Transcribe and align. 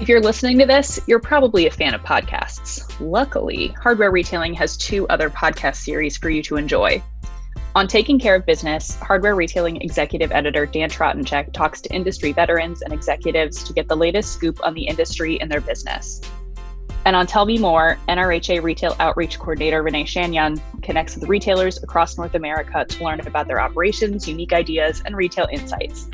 If 0.00 0.08
you're 0.08 0.22
listening 0.22 0.58
to 0.60 0.64
this, 0.64 0.98
you're 1.06 1.20
probably 1.20 1.66
a 1.66 1.70
fan 1.70 1.92
of 1.92 2.00
podcasts. 2.00 2.90
Luckily, 3.00 3.68
Hardware 3.82 4.10
Retailing 4.10 4.54
has 4.54 4.78
two 4.78 5.06
other 5.08 5.28
podcast 5.28 5.76
series 5.76 6.16
for 6.16 6.30
you 6.30 6.42
to 6.44 6.56
enjoy. 6.56 7.02
On 7.74 7.86
Taking 7.86 8.18
Care 8.18 8.34
of 8.34 8.46
Business, 8.46 8.94
Hardware 8.94 9.34
Retailing 9.34 9.76
executive 9.76 10.32
editor 10.32 10.64
Dan 10.64 10.88
Tratensek 10.88 11.52
talks 11.52 11.82
to 11.82 11.94
industry 11.94 12.32
veterans 12.32 12.80
and 12.80 12.94
executives 12.94 13.62
to 13.62 13.74
get 13.74 13.88
the 13.88 13.94
latest 13.94 14.32
scoop 14.32 14.58
on 14.64 14.72
the 14.72 14.86
industry 14.86 15.38
and 15.38 15.52
their 15.52 15.60
business. 15.60 16.22
And 17.04 17.14
on 17.14 17.26
Tell 17.26 17.44
Me 17.44 17.58
More, 17.58 17.98
NRHA 18.08 18.62
Retail 18.62 18.96
Outreach 19.00 19.38
Coordinator 19.38 19.82
Renee 19.82 20.04
Shanyon 20.04 20.62
connects 20.80 21.14
with 21.14 21.28
retailers 21.28 21.82
across 21.82 22.16
North 22.16 22.34
America 22.34 22.86
to 22.86 23.04
learn 23.04 23.20
about 23.20 23.46
their 23.48 23.60
operations, 23.60 24.26
unique 24.26 24.54
ideas, 24.54 25.02
and 25.04 25.14
retail 25.14 25.46
insights. 25.52 26.08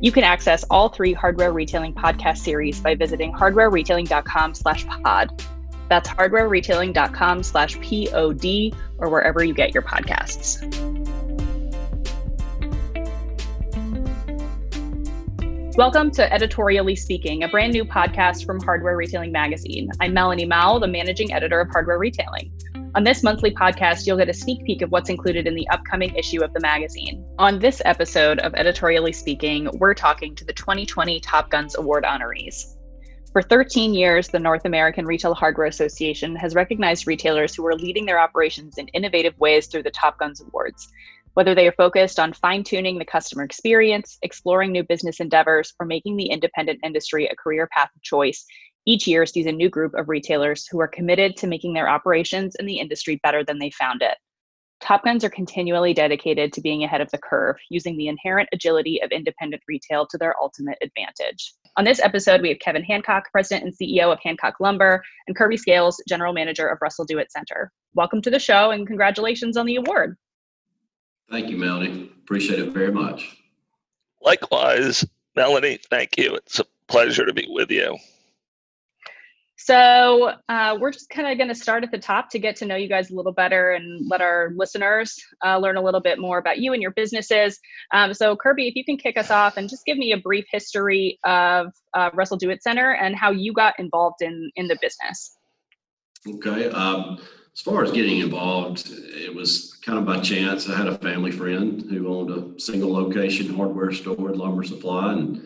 You 0.00 0.12
can 0.12 0.24
access 0.24 0.62
all 0.64 0.90
three 0.90 1.14
Hardware 1.14 1.54
Retailing 1.54 1.94
podcast 1.94 2.38
series 2.38 2.80
by 2.80 2.94
visiting 2.94 3.32
hardwareretailing.com 3.32 4.54
slash 4.54 4.86
pod. 4.86 5.42
That's 5.88 6.06
hardwareretailing.com 6.08 7.42
slash 7.42 7.80
P-O-D 7.80 8.74
or 8.98 9.08
wherever 9.08 9.42
you 9.42 9.54
get 9.54 9.72
your 9.72 9.82
podcasts. 9.82 10.60
Welcome 15.76 16.10
to 16.12 16.30
Editorially 16.30 16.96
Speaking, 16.96 17.44
a 17.44 17.48
brand 17.48 17.72
new 17.72 17.84
podcast 17.84 18.44
from 18.44 18.60
Hardware 18.60 18.96
Retailing 18.96 19.32
Magazine. 19.32 19.90
I'm 20.00 20.12
Melanie 20.12 20.46
Mao, 20.46 20.78
the 20.78 20.88
managing 20.88 21.32
editor 21.32 21.60
of 21.60 21.70
Hardware 21.70 21.98
Retailing. 21.98 22.52
On 22.96 23.04
this 23.04 23.22
monthly 23.22 23.50
podcast, 23.50 24.06
you'll 24.06 24.16
get 24.16 24.30
a 24.30 24.32
sneak 24.32 24.64
peek 24.64 24.80
of 24.80 24.90
what's 24.90 25.10
included 25.10 25.46
in 25.46 25.54
the 25.54 25.68
upcoming 25.68 26.14
issue 26.14 26.42
of 26.42 26.54
the 26.54 26.60
magazine. 26.60 27.22
On 27.38 27.58
this 27.58 27.82
episode 27.84 28.38
of 28.38 28.54
Editorially 28.54 29.12
Speaking, 29.12 29.68
we're 29.74 29.92
talking 29.92 30.34
to 30.34 30.46
the 30.46 30.54
2020 30.54 31.20
Top 31.20 31.50
Guns 31.50 31.76
Award 31.76 32.04
honorees. 32.04 32.78
For 33.32 33.42
13 33.42 33.92
years, 33.92 34.28
the 34.28 34.38
North 34.38 34.64
American 34.64 35.04
Retail 35.04 35.34
Hardware 35.34 35.66
Association 35.66 36.34
has 36.36 36.54
recognized 36.54 37.06
retailers 37.06 37.54
who 37.54 37.66
are 37.66 37.74
leading 37.74 38.06
their 38.06 38.18
operations 38.18 38.78
in 38.78 38.88
innovative 38.88 39.38
ways 39.38 39.66
through 39.66 39.82
the 39.82 39.90
Top 39.90 40.18
Guns 40.18 40.40
Awards. 40.40 40.90
Whether 41.34 41.54
they 41.54 41.68
are 41.68 41.72
focused 41.72 42.18
on 42.18 42.32
fine 42.32 42.64
tuning 42.64 42.98
the 42.98 43.04
customer 43.04 43.42
experience, 43.42 44.16
exploring 44.22 44.72
new 44.72 44.84
business 44.84 45.20
endeavors, 45.20 45.74
or 45.78 45.84
making 45.84 46.16
the 46.16 46.30
independent 46.30 46.80
industry 46.82 47.26
a 47.26 47.36
career 47.36 47.68
path 47.70 47.90
of 47.94 48.00
choice, 48.00 48.46
each 48.86 49.06
year 49.06 49.26
sees 49.26 49.46
a 49.46 49.52
new 49.52 49.68
group 49.68 49.94
of 49.94 50.08
retailers 50.08 50.66
who 50.66 50.80
are 50.80 50.88
committed 50.88 51.36
to 51.36 51.46
making 51.46 51.74
their 51.74 51.88
operations 51.88 52.54
and 52.56 52.68
the 52.68 52.78
industry 52.78 53.20
better 53.22 53.44
than 53.44 53.58
they 53.58 53.70
found 53.70 54.00
it. 54.00 54.16
Top 54.80 55.04
Guns 55.04 55.24
are 55.24 55.30
continually 55.30 55.92
dedicated 55.94 56.52
to 56.52 56.60
being 56.60 56.84
ahead 56.84 57.00
of 57.00 57.10
the 57.10 57.18
curve, 57.18 57.56
using 57.70 57.96
the 57.96 58.08
inherent 58.08 58.48
agility 58.52 59.02
of 59.02 59.10
independent 59.10 59.62
retail 59.66 60.06
to 60.06 60.18
their 60.18 60.34
ultimate 60.40 60.78
advantage. 60.82 61.54
On 61.76 61.84
this 61.84 61.98
episode, 61.98 62.42
we 62.42 62.50
have 62.50 62.58
Kevin 62.58 62.84
Hancock, 62.84 63.24
President 63.32 63.64
and 63.64 63.74
CEO 63.74 64.12
of 64.12 64.18
Hancock 64.22 64.54
Lumber, 64.60 65.02
and 65.26 65.34
Kirby 65.34 65.56
Scales, 65.56 66.00
General 66.06 66.32
Manager 66.32 66.68
of 66.68 66.78
Russell 66.80 67.06
Do 67.06 67.18
It 67.18 67.32
Center. 67.32 67.72
Welcome 67.94 68.20
to 68.22 68.30
the 68.30 68.38
show 68.38 68.70
and 68.70 68.86
congratulations 68.86 69.56
on 69.56 69.66
the 69.66 69.76
award. 69.76 70.16
Thank 71.30 71.48
you, 71.48 71.56
Melanie. 71.56 72.10
Appreciate 72.22 72.60
it 72.60 72.72
very 72.72 72.92
much. 72.92 73.38
Likewise, 74.22 75.04
Melanie, 75.34 75.78
thank 75.90 76.16
you. 76.18 76.36
It's 76.36 76.60
a 76.60 76.64
pleasure 76.86 77.24
to 77.24 77.32
be 77.32 77.46
with 77.48 77.70
you. 77.70 77.96
So 79.66 80.30
uh, 80.48 80.78
we're 80.80 80.92
just 80.92 81.10
kind 81.10 81.26
of 81.26 81.38
going 81.38 81.48
to 81.48 81.54
start 81.54 81.82
at 81.82 81.90
the 81.90 81.98
top 81.98 82.30
to 82.30 82.38
get 82.38 82.54
to 82.56 82.66
know 82.66 82.76
you 82.76 82.88
guys 82.88 83.10
a 83.10 83.16
little 83.16 83.32
better 83.32 83.72
and 83.72 84.08
let 84.08 84.20
our 84.20 84.52
listeners 84.54 85.20
uh, 85.44 85.58
learn 85.58 85.76
a 85.76 85.82
little 85.82 86.00
bit 86.00 86.20
more 86.20 86.38
about 86.38 86.60
you 86.60 86.72
and 86.72 86.80
your 86.80 86.92
businesses. 86.92 87.58
Um, 87.92 88.14
so 88.14 88.36
Kirby, 88.36 88.68
if 88.68 88.76
you 88.76 88.84
can 88.84 88.96
kick 88.96 89.18
us 89.18 89.28
off 89.28 89.56
and 89.56 89.68
just 89.68 89.84
give 89.84 89.98
me 89.98 90.12
a 90.12 90.18
brief 90.18 90.44
history 90.52 91.18
of 91.24 91.72
uh, 91.94 92.10
Russell 92.14 92.36
Do 92.36 92.48
It 92.50 92.62
Center 92.62 92.92
and 92.92 93.16
how 93.16 93.32
you 93.32 93.52
got 93.52 93.74
involved 93.80 94.22
in 94.22 94.52
in 94.54 94.68
the 94.68 94.78
business. 94.80 95.36
Okay. 96.28 96.70
Um, 96.70 97.18
as 97.52 97.60
far 97.60 97.82
as 97.82 97.90
getting 97.90 98.20
involved, 98.20 98.88
it 98.88 99.34
was 99.34 99.80
kind 99.84 99.98
of 99.98 100.06
by 100.06 100.20
chance. 100.20 100.70
I 100.70 100.76
had 100.76 100.86
a 100.86 100.98
family 100.98 101.32
friend 101.32 101.82
who 101.90 102.06
owned 102.14 102.30
a 102.30 102.60
single 102.60 102.92
location 102.92 103.52
hardware 103.52 103.90
store 103.90 104.28
and 104.28 104.36
lumber 104.36 104.62
supply, 104.62 105.14
and 105.14 105.42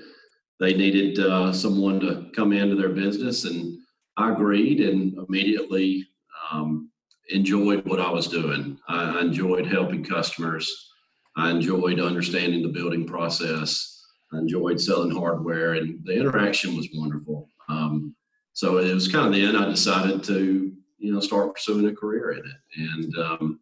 they 0.59 0.75
needed 0.75 1.19
uh, 1.21 1.55
someone 1.55 2.01
to 2.01 2.31
come 2.37 2.53
into 2.53 2.77
their 2.77 2.91
business 2.91 3.47
and 3.47 3.80
I 4.21 4.33
agreed 4.33 4.81
and 4.81 5.17
immediately 5.27 6.07
um, 6.53 6.91
enjoyed 7.31 7.87
what 7.87 8.01
I 8.01 8.11
was 8.11 8.27
doing. 8.27 8.79
I 8.87 9.19
enjoyed 9.21 9.67
helping 9.67 10.05
customers. 10.05 10.93
I 11.37 11.51
enjoyed 11.51 12.01
understanding 12.01 12.63
the 12.63 12.69
building 12.69 13.07
process. 13.07 14.05
I 14.33 14.39
enjoyed 14.39 14.79
selling 14.79 15.11
hardware, 15.11 15.75
and 15.75 16.05
the 16.05 16.13
interaction 16.13 16.77
was 16.77 16.89
wonderful. 16.95 17.49
Um, 17.69 18.15
so 18.53 18.79
it 18.79 18.93
was 18.93 19.09
kind 19.09 19.35
of 19.35 19.41
then 19.41 19.57
I 19.57 19.65
decided 19.71 20.23
to, 20.25 20.73
you 20.99 21.13
know, 21.13 21.21
start 21.21 21.55
pursuing 21.55 21.89
a 21.89 21.95
career 21.95 22.33
in 22.33 22.39
it. 22.41 22.91
And 22.93 23.19
um, 23.19 23.61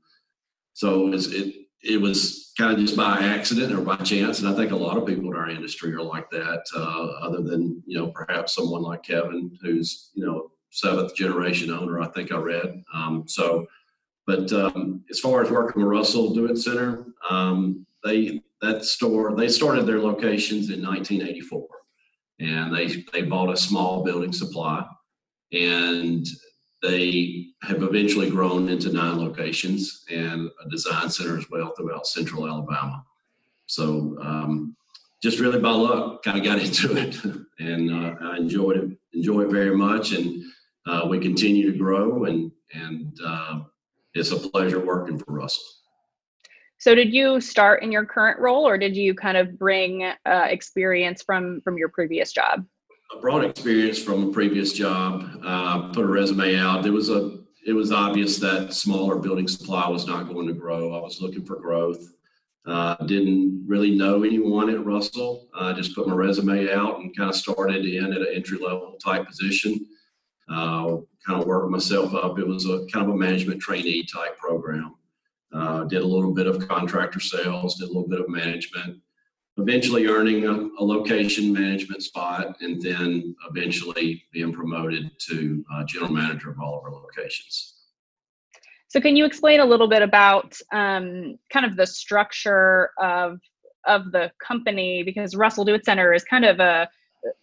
so 0.72 1.12
it, 1.12 1.54
it 1.82 2.00
was 2.00 2.52
kind 2.58 2.72
of 2.72 2.78
just 2.78 2.96
by 2.96 3.18
accident 3.18 3.72
or 3.72 3.80
by 3.80 3.96
chance. 3.96 4.40
And 4.40 4.48
I 4.48 4.54
think 4.54 4.72
a 4.72 4.76
lot 4.76 4.96
of 4.96 5.06
people 5.06 5.30
in 5.30 5.36
our 5.36 5.48
industry 5.48 5.92
are 5.94 6.02
like 6.02 6.28
that, 6.30 6.64
uh, 6.74 7.06
other 7.22 7.40
than, 7.40 7.82
you 7.86 7.96
know, 7.98 8.08
perhaps 8.08 8.54
someone 8.54 8.82
like 8.82 9.04
Kevin, 9.04 9.56
who's, 9.62 10.10
you 10.14 10.26
know, 10.26 10.50
seventh 10.70 11.14
generation 11.14 11.70
owner, 11.70 12.00
I 12.00 12.08
think 12.08 12.32
I 12.32 12.38
read. 12.38 12.82
Um, 12.92 13.24
so, 13.26 13.66
but 14.26 14.52
um, 14.52 15.04
as 15.08 15.20
far 15.20 15.42
as 15.42 15.50
working 15.50 15.82
with 15.82 15.90
Russell 15.90 16.34
Do 16.34 16.46
It 16.46 16.58
Center, 16.58 17.06
um, 17.30 17.86
they, 18.04 18.42
that 18.60 18.84
store, 18.84 19.34
they 19.34 19.48
started 19.48 19.86
their 19.86 20.00
locations 20.00 20.70
in 20.70 20.84
1984 20.84 21.66
and 22.40 22.74
they, 22.74 23.04
they 23.12 23.22
bought 23.22 23.52
a 23.52 23.56
small 23.56 24.04
building 24.04 24.32
supply 24.32 24.84
and 25.52 26.26
they 26.82 27.48
have 27.62 27.82
eventually 27.82 28.30
grown 28.30 28.68
into 28.68 28.92
nine 28.92 29.18
locations 29.18 30.04
and 30.10 30.48
a 30.64 30.68
design 30.68 31.10
center 31.10 31.36
as 31.36 31.50
well 31.50 31.74
throughout 31.76 32.06
central 32.06 32.46
Alabama. 32.46 33.04
So 33.66 34.16
um, 34.20 34.76
just 35.22 35.40
really 35.40 35.58
by 35.58 35.70
luck, 35.70 36.22
kind 36.22 36.38
of 36.38 36.44
got 36.44 36.58
into 36.64 36.96
it, 36.96 37.16
and 37.58 37.92
uh, 37.92 38.14
I 38.22 38.36
enjoyed 38.36 38.76
it. 38.76 38.98
Enjoy 39.12 39.42
it 39.42 39.50
very 39.50 39.76
much, 39.76 40.12
and 40.12 40.44
uh, 40.86 41.06
we 41.08 41.18
continue 41.18 41.72
to 41.72 41.78
grow, 41.78 42.24
and 42.24 42.52
and 42.74 43.18
uh, 43.24 43.60
it's 44.14 44.30
a 44.30 44.36
pleasure 44.36 44.78
working 44.78 45.18
for 45.18 45.32
Russell. 45.32 45.64
So, 46.78 46.94
did 46.94 47.12
you 47.12 47.40
start 47.40 47.82
in 47.82 47.90
your 47.90 48.04
current 48.04 48.38
role, 48.38 48.66
or 48.66 48.78
did 48.78 48.96
you 48.96 49.14
kind 49.14 49.36
of 49.36 49.58
bring 49.58 50.04
uh, 50.04 50.14
experience 50.48 51.22
from 51.22 51.60
from 51.62 51.76
your 51.76 51.88
previous 51.88 52.32
job? 52.32 52.64
Broad 53.16 53.44
experience 53.44 54.02
from 54.02 54.28
a 54.28 54.32
previous 54.32 54.72
job. 54.72 55.24
Uh, 55.44 55.88
put 55.92 56.04
a 56.04 56.08
resume 56.08 56.56
out. 56.56 56.82
There 56.82 56.92
was 56.92 57.10
a 57.10 57.38
it 57.66 57.72
was 57.72 57.92
obvious 57.92 58.38
that 58.38 58.72
smaller 58.72 59.16
building 59.16 59.46
supply 59.46 59.86
was 59.88 60.06
not 60.06 60.28
going 60.28 60.46
to 60.46 60.54
grow. 60.54 60.94
I 60.94 61.02
was 61.02 61.20
looking 61.20 61.44
for 61.44 61.56
growth. 61.56 62.14
Uh, 62.66 62.96
didn't 63.04 63.64
really 63.66 63.94
know 63.94 64.22
anyone 64.22 64.70
at 64.70 64.84
Russell. 64.84 65.48
I 65.54 65.70
uh, 65.70 65.74
just 65.74 65.94
put 65.94 66.06
my 66.08 66.14
resume 66.14 66.70
out 66.72 67.00
and 67.00 67.16
kind 67.16 67.28
of 67.28 67.36
started 67.36 67.84
in 67.84 68.12
at 68.12 68.20
an 68.20 68.28
entry 68.32 68.58
level 68.58 68.96
type 69.02 69.26
position. 69.26 69.86
Uh, 70.50 70.96
kind 71.26 71.40
of 71.40 71.46
worked 71.46 71.70
myself 71.70 72.14
up. 72.14 72.38
It 72.38 72.46
was 72.46 72.64
a 72.66 72.86
kind 72.92 73.06
of 73.06 73.14
a 73.14 73.16
management 73.16 73.60
trainee 73.60 74.04
type 74.04 74.38
program. 74.38 74.94
Uh, 75.52 75.84
did 75.84 76.02
a 76.02 76.06
little 76.06 76.32
bit 76.32 76.46
of 76.46 76.68
contractor 76.68 77.20
sales, 77.20 77.76
did 77.76 77.84
a 77.84 77.92
little 77.92 78.08
bit 78.08 78.20
of 78.20 78.28
management, 78.28 79.00
eventually 79.58 80.06
earning 80.06 80.44
a, 80.44 80.52
a, 80.52 80.84
location 80.84 81.52
management 81.52 82.02
spot 82.02 82.56
and 82.60 82.80
then 82.80 83.34
eventually 83.50 84.24
being 84.32 84.52
promoted 84.52 85.10
to 85.18 85.64
uh, 85.72 85.84
general 85.84 86.12
manager 86.12 86.50
of 86.50 86.60
all 86.60 86.78
of 86.78 86.84
our 86.84 86.92
locations. 86.92 87.74
So, 88.88 89.00
can 89.00 89.16
you 89.16 89.26
explain 89.26 89.60
a 89.60 89.66
little 89.66 89.88
bit 89.88 90.02
about 90.02 90.56
um, 90.72 91.38
kind 91.52 91.66
of 91.66 91.76
the 91.76 91.86
structure 91.86 92.90
of 92.98 93.40
of 93.86 94.12
the 94.12 94.30
company? 94.44 95.02
Because 95.02 95.36
Russell 95.36 95.64
Do 95.64 95.74
It 95.74 95.84
Center 95.84 96.14
is 96.14 96.24
kind 96.24 96.44
of 96.44 96.60
a 96.60 96.88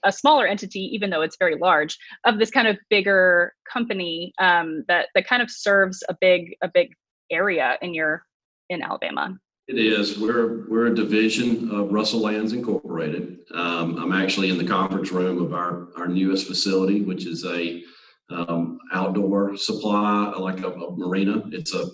a 0.03 0.11
smaller 0.11 0.47
entity, 0.47 0.81
even 0.93 1.09
though 1.09 1.21
it's 1.21 1.37
very 1.37 1.55
large, 1.55 1.97
of 2.23 2.39
this 2.39 2.49
kind 2.49 2.67
of 2.67 2.77
bigger 2.89 3.53
company 3.71 4.33
um, 4.39 4.85
that 4.87 5.09
that 5.15 5.27
kind 5.27 5.41
of 5.41 5.51
serves 5.51 6.03
a 6.09 6.15
big 6.19 6.55
a 6.63 6.69
big 6.73 6.93
area 7.29 7.77
in 7.81 7.93
your 7.93 8.25
in 8.69 8.81
Alabama. 8.81 9.37
It 9.67 9.79
is. 9.79 10.19
We're 10.19 10.67
we're 10.69 10.87
a 10.87 10.95
division 10.95 11.71
of 11.71 11.91
Russell 11.91 12.21
Lands 12.21 12.53
Incorporated. 12.53 13.39
Um, 13.51 13.97
I'm 13.97 14.11
actually 14.11 14.51
in 14.51 14.59
the 14.59 14.67
conference 14.67 15.11
room 15.11 15.41
of 15.41 15.53
our 15.53 15.87
our 15.97 16.07
newest 16.07 16.45
facility, 16.45 17.01
which 17.01 17.25
is 17.25 17.43
a 17.45 17.83
um, 18.29 18.77
outdoor 18.93 19.57
supply, 19.57 20.29
like 20.37 20.61
a, 20.61 20.69
a, 20.69 20.95
marina. 20.95 21.43
It's 21.51 21.73
a 21.73 21.87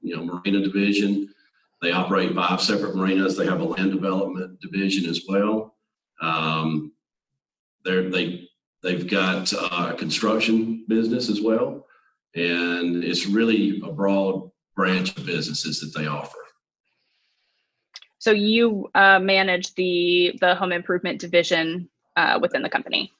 you 0.00 0.16
know 0.16 0.24
marina 0.24 0.62
division. 0.62 1.28
They 1.82 1.92
operate 1.92 2.34
five 2.34 2.62
separate 2.62 2.96
marinas. 2.96 3.36
They 3.36 3.46
have 3.46 3.60
a 3.60 3.64
land 3.64 3.92
development 3.92 4.58
division 4.62 5.08
as 5.08 5.22
well. 5.28 5.76
Um, 6.22 6.92
they're, 7.84 8.08
they 8.08 8.48
they've 8.82 9.06
got 9.06 9.52
a 9.52 9.94
construction 9.98 10.86
business 10.88 11.28
as 11.28 11.42
well, 11.42 11.84
and 12.34 13.04
it's 13.04 13.26
really 13.26 13.82
a 13.84 13.92
broad 13.92 14.50
branch 14.74 15.14
of 15.18 15.26
businesses 15.26 15.80
that 15.80 15.98
they 15.98 16.06
offer. 16.06 16.38
So 18.28 18.34
you 18.34 18.90
uh, 18.94 19.18
manage 19.18 19.74
the 19.74 20.36
the 20.38 20.54
home 20.54 20.70
improvement 20.70 21.18
division 21.18 21.88
uh, 22.14 22.38
within 22.42 22.60
the 22.60 22.68
company. 22.68 23.10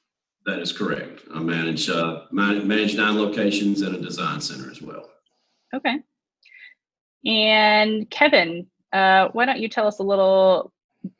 That 0.45 0.59
is 0.59 0.71
correct. 0.71 1.21
I 1.33 1.39
manage 1.39 1.89
uh, 1.89 2.25
manage 2.31 2.95
nine 2.95 3.17
locations 3.17 3.81
and 3.81 3.95
a 3.95 3.99
design 3.99 4.39
center 4.39 4.69
as 4.69 4.83
well. 4.83 5.09
Okay. 5.73 5.97
And 7.25 8.07
Kevin, 8.11 8.67
uh, 8.93 9.29
why 9.29 9.45
don't 9.45 9.57
you 9.57 9.67
tell 9.67 9.87
us 9.87 9.97
a 9.97 10.03
little 10.03 10.71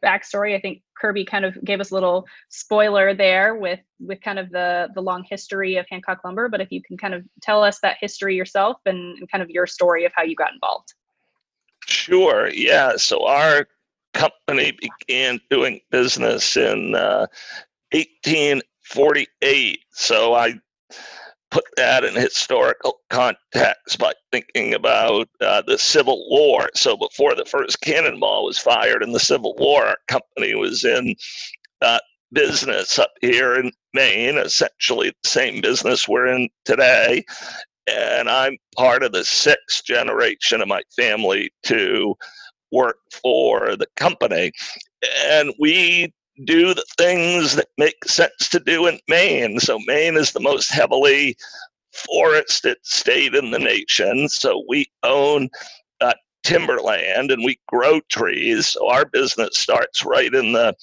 backstory? 0.05 0.55
I 0.55 0.61
think 0.61 0.83
Kirby 0.95 1.25
kind 1.25 1.43
of 1.43 1.57
gave 1.63 1.79
us 1.79 1.89
a 1.89 1.95
little 1.95 2.27
spoiler 2.49 3.15
there 3.15 3.55
with 3.55 3.79
with 3.99 4.21
kind 4.21 4.37
of 4.37 4.51
the 4.51 4.89
the 4.93 5.01
long 5.01 5.25
history 5.27 5.77
of 5.77 5.87
Hancock 5.89 6.19
Lumber. 6.23 6.47
But 6.47 6.61
if 6.61 6.71
you 6.71 6.83
can 6.83 6.95
kind 6.95 7.15
of 7.15 7.23
tell 7.41 7.63
us 7.63 7.79
that 7.79 7.97
history 7.99 8.35
yourself 8.35 8.77
and, 8.85 9.17
and 9.17 9.31
kind 9.31 9.41
of 9.41 9.49
your 9.49 9.65
story 9.65 10.05
of 10.05 10.11
how 10.15 10.21
you 10.21 10.35
got 10.35 10.53
involved. 10.53 10.93
Sure. 11.87 12.49
Yeah. 12.49 12.97
So 12.97 13.25
our 13.25 13.67
company 14.13 14.77
began 14.79 15.39
doing 15.49 15.79
business 15.91 16.57
in 16.57 16.95
uh, 16.95 17.27
1848. 17.91 19.79
So 19.91 20.33
I 20.33 20.59
put 21.51 21.65
that 21.77 22.03
in 22.03 22.13
historical 22.15 22.99
context 23.09 23.97
by 23.97 24.13
thinking 24.31 24.73
about 24.73 25.27
uh, 25.41 25.63
the 25.65 25.77
Civil 25.77 26.27
War. 26.29 26.69
So 26.75 26.95
before 26.95 27.35
the 27.35 27.45
first 27.45 27.81
cannonball 27.81 28.45
was 28.45 28.57
fired 28.57 29.01
in 29.03 29.11
the 29.11 29.19
Civil 29.19 29.55
War, 29.57 29.85
our 29.85 29.97
company 30.07 30.55
was 30.55 30.83
in 30.83 31.15
uh, 31.81 31.99
business 32.31 32.99
up 32.99 33.11
here 33.21 33.55
in 33.55 33.71
Maine, 33.93 34.37
essentially 34.37 35.09
the 35.09 35.29
same 35.29 35.61
business 35.61 36.07
we're 36.07 36.27
in 36.27 36.49
today. 36.65 37.25
And 37.87 38.29
I'm 38.29 38.57
part 38.77 39.01
of 39.01 39.13
the 39.13 39.25
sixth 39.25 39.83
generation 39.83 40.61
of 40.61 40.67
my 40.67 40.83
family 40.95 41.51
to 41.63 42.15
work 42.71 42.97
for 43.23 43.75
the 43.75 43.87
company. 43.95 44.51
And 45.25 45.53
we 45.59 46.13
do 46.45 46.73
the 46.73 46.85
things 46.97 47.55
that 47.55 47.67
make 47.77 48.05
sense 48.05 48.49
to 48.49 48.59
do 48.59 48.87
in 48.87 48.99
Maine. 49.07 49.59
So 49.59 49.79
Maine 49.85 50.15
is 50.15 50.31
the 50.31 50.39
most 50.39 50.71
heavily 50.71 51.35
forested 51.91 52.77
state 52.83 53.35
in 53.35 53.51
the 53.51 53.59
nation. 53.59 54.29
So 54.29 54.63
we 54.67 54.87
own 55.03 55.49
uh, 56.01 56.13
timberland 56.43 57.31
and 57.31 57.43
we 57.43 57.59
grow 57.67 57.99
trees. 58.09 58.67
So 58.67 58.89
our 58.89 59.05
business 59.05 59.57
starts 59.57 60.05
right 60.05 60.33
in 60.33 60.53
the 60.53 60.75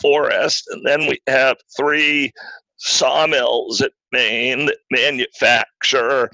forest. 0.00 0.64
And 0.70 0.84
then 0.84 1.06
we 1.06 1.20
have 1.26 1.56
three 1.76 2.32
sawmills 2.76 3.80
at 3.80 3.92
Maine 4.12 4.66
that 4.66 4.78
manufacture 4.90 6.30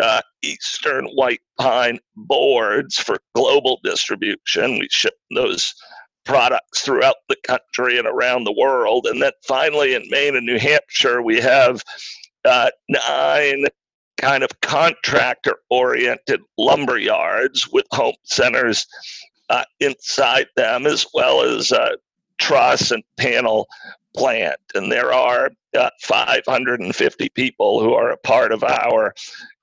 uh, 0.00 0.20
eastern 0.42 1.06
white 1.14 1.40
pine 1.58 1.98
boards 2.16 2.96
for 2.96 3.18
global 3.34 3.80
distribution. 3.82 4.78
We 4.78 4.88
ship 4.90 5.14
those 5.34 5.74
products 6.24 6.82
throughout 6.82 7.16
the 7.28 7.36
country 7.46 7.98
and 7.98 8.06
around 8.06 8.44
the 8.44 8.52
world. 8.52 9.06
And 9.06 9.22
then 9.22 9.32
finally, 9.46 9.94
in 9.94 10.04
Maine 10.10 10.36
and 10.36 10.46
New 10.46 10.58
Hampshire, 10.58 11.22
we 11.22 11.40
have 11.40 11.82
uh, 12.44 12.70
nine 12.88 13.64
kind 14.18 14.42
of 14.42 14.60
contractor 14.60 15.56
oriented 15.70 16.40
lumber 16.58 16.98
yards 16.98 17.68
with 17.72 17.86
home 17.92 18.16
centers 18.24 18.86
uh, 19.48 19.64
inside 19.80 20.46
them, 20.56 20.86
as 20.86 21.06
well 21.14 21.42
as 21.42 21.72
a 21.72 21.96
truss 22.38 22.90
and 22.90 23.02
panel 23.16 23.66
plant. 24.14 24.60
And 24.74 24.92
there 24.92 25.12
are 25.12 25.50
uh, 25.76 25.90
550 26.02 27.28
people 27.30 27.80
who 27.80 27.94
are 27.94 28.10
a 28.10 28.18
part 28.18 28.52
of 28.52 28.62
our 28.64 29.14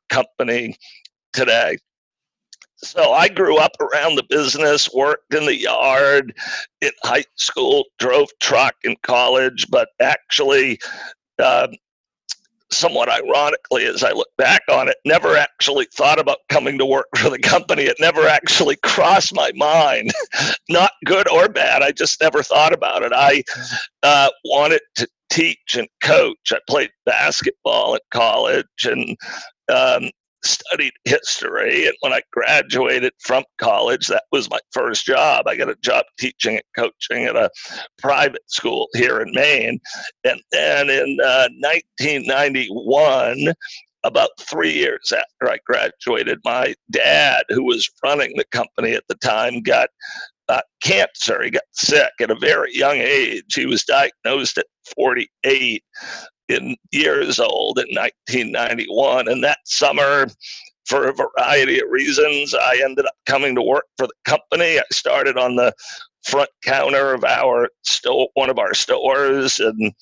company 0.10 0.76
today. 1.34 1.78
So 2.78 3.14
I 3.14 3.30
grew 3.30 3.58
up 3.58 3.72
around 3.80 4.16
the 4.16 4.26
business, 4.30 4.90
worked 4.94 5.34
in 5.34 5.46
the 5.46 5.56
yard 5.56 6.34
in 6.82 6.92
high 7.04 7.24
school, 7.36 7.86
drove 8.00 8.30
truck 8.42 8.76
in 8.84 8.96
college, 9.02 9.68
but 9.70 9.90
actually, 10.02 10.80
uh, 11.40 11.68
somewhat 12.72 13.10
ironically, 13.10 13.86
as 13.86 14.04
I 14.04 14.12
look 14.12 14.30
back 14.38 14.62
on 14.70 14.90
it, 14.90 14.98
never 15.06 15.38
actually 15.38 15.88
thought 15.94 16.20
about 16.20 16.40
coming 16.50 16.78
to 16.78 16.86
work 16.86 17.08
for 17.18 17.30
the 17.30 17.40
company. 17.40 17.84
It 17.84 17.98
never 18.00 18.28
actually 18.28 18.76
crossed 18.84 19.34
my 19.34 19.52
mind, 19.56 20.12
not 20.70 20.92
good 21.06 21.30
or 21.30 21.48
bad. 21.48 21.82
I 21.82 21.92
just 21.92 22.22
never 22.22 22.44
thought 22.44 22.74
about 22.74 23.04
it. 23.04 23.14
I 23.14 23.44
uh, 24.04 24.30
wanted 24.44 24.82
to 24.98 25.08
teach 25.30 25.76
and 25.76 25.88
coach. 26.02 26.52
I 26.52 26.60
played 26.70 26.92
basketball 27.06 27.96
at 27.96 28.02
college 28.12 28.66
and 28.84 29.18
um, 29.70 30.10
studied 30.46 30.94
history. 31.04 31.88
And 31.88 31.96
when 32.02 32.14
I 32.14 32.22
graduated 32.32 33.14
from 33.20 33.44
college, 33.58 34.08
that 34.08 34.24
was 34.32 34.50
my 34.50 34.60
first 34.72 35.06
job. 35.06 35.48
I 35.48 35.56
got 35.56 35.70
a 35.70 35.76
job 35.82 36.06
teaching 36.20 36.56
and 36.56 36.64
coaching 36.76 37.26
at 37.26 37.36
a 37.36 37.50
private 37.98 38.50
school 38.50 38.88
here 38.94 39.20
in 39.22 39.32
Maine. 39.34 39.80
And 40.24 40.40
then 40.52 40.90
in 40.90 41.18
uh, 41.24 41.50
1991, 41.60 43.54
about 44.04 44.30
three 44.40 44.74
years 44.74 45.12
after 45.12 45.52
I 45.52 45.58
graduated, 45.66 46.40
my 46.46 46.76
dad, 46.92 47.44
who 47.50 47.64
was 47.64 47.90
running 48.04 48.34
the 48.36 48.46
company 48.52 48.94
at 48.94 49.04
the 49.10 49.16
time, 49.16 49.62
got 49.62 49.90
uh, 50.48 50.62
cancer. 50.84 51.42
He 51.42 51.50
got 51.50 51.64
sick 51.72 52.12
at 52.22 52.30
a 52.30 52.36
very 52.36 52.76
young 52.76 52.98
age. 52.98 53.56
He 53.56 53.66
was 53.66 53.84
diagnosed 53.84 54.60
at 54.60 54.68
48 54.96 55.84
in 56.50 56.76
years 56.92 57.40
old 57.40 57.80
in 57.80 57.88
1991. 57.96 59.28
And 59.28 59.44
that 59.44 59.60
summer, 59.66 60.28
for 60.86 61.08
a 61.08 61.14
variety 61.14 61.80
of 61.80 61.90
reasons, 61.90 62.54
I 62.54 62.80
ended 62.84 63.06
up 63.06 63.16
coming 63.26 63.56
to 63.56 63.62
work 63.62 63.86
for 63.98 64.08
the 64.08 64.14
company. 64.26 64.80
I 64.80 64.84
started 64.92 65.38
on 65.38 65.56
the 65.56 65.74
front 66.26 66.50
counter 66.64 67.14
of 67.14 67.24
our 67.24 67.70
store, 67.84 68.30
one 68.34 68.50
of 68.50 68.60
our 68.60 68.74
stores, 68.74 69.60
and 69.60 69.94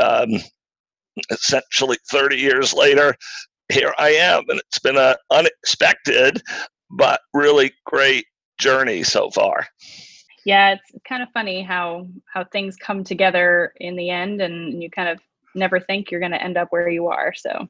um, 0.00 0.40
essentially 1.30 1.98
30 2.10 2.36
years 2.36 2.72
later, 2.72 3.14
here 3.70 3.94
I 3.98 4.10
am, 4.10 4.44
and 4.48 4.58
it's 4.58 4.78
been 4.78 4.96
an 4.96 5.16
unexpected 5.30 6.42
but 6.90 7.20
really 7.32 7.72
great 7.86 8.26
journey 8.58 9.02
so 9.02 9.30
far. 9.30 9.66
Yeah, 10.44 10.72
it's 10.72 11.02
kind 11.08 11.22
of 11.22 11.28
funny 11.32 11.62
how 11.62 12.08
how 12.32 12.44
things 12.44 12.76
come 12.76 13.04
together 13.04 13.72
in 13.76 13.96
the 13.96 14.10
end, 14.10 14.40
and 14.40 14.82
you 14.82 14.90
kind 14.90 15.08
of 15.08 15.20
never 15.54 15.80
think 15.80 16.10
you're 16.10 16.20
going 16.20 16.32
to 16.32 16.42
end 16.42 16.56
up 16.56 16.68
where 16.70 16.88
you 16.88 17.08
are. 17.08 17.32
So, 17.34 17.68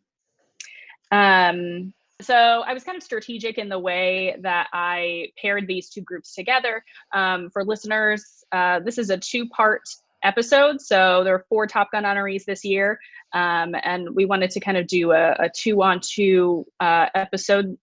um, 1.11 1.93
so 2.21 2.35
I 2.35 2.75
was 2.75 2.85
kind 2.85 2.97
of 2.97 3.03
strategic 3.03 3.57
in 3.59 3.69
the 3.69 3.79
way 3.79 4.37
that 4.41 4.69
I 4.73 5.29
paired 5.41 5.67
these 5.67 5.89
two 5.89 6.03
groups 6.03 6.35
together. 6.35 6.85
Um, 7.13 7.51
for 7.51 7.65
listeners, 7.65 8.45
uh, 8.53 8.81
this 8.81 8.99
is 8.99 9.11
a 9.11 9.17
two-part 9.17 9.83
episode. 10.23 10.81
So 10.81 11.25
there 11.25 11.35
are 11.35 11.47
four 11.49 11.67
Top 11.67 11.91
Gun 11.93 12.05
honorees 12.05 12.45
this 12.45 12.63
year, 12.65 12.99
um, 13.33 13.75
and 13.83 14.15
we 14.15 14.27
wanted 14.27 14.51
to 14.51 14.61
kind 14.61 14.77
of 14.77 14.87
do 14.87 15.13
a, 15.13 15.33
a 15.33 15.49
two-on-two 15.49 16.67
uh, 16.79 17.07
episode. 17.15 17.79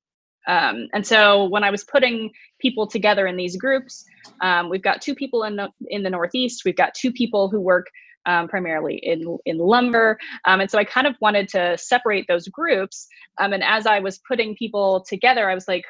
Um, 0.48 0.88
and 0.94 1.06
so 1.06 1.46
when 1.46 1.63
I 1.63 1.72
was 1.72 1.84
putting 1.84 2.32
people 2.60 2.88
together 2.88 3.27
in 3.27 3.38
these 3.38 3.58
groups, 3.58 4.06
um, 4.42 4.70
we've 4.70 4.84
got 4.84 5.01
two 5.01 5.16
people 5.16 5.44
in 5.44 5.56
the 5.56 5.70
in 5.88 6.04
the 6.04 6.10
Northeast. 6.10 6.62
We've 6.63 6.75
got 6.75 6.94
two 6.94 7.12
people 7.12 7.50
who 7.50 7.60
work 7.60 7.88
um, 8.27 8.48
primarily 8.48 8.98
in, 8.98 9.38
in 9.46 9.57
lumber. 9.57 10.19
Um, 10.46 10.60
and 10.60 10.69
so 10.69 10.77
I 10.77 10.84
kind 10.84 11.07
of 11.07 11.15
wanted 11.19 11.48
to 11.50 11.77
separate 11.77 12.27
those 12.27 12.48
groups. 12.48 13.07
Um, 13.39 13.53
and 13.53 13.63
as 13.63 13.88
I 13.88 14.00
was 14.00 14.19
putting 14.19 14.55
people 14.55 15.03
together, 15.07 15.50
I 15.50 15.55
was 15.55 15.67
like, 15.67 15.86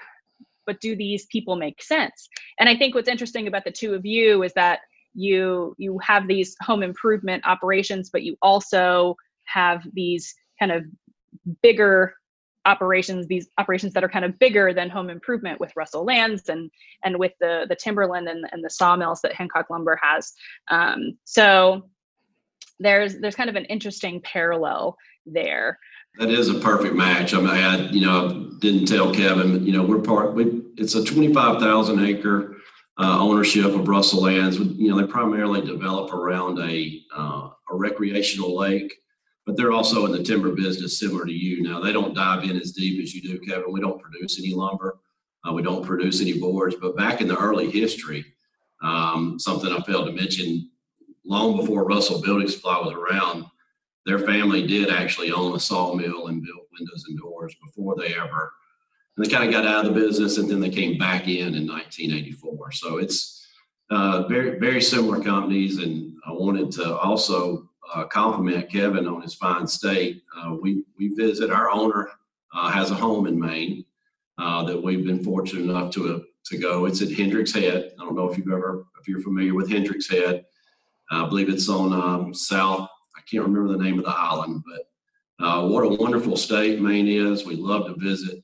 but 0.65 0.79
do 0.79 0.95
these 0.95 1.25
people 1.25 1.55
make 1.55 1.81
sense? 1.81 2.29
And 2.59 2.69
I 2.69 2.77
think 2.77 2.93
what's 2.95 3.09
interesting 3.09 3.47
about 3.47 3.63
the 3.65 3.71
two 3.71 3.93
of 3.93 4.05
you 4.05 4.43
is 4.43 4.53
that 4.53 4.79
you 5.13 5.73
you 5.79 5.97
have 5.99 6.27
these 6.27 6.55
home 6.61 6.83
improvement 6.83 7.43
operations, 7.47 8.09
but 8.11 8.23
you 8.23 8.37
also 8.41 9.15
have 9.45 9.81
these 9.93 10.35
kind 10.59 10.71
of 10.71 10.83
bigger 11.63 12.13
operations 12.65 13.27
these 13.27 13.47
operations 13.57 13.93
that 13.93 14.03
are 14.03 14.09
kind 14.09 14.25
of 14.25 14.37
bigger 14.39 14.73
than 14.73 14.89
home 14.89 15.09
improvement 15.09 15.57
with 15.57 15.71
russell 15.77 16.03
lands 16.03 16.49
and 16.49 16.69
and 17.05 17.17
with 17.17 17.31
the 17.39 17.65
the 17.69 17.75
timberland 17.75 18.27
and, 18.27 18.45
and 18.51 18.61
the 18.61 18.69
sawmills 18.69 19.21
that 19.21 19.33
hancock 19.33 19.69
lumber 19.69 19.97
has 20.03 20.33
um, 20.67 21.17
so 21.23 21.81
there's 22.79 23.19
there's 23.19 23.35
kind 23.35 23.49
of 23.49 23.55
an 23.55 23.65
interesting 23.65 24.21
parallel 24.21 24.97
there. 25.25 25.79
That 26.19 26.29
is 26.29 26.49
a 26.49 26.59
perfect 26.59 26.95
match. 26.95 27.33
I 27.33 27.37
mean, 27.39 27.49
I 27.49 27.89
you 27.89 28.01
know 28.01 28.51
didn't 28.59 28.87
tell 28.87 29.13
Kevin, 29.13 29.51
but, 29.51 29.61
you 29.61 29.71
know, 29.71 29.83
we're 29.83 29.99
part. 29.99 30.33
We 30.33 30.63
it's 30.77 30.95
a 30.95 31.03
twenty 31.03 31.33
five 31.33 31.59
thousand 31.59 32.03
acre 32.03 32.57
uh, 32.97 33.19
ownership 33.19 33.65
of 33.65 33.87
Russell 33.87 34.23
Lands. 34.23 34.57
You 34.57 34.89
know, 34.89 34.99
they 34.99 35.07
primarily 35.07 35.61
develop 35.61 36.13
around 36.13 36.59
a 36.59 37.01
uh, 37.15 37.49
a 37.69 37.75
recreational 37.75 38.55
lake, 38.55 38.93
but 39.45 39.57
they're 39.57 39.73
also 39.73 40.05
in 40.05 40.11
the 40.11 40.23
timber 40.23 40.51
business, 40.51 40.99
similar 40.99 41.25
to 41.25 41.33
you. 41.33 41.61
Now, 41.61 41.79
they 41.79 41.91
don't 41.91 42.15
dive 42.15 42.43
in 42.43 42.59
as 42.59 42.71
deep 42.71 43.01
as 43.03 43.13
you 43.13 43.21
do, 43.21 43.39
Kevin. 43.39 43.71
We 43.71 43.81
don't 43.81 44.01
produce 44.01 44.39
any 44.39 44.53
lumber. 44.53 44.99
Uh, 45.47 45.53
we 45.53 45.61
don't 45.61 45.85
produce 45.85 46.21
any 46.21 46.39
boards. 46.39 46.75
But 46.81 46.97
back 46.97 47.21
in 47.21 47.27
the 47.27 47.37
early 47.37 47.69
history, 47.69 48.25
um, 48.81 49.37
something 49.37 49.71
I 49.71 49.81
failed 49.81 50.07
to 50.07 50.13
mention 50.13 50.71
long 51.27 51.57
before 51.57 51.85
Russell 51.85 52.21
Building 52.21 52.47
Supply 52.47 52.79
was 52.79 52.93
around, 52.93 53.45
their 54.05 54.19
family 54.19 54.65
did 54.65 54.89
actually 54.89 55.31
own 55.31 55.55
a 55.55 55.59
sawmill 55.59 56.27
and 56.27 56.41
built 56.41 56.67
windows 56.71 57.05
and 57.07 57.19
doors 57.19 57.55
before 57.63 57.95
they 57.97 58.15
ever. 58.15 58.53
And 59.15 59.25
they 59.25 59.29
kind 59.29 59.43
of 59.43 59.51
got 59.51 59.65
out 59.65 59.85
of 59.85 59.93
the 59.93 59.99
business, 59.99 60.37
and 60.37 60.49
then 60.49 60.59
they 60.59 60.69
came 60.69 60.97
back 60.97 61.27
in 61.27 61.55
in 61.55 61.67
1984. 61.67 62.71
So 62.71 62.97
it's 62.97 63.45
uh, 63.89 64.27
very 64.27 64.59
very 64.59 64.81
similar 64.81 65.21
companies, 65.21 65.79
and 65.79 66.13
I 66.25 66.31
wanted 66.31 66.71
to 66.73 66.97
also 66.97 67.69
uh, 67.93 68.05
compliment 68.05 68.71
Kevin 68.71 69.07
on 69.07 69.21
his 69.21 69.35
fine 69.35 69.67
state. 69.67 70.23
Uh, 70.37 70.55
we 70.61 70.83
we 70.97 71.09
visit 71.15 71.51
our 71.51 71.69
owner 71.69 72.09
uh, 72.53 72.71
has 72.71 72.91
a 72.91 72.95
home 72.95 73.27
in 73.27 73.39
Maine 73.39 73.85
uh, 74.37 74.63
that 74.63 74.81
we've 74.81 75.05
been 75.05 75.23
fortunate 75.23 75.63
enough 75.63 75.91
to 75.93 76.25
to 76.45 76.57
go. 76.57 76.85
It's 76.85 77.01
at 77.01 77.11
Hendricks 77.11 77.53
Head. 77.53 77.91
I 77.99 78.05
don't 78.05 78.15
know 78.15 78.29
if 78.29 78.37
you've 78.37 78.47
ever 78.47 78.85
if 79.01 79.07
you're 79.07 79.21
familiar 79.21 79.53
with 79.53 79.69
Hendricks 79.69 80.09
Head. 80.09 80.45
I 81.11 81.27
believe 81.27 81.49
it's 81.49 81.69
on 81.69 81.93
um, 81.93 82.33
South. 82.33 82.89
I 83.15 83.21
can't 83.29 83.45
remember 83.45 83.71
the 83.73 83.83
name 83.83 83.99
of 83.99 84.05
the 84.05 84.11
island, 84.11 84.63
but 84.67 85.45
uh, 85.45 85.67
what 85.67 85.83
a 85.83 85.89
wonderful 85.89 86.35
state 86.37 86.81
Maine 86.81 87.07
is. 87.07 87.45
We 87.45 87.55
love 87.55 87.87
to 87.87 87.95
visit. 87.95 88.43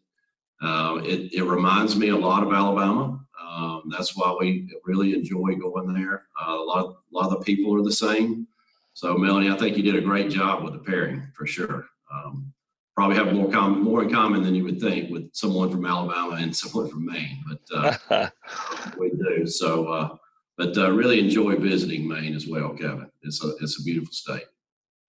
Uh, 0.61 1.01
it, 1.03 1.33
it 1.33 1.43
reminds 1.43 1.95
me 1.95 2.09
a 2.09 2.17
lot 2.17 2.43
of 2.43 2.53
Alabama. 2.53 3.19
Um, 3.41 3.83
that's 3.95 4.15
why 4.15 4.35
we 4.39 4.69
really 4.85 5.13
enjoy 5.13 5.55
going 5.55 5.93
there. 5.93 6.23
Uh, 6.41 6.53
a 6.53 6.63
lot, 6.63 6.85
a 6.85 6.95
lot 7.11 7.31
of 7.31 7.39
the 7.39 7.45
people 7.45 7.75
are 7.75 7.83
the 7.83 7.91
same. 7.91 8.47
So, 8.93 9.17
Melanie, 9.17 9.49
I 9.49 9.57
think 9.57 9.75
you 9.75 9.83
did 9.83 9.95
a 9.95 10.01
great 10.01 10.29
job 10.29 10.63
with 10.63 10.73
the 10.73 10.79
pairing 10.79 11.27
for 11.35 11.45
sure. 11.45 11.87
Um, 12.13 12.53
probably 12.95 13.17
have 13.17 13.33
more 13.33 13.51
com- 13.51 13.83
more 13.83 14.03
in 14.03 14.11
common 14.11 14.43
than 14.43 14.53
you 14.53 14.63
would 14.63 14.79
think 14.79 15.09
with 15.09 15.29
someone 15.33 15.71
from 15.71 15.85
Alabama 15.85 16.35
and 16.35 16.55
someone 16.55 16.89
from 16.89 17.05
Maine, 17.05 17.43
but 17.47 17.99
uh, 18.09 18.29
we 18.99 19.09
do. 19.09 19.47
So, 19.47 19.87
uh, 19.87 20.17
but 20.57 20.77
uh, 20.77 20.91
really 20.91 21.19
enjoy 21.19 21.55
visiting 21.55 22.07
Maine 22.07 22.35
as 22.35 22.47
well, 22.47 22.69
Kevin. 22.69 23.09
It's 23.23 23.43
a 23.43 23.55
it's 23.61 23.79
a 23.79 23.83
beautiful 23.83 24.13
state. 24.13 24.45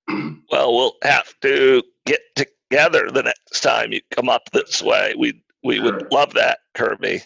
well, 0.50 0.74
we'll 0.74 0.94
have 1.02 1.32
to 1.40 1.82
get 2.06 2.20
together 2.34 3.10
the 3.10 3.22
next 3.22 3.60
time 3.60 3.92
you 3.92 4.00
come 4.10 4.28
up 4.28 4.50
this 4.52 4.82
way. 4.82 5.14
We 5.18 5.42
we 5.62 5.76
sure. 5.76 5.84
would 5.84 6.12
love 6.12 6.34
that, 6.34 6.58
Kirby. 6.74 7.22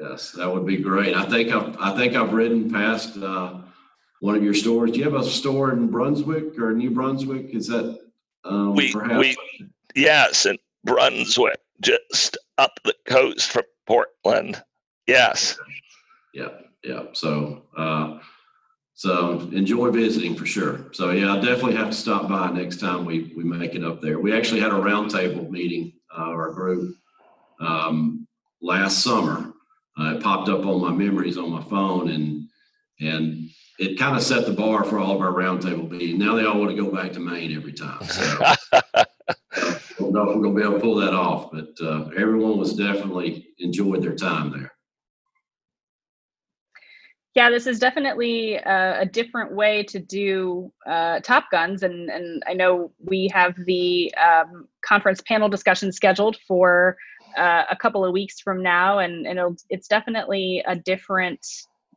Yes, 0.00 0.32
that 0.32 0.50
would 0.50 0.66
be 0.66 0.78
great. 0.78 1.14
I 1.14 1.24
think 1.26 1.52
I've 1.52 1.76
I 1.78 1.96
think 1.96 2.14
I've 2.14 2.32
ridden 2.32 2.70
past 2.70 3.16
uh, 3.18 3.58
one 4.20 4.34
of 4.34 4.42
your 4.42 4.54
stores. 4.54 4.92
Do 4.92 4.98
you 4.98 5.04
have 5.04 5.14
a 5.14 5.24
store 5.24 5.72
in 5.72 5.88
Brunswick 5.88 6.58
or 6.58 6.72
New 6.72 6.90
Brunswick? 6.90 7.54
Is 7.54 7.66
that 7.68 7.98
um, 8.44 8.74
we 8.74 8.92
perhaps? 8.92 9.20
we 9.20 9.36
yes 9.94 10.46
in 10.46 10.56
Brunswick, 10.84 11.60
just 11.80 12.38
up 12.58 12.72
the 12.84 12.94
coast 13.06 13.50
from 13.50 13.64
Portland. 13.86 14.62
Yes. 15.06 15.58
Yeah, 16.32 16.48
yeah. 16.84 17.04
So 17.12 17.62
uh, 17.76 18.18
so 18.94 19.40
enjoy 19.52 19.90
visiting 19.90 20.34
for 20.34 20.46
sure. 20.46 20.92
So 20.92 21.10
yeah, 21.10 21.32
I 21.32 21.36
definitely 21.36 21.76
have 21.76 21.90
to 21.90 21.96
stop 21.96 22.28
by 22.28 22.50
next 22.50 22.80
time 22.80 23.04
we 23.04 23.32
we 23.36 23.44
make 23.44 23.74
it 23.74 23.84
up 23.84 24.00
there. 24.00 24.18
We 24.18 24.36
actually 24.36 24.60
had 24.60 24.72
a 24.72 24.74
roundtable 24.74 25.48
meeting, 25.50 25.92
uh, 26.16 26.22
our 26.22 26.52
group, 26.52 26.94
um, 27.60 28.26
last 28.60 29.02
summer 29.02 29.52
uh, 30.00 30.14
it 30.14 30.22
popped 30.22 30.48
up 30.48 30.64
on 30.64 30.80
my 30.80 30.92
memories 30.92 31.36
on 31.36 31.50
my 31.50 31.62
phone, 31.64 32.10
and 32.10 32.48
and 33.00 33.50
it 33.78 33.98
kind 33.98 34.16
of 34.16 34.22
set 34.22 34.46
the 34.46 34.52
bar 34.52 34.84
for 34.84 34.98
all 34.98 35.14
of 35.14 35.20
our 35.20 35.32
roundtable 35.32 35.90
meetings. 35.90 36.18
Now 36.18 36.34
they 36.34 36.44
all 36.44 36.58
want 36.58 36.70
to 36.70 36.82
go 36.82 36.90
back 36.90 37.12
to 37.12 37.20
Maine 37.20 37.56
every 37.56 37.72
time. 37.72 38.02
So 38.04 38.22
I 38.94 39.04
don't 39.98 40.12
know 40.12 40.30
if 40.30 40.36
we're 40.36 40.42
going 40.42 40.54
to 40.54 40.60
be 40.60 40.62
able 40.62 40.74
to 40.74 40.80
pull 40.80 40.96
that 40.96 41.14
off, 41.14 41.50
but 41.50 41.74
uh, 41.82 42.08
everyone 42.16 42.58
was 42.58 42.74
definitely 42.74 43.48
enjoyed 43.58 44.02
their 44.02 44.16
time 44.16 44.50
there. 44.50 44.72
Yeah, 47.34 47.48
this 47.48 47.68
is 47.68 47.78
definitely 47.78 48.56
a, 48.56 49.02
a 49.02 49.06
different 49.06 49.54
way 49.54 49.84
to 49.84 50.00
do 50.00 50.72
uh, 50.84 51.20
Top 51.20 51.44
Guns, 51.52 51.84
and 51.84 52.10
and 52.10 52.42
I 52.48 52.54
know 52.54 52.90
we 52.98 53.30
have 53.32 53.54
the 53.66 54.12
um, 54.16 54.66
conference 54.84 55.20
panel 55.20 55.48
discussion 55.48 55.92
scheduled 55.92 56.36
for 56.48 56.96
uh, 57.38 57.64
a 57.70 57.76
couple 57.76 58.04
of 58.04 58.12
weeks 58.12 58.40
from 58.40 58.62
now, 58.62 58.98
and, 58.98 59.26
and 59.26 59.58
it's 59.68 59.86
definitely 59.86 60.64
a 60.66 60.74
different 60.74 61.46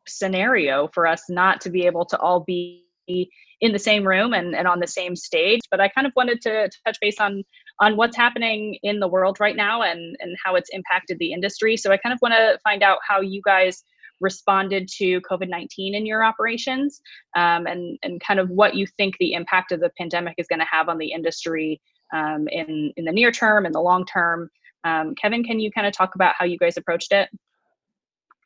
scenario 0.08 0.88
for 0.94 1.08
us 1.08 1.24
not 1.30 1.62
to 1.62 1.70
be 1.70 1.86
able 1.86 2.06
to 2.06 2.20
all 2.20 2.42
be 2.42 2.86
in 3.08 3.72
the 3.72 3.80
same 3.80 4.08
room 4.08 4.34
and, 4.34 4.56
and 4.56 4.68
on 4.68 4.80
the 4.80 4.88
same 4.88 5.16
stage. 5.16 5.62
But 5.72 5.80
I 5.82 5.88
kind 5.90 6.06
of 6.06 6.14
wanted 6.16 6.42
to 6.42 6.70
touch 6.86 6.98
base 7.02 7.20
on 7.20 7.44
on 7.80 7.98
what's 7.98 8.16
happening 8.16 8.78
in 8.84 9.00
the 9.00 9.08
world 9.08 9.40
right 9.40 9.56
now 9.56 9.82
and 9.82 10.16
and 10.20 10.38
how 10.46 10.54
it's 10.56 10.70
impacted 10.70 11.18
the 11.20 11.34
industry. 11.34 11.76
So 11.76 11.92
I 11.92 11.98
kind 11.98 12.14
of 12.14 12.20
want 12.22 12.36
to 12.36 12.60
find 12.64 12.84
out 12.84 13.00
how 13.08 13.20
you 13.20 13.42
guys 13.44 13.84
responded 14.22 14.88
to 14.98 15.22
COVID 15.22 15.50
nineteen 15.50 15.96
in 15.96 16.06
your 16.06 16.24
operations, 16.24 17.02
um, 17.36 17.66
and 17.68 17.98
and 18.04 18.22
kind 18.22 18.40
of 18.40 18.50
what 18.50 18.76
you 18.76 18.86
think 18.86 19.16
the 19.20 19.34
impact 19.34 19.72
of 19.72 19.80
the 19.80 19.92
pandemic 19.98 20.36
is 20.38 20.48
going 20.48 20.60
to 20.60 20.68
have 20.72 20.90
on 20.90 20.98
the 20.98 21.12
industry 21.12 21.82
um, 22.14 22.48
in 22.50 22.94
in 22.98 23.06
the 23.06 23.12
near 23.12 23.32
term 23.32 23.66
and 23.66 23.76
the 23.76 23.82
long 23.82 24.06
term. 24.06 24.50
Um, 24.84 25.16
Kevin, 25.16 25.44
can 25.44 25.60
you 25.60 25.72
kind 25.72 25.88
of 25.88 25.94
talk 25.94 26.16
about 26.16 26.36
how 26.38 26.46
you 26.46 26.58
guys 26.58 26.78
approached 26.78 27.12
it? 27.12 27.30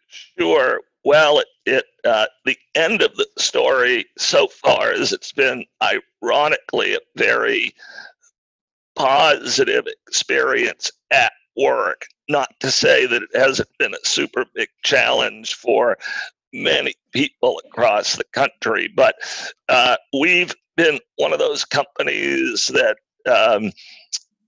Sure. 0.08 0.82
Well, 1.04 1.40
it, 1.40 1.48
it 1.66 1.86
uh, 2.06 2.28
the 2.46 2.58
end 2.76 3.02
of 3.02 3.16
the 3.16 3.28
story 3.38 4.06
so 4.18 4.48
far 4.48 4.92
is 4.92 5.14
it's 5.14 5.32
been 5.32 5.66
ironically 5.82 6.96
a 6.96 7.00
very 7.16 7.74
positive 8.96 9.88
experience 9.88 10.92
at 11.12 11.32
work. 11.56 12.06
Not 12.29 12.50
to 12.60 12.72
say 12.72 13.05
that 13.05 13.24
it 13.24 13.29
hasn't 13.36 13.69
been 13.79 13.93
a 13.93 14.05
super 14.05 14.46
big 14.53 14.69
challenge 14.84 15.53
for 15.53 15.98
many 16.53 16.93
people 17.13 17.62
across 17.65 18.15
the 18.15 18.24
country, 18.34 18.89
but 18.96 19.15
uh, 19.69 19.98
we've 20.19 20.53
been 20.75 21.00
one 21.17 21.34
of 21.34 21.39
those 21.39 21.65
companies 21.65 22.67
that 22.67 22.98
um, 23.29 23.72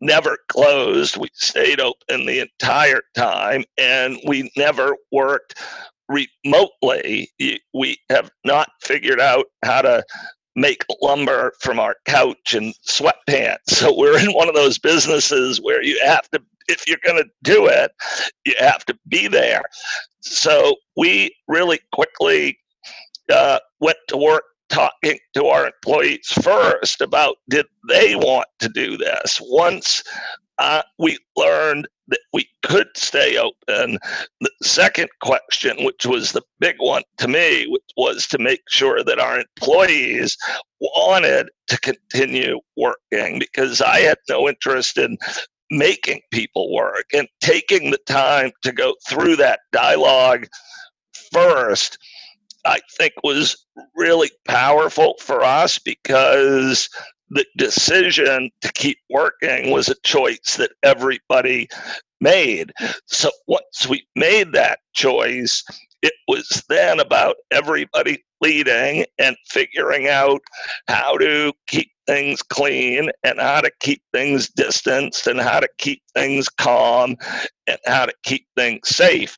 never 0.02 0.38
closed. 0.48 1.18
We 1.18 1.30
stayed 1.34 1.80
open 1.80 2.26
the 2.26 2.40
entire 2.40 3.02
time 3.16 3.64
and 3.78 4.18
we 4.28 4.52
never 4.56 4.96
worked 5.12 5.56
remotely. 6.08 7.30
We 7.74 7.98
have 8.10 8.32
not 8.46 8.70
figured 8.82 9.20
out 9.20 9.46
how 9.64 9.82
to 9.82 10.04
make 10.56 10.84
lumber 11.02 11.54
from 11.60 11.80
our 11.80 11.96
couch 12.06 12.54
and 12.54 12.74
sweatpants. 12.88 13.58
So 13.68 13.96
we're 13.96 14.20
in 14.20 14.34
one 14.34 14.50
of 14.50 14.56
those 14.56 14.80
businesses 14.80 15.62
where 15.62 15.84
you 15.84 16.00
have 16.04 16.30
to, 16.32 16.42
if 16.70 16.88
you're 16.88 16.98
going 17.04 17.22
to 17.22 17.30
do 17.44 17.68
it, 17.68 17.92
you 18.46 18.54
have 18.60 18.86
to 18.86 18.98
be 19.08 19.28
there. 19.28 19.64
So 20.22 20.76
we 20.96 21.36
really 21.48 21.80
quickly 21.92 22.58
uh, 23.32 23.60
went 23.80 23.98
to 24.08 24.18
work 24.18 24.44
talking 24.70 25.18
to 25.34 25.46
our 25.48 25.66
employees 25.66 26.28
first 26.44 27.02
about 27.02 27.38
did 27.50 27.66
they 27.88 28.16
want 28.16 28.48
to 28.60 28.70
do 28.70 28.98
this. 28.98 29.40
Once 29.42 30.04
uh, 30.60 30.84
we 31.00 31.18
learned 31.36 31.88
that 32.10 32.20
we 32.34 32.48
could 32.64 32.88
stay 32.96 33.38
open, 33.38 33.98
the 34.42 34.52
second 34.62 35.10
question, 35.22 35.84
which 35.86 36.06
was 36.06 36.32
the 36.32 36.42
big 36.60 36.76
one 36.80 37.04
to 37.18 37.28
me, 37.28 37.74
was 37.98 38.28
to 38.28 38.38
make 38.38 38.62
sure 38.70 39.04
that 39.04 39.20
our 39.20 39.40
employees 39.40 40.38
wanted 40.80 41.50
to 41.68 41.80
continue 41.80 42.60
working 42.78 43.40
because 43.40 43.82
I 43.82 44.00
had 44.00 44.18
no 44.28 44.50
interest 44.50 44.98
in 44.98 45.18
making 45.72 46.22
people 46.32 46.74
work 46.74 47.06
and 47.14 47.28
taking 47.42 47.92
the 47.92 48.00
time 48.06 48.52
to 48.64 48.72
go 48.72 48.96
through 49.08 49.36
that 49.36 49.60
dialogue 49.72 50.48
first 51.32 51.98
I 52.66 52.80
think 52.98 53.14
was 53.24 53.66
really 53.96 54.32
powerful 54.48 55.16
for 55.20 55.44
us 55.44 55.80
because 55.80 56.90
the 57.30 57.46
decision 57.58 58.52
to 58.62 58.72
keep 58.74 58.98
working 59.10 59.72
was 59.72 59.88
a 59.90 59.96
choice 60.04 60.56
that 60.58 60.72
everybody 60.84 61.70
made. 62.22 62.72
So 63.08 63.30
once 63.48 63.88
we 63.88 64.06
made 64.16 64.52
that 64.54 64.80
choice, 64.94 65.64
it 66.02 66.14
was 66.28 66.64
then 66.70 67.00
about 67.00 67.38
everybody 67.52 68.24
leading 68.42 69.06
and 69.18 69.36
figuring 69.48 70.08
out 70.08 70.42
how 70.88 71.18
to 71.18 71.54
keep 71.68 71.92
things 72.08 72.42
clean 72.42 73.12
and 73.24 73.40
how 73.40 73.62
to 73.62 73.72
keep 73.80 74.02
things 74.14 74.50
distanced 74.50 75.28
and 75.28 75.40
how 75.40 75.60
to 75.60 75.70
keep 75.78 76.02
things 76.16 76.50
calm 76.50 77.16
and 77.68 77.78
how 77.86 78.06
to 78.06 78.14
keep 78.24 78.48
things 78.56 78.88
safe 78.88 79.38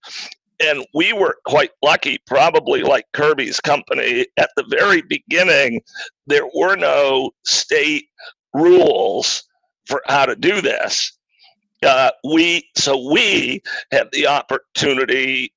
and 0.61 0.85
we 0.93 1.11
were 1.13 1.37
quite 1.45 1.71
lucky, 1.83 2.19
probably 2.27 2.83
like 2.83 3.05
Kirby's 3.13 3.59
company. 3.59 4.27
At 4.37 4.51
the 4.55 4.63
very 4.69 5.01
beginning, 5.01 5.81
there 6.27 6.47
were 6.55 6.75
no 6.75 7.31
state 7.43 8.05
rules 8.53 9.43
for 9.85 10.01
how 10.05 10.25
to 10.25 10.35
do 10.35 10.61
this. 10.61 11.13
Uh, 11.83 12.11
we 12.23 12.69
so 12.77 13.09
we 13.11 13.61
had 13.91 14.07
the 14.11 14.27
opportunity 14.27 15.51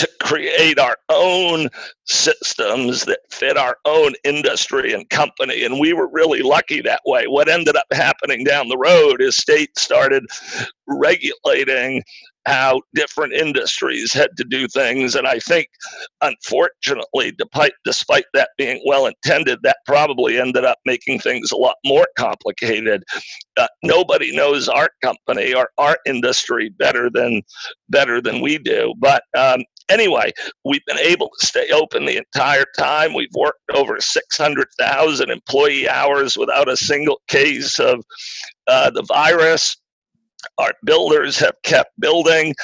to 0.00 0.08
create 0.22 0.78
our 0.78 0.96
own 1.10 1.68
systems 2.06 3.04
that 3.04 3.20
fit 3.30 3.58
our 3.58 3.76
own 3.84 4.14
industry 4.24 4.94
and 4.94 5.08
company. 5.10 5.64
And 5.64 5.78
we 5.78 5.92
were 5.92 6.08
really 6.10 6.40
lucky 6.40 6.80
that 6.80 7.02
way. 7.04 7.26
What 7.26 7.50
ended 7.50 7.76
up 7.76 7.86
happening 7.92 8.42
down 8.42 8.68
the 8.68 8.78
road 8.78 9.20
is 9.20 9.36
states 9.36 9.82
started 9.82 10.24
regulating 10.86 12.02
how 12.46 12.80
different 12.94 13.34
industries 13.34 14.10
had 14.14 14.30
to 14.38 14.44
do 14.44 14.66
things. 14.68 15.14
And 15.14 15.26
I 15.26 15.38
think, 15.40 15.68
unfortunately, 16.22 17.36
despite, 17.84 18.24
that 18.32 18.48
being 18.56 18.82
well 18.86 19.06
intended, 19.06 19.58
that 19.62 19.76
probably 19.84 20.40
ended 20.40 20.64
up 20.64 20.78
making 20.86 21.18
things 21.18 21.52
a 21.52 21.56
lot 21.56 21.76
more 21.84 22.08
complicated. 22.16 23.04
Uh, 23.58 23.68
nobody 23.82 24.34
knows 24.34 24.66
our 24.66 24.88
company 25.02 25.52
or 25.52 25.68
our 25.76 25.98
industry 26.06 26.70
better 26.70 27.10
than 27.10 27.42
better 27.90 28.22
than 28.22 28.40
we 28.40 28.56
do. 28.56 28.94
But 28.98 29.24
um, 29.36 29.62
anyway, 29.90 30.32
we've 30.64 30.84
been 30.86 30.98
able 30.98 31.30
to 31.38 31.46
stay 31.46 31.70
open 31.70 32.06
the 32.06 32.16
entire 32.16 32.64
time. 32.78 33.14
We've 33.14 33.34
worked 33.34 33.60
over 33.74 34.00
600,000 34.00 35.30
employee 35.30 35.88
hours 35.88 36.36
without 36.36 36.68
a 36.68 36.76
single 36.76 37.20
case 37.28 37.78
of 37.78 38.02
uh, 38.68 38.90
the 38.90 39.02
virus 39.02 39.76
our 40.58 40.72
builders 40.84 41.38
have 41.38 41.54
kept 41.64 41.90
building 42.00 42.54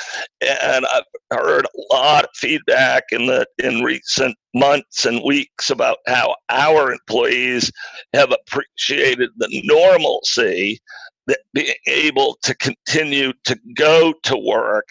and 0.41 0.87
i've 0.87 1.05
heard 1.31 1.67
a 1.67 1.95
lot 1.95 2.25
of 2.25 2.31
feedback 2.35 3.05
in 3.11 3.27
the 3.27 3.47
in 3.63 3.83
recent 3.83 4.37
months 4.55 5.05
and 5.05 5.23
weeks 5.25 5.71
about 5.71 5.99
how 6.07 6.35
our 6.51 6.93
employees 6.93 7.71
have 8.15 8.33
appreciated 8.33 9.31
the 9.37 9.63
normalcy 9.65 10.79
that 11.27 11.41
being 11.53 11.75
able 11.87 12.39
to 12.43 12.55
continue 12.57 13.33
to 13.45 13.59
go 13.75 14.15
to 14.23 14.37
work 14.37 14.89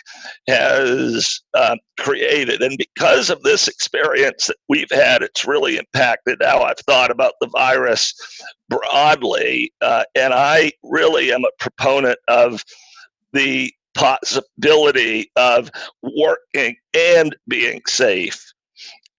has 0.47 1.41
uh, 1.53 1.75
created. 1.99 2.61
And 2.61 2.77
because 2.77 3.29
of 3.29 3.41
this 3.43 3.67
experience 3.67 4.47
that 4.47 4.57
we've 4.67 4.91
had, 4.91 5.21
it's 5.21 5.45
really 5.45 5.77
impacted 5.77 6.41
how 6.43 6.63
I've 6.63 6.79
thought 6.79 7.11
about 7.11 7.33
the 7.39 7.47
virus 7.47 8.13
broadly. 8.69 9.71
Uh, 9.81 10.03
and 10.15 10.33
I 10.33 10.71
really 10.83 11.31
am 11.31 11.45
a 11.45 11.51
proponent 11.59 12.19
of 12.27 12.63
the 13.33 13.71
possibility 13.93 15.31
of 15.37 15.71
working 16.01 16.75
and 16.93 17.35
being 17.47 17.81
safe 17.87 18.45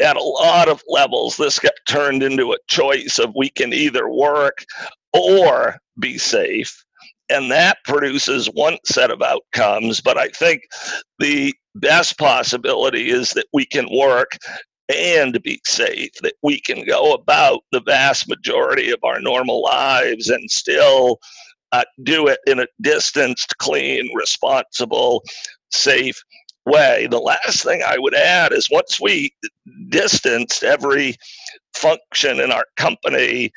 at 0.00 0.16
a 0.16 0.23
lot 0.23 0.68
of 0.68 0.82
levels, 0.88 1.37
this 1.37 1.58
got 1.58 1.73
turned 1.88 2.23
into 2.23 2.52
a 2.52 2.58
choice 2.68 3.18
of 3.18 3.32
we 3.35 3.49
can 3.49 3.73
either 3.73 4.08
work 4.08 4.64
or 5.12 5.76
be 5.99 6.18
safe 6.18 6.85
and 7.30 7.50
that 7.50 7.78
produces 7.85 8.47
one 8.47 8.78
set 8.85 9.11
of 9.11 9.23
outcomes. 9.23 10.00
But 10.00 10.18
I 10.18 10.28
think 10.28 10.62
the 11.18 11.54
best 11.75 12.18
possibility 12.18 13.11
is 13.11 13.30
that 13.30 13.47
we 13.52 13.66
can 13.66 13.88
work 13.92 14.38
and 14.88 15.42
be 15.42 15.61
safe, 15.66 16.12
that 16.23 16.35
we 16.42 16.61
can 16.61 16.85
go 16.85 17.12
about 17.12 17.61
the 17.73 17.80
vast 17.80 18.28
majority 18.28 18.90
of 18.90 19.00
our 19.02 19.21
normal 19.21 19.62
lives 19.62 20.28
and 20.28 20.50
still 20.50 21.18
uh, 21.73 21.85
do 22.04 22.28
it 22.28 22.38
in 22.47 22.61
a 22.61 22.66
distanced, 22.80 23.59
clean, 23.59 24.09
responsible, 24.14 25.23
safe 25.71 26.16
way. 26.66 27.09
The 27.11 27.18
last 27.18 27.64
thing 27.64 27.83
I 27.87 27.99
would 27.99 28.14
add 28.14 28.52
is 28.52 28.68
once 28.71 29.00
we 29.00 29.33
distanced 29.88 30.62
every 30.62 31.16
function 31.75 32.40
in 32.40 32.52
our 32.52 32.66
company, 32.76 33.50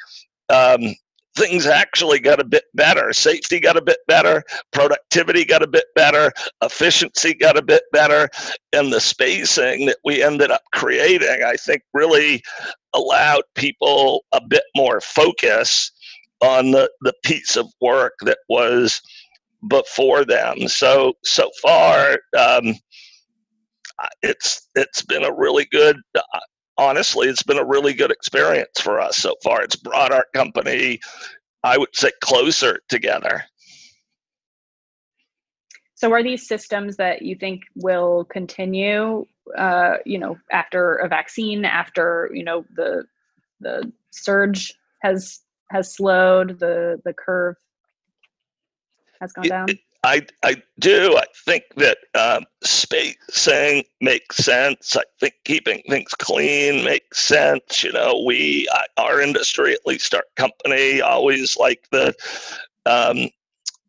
um, 0.49 0.95
things 1.35 1.65
actually 1.65 2.19
got 2.19 2.39
a 2.39 2.43
bit 2.43 2.65
better. 2.73 3.13
Safety 3.13 3.59
got 3.59 3.77
a 3.77 3.81
bit 3.81 3.99
better, 4.07 4.43
productivity 4.71 5.45
got 5.45 5.63
a 5.63 5.67
bit 5.67 5.85
better, 5.95 6.31
efficiency 6.61 7.33
got 7.33 7.57
a 7.57 7.61
bit 7.61 7.83
better, 7.91 8.29
and 8.73 8.91
the 8.91 8.99
spacing 8.99 9.85
that 9.85 9.97
we 10.03 10.23
ended 10.23 10.51
up 10.51 10.61
creating, 10.73 11.43
I 11.45 11.55
think, 11.55 11.83
really 11.93 12.41
allowed 12.93 13.43
people 13.55 14.25
a 14.31 14.41
bit 14.41 14.63
more 14.75 15.01
focus 15.01 15.91
on 16.41 16.71
the, 16.71 16.89
the 17.01 17.13
piece 17.23 17.55
of 17.55 17.67
work 17.81 18.13
that 18.21 18.39
was 18.49 19.01
before 19.67 20.23
them. 20.25 20.67
So 20.67 21.13
so 21.23 21.49
far, 21.61 22.19
um, 22.37 22.75
it's 24.21 24.67
it's 24.75 25.01
been 25.01 25.23
a 25.23 25.33
really 25.33 25.67
good 25.71 25.97
uh, 26.15 26.39
honestly, 26.79 27.27
it's 27.27 27.43
been 27.43 27.59
a 27.59 27.65
really 27.65 27.93
good 27.93 28.09
experience 28.09 28.79
for 28.79 28.99
us 28.99 29.17
so 29.17 29.35
far. 29.43 29.61
It's 29.61 29.75
brought 29.75 30.11
our 30.11 30.25
company, 30.33 30.99
I 31.63 31.77
would 31.77 31.93
say, 31.93 32.11
closer 32.21 32.79
together. 32.87 33.43
So, 35.95 36.11
are 36.13 36.23
these 36.23 36.47
systems 36.47 36.95
that 36.95 37.21
you 37.21 37.35
think 37.35 37.63
will 37.75 38.23
continue? 38.23 39.25
Uh, 39.57 39.95
you 40.05 40.17
know, 40.17 40.37
after 40.51 40.95
a 40.95 41.09
vaccine, 41.09 41.65
after 41.65 42.31
you 42.33 42.43
know 42.43 42.65
the 42.75 43.03
the 43.59 43.91
surge 44.11 44.73
has 45.01 45.41
has 45.69 45.93
slowed, 45.93 46.59
the 46.59 47.01
the 47.03 47.13
curve 47.13 47.57
has 49.19 49.33
gone 49.33 49.49
down. 49.49 49.69
It, 49.69 49.79
I, 50.03 50.25
I 50.43 50.55
do. 50.79 51.17
I 51.17 51.25
think 51.45 51.63
that 51.75 51.97
um, 52.15 52.45
spacing 52.63 53.83
makes 53.99 54.37
sense. 54.37 54.95
I 54.95 55.03
think 55.19 55.33
keeping 55.43 55.81
things 55.89 56.13
clean 56.13 56.85
makes 56.85 57.21
sense. 57.21 57.83
You 57.83 57.91
know, 57.91 58.23
we, 58.25 58.67
our 58.97 59.19
industry, 59.19 59.73
at 59.73 59.85
least 59.85 60.13
our 60.13 60.23
company, 60.37 61.01
always 61.01 61.57
like 61.57 61.85
the 61.91 62.13
um, 62.85 63.29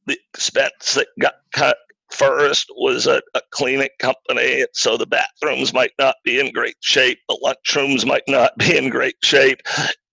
the 0.07 0.18
expense 0.35 0.94
that 0.94 1.07
got 1.20 1.35
cut 1.53 1.77
first 2.11 2.68
was 2.77 3.07
a, 3.07 3.23
a 3.35 3.40
cleaning 3.51 3.88
company. 4.01 4.66
So 4.73 4.96
the 4.96 5.07
bathrooms 5.07 5.73
might 5.73 5.92
not 5.99 6.16
be 6.25 6.40
in 6.40 6.53
great 6.53 6.77
shape, 6.81 7.20
the 7.29 7.38
lunchrooms 7.44 8.05
might 8.05 8.25
not 8.27 8.57
be 8.59 8.77
in 8.77 8.90
great 8.90 9.16
shape. 9.23 9.61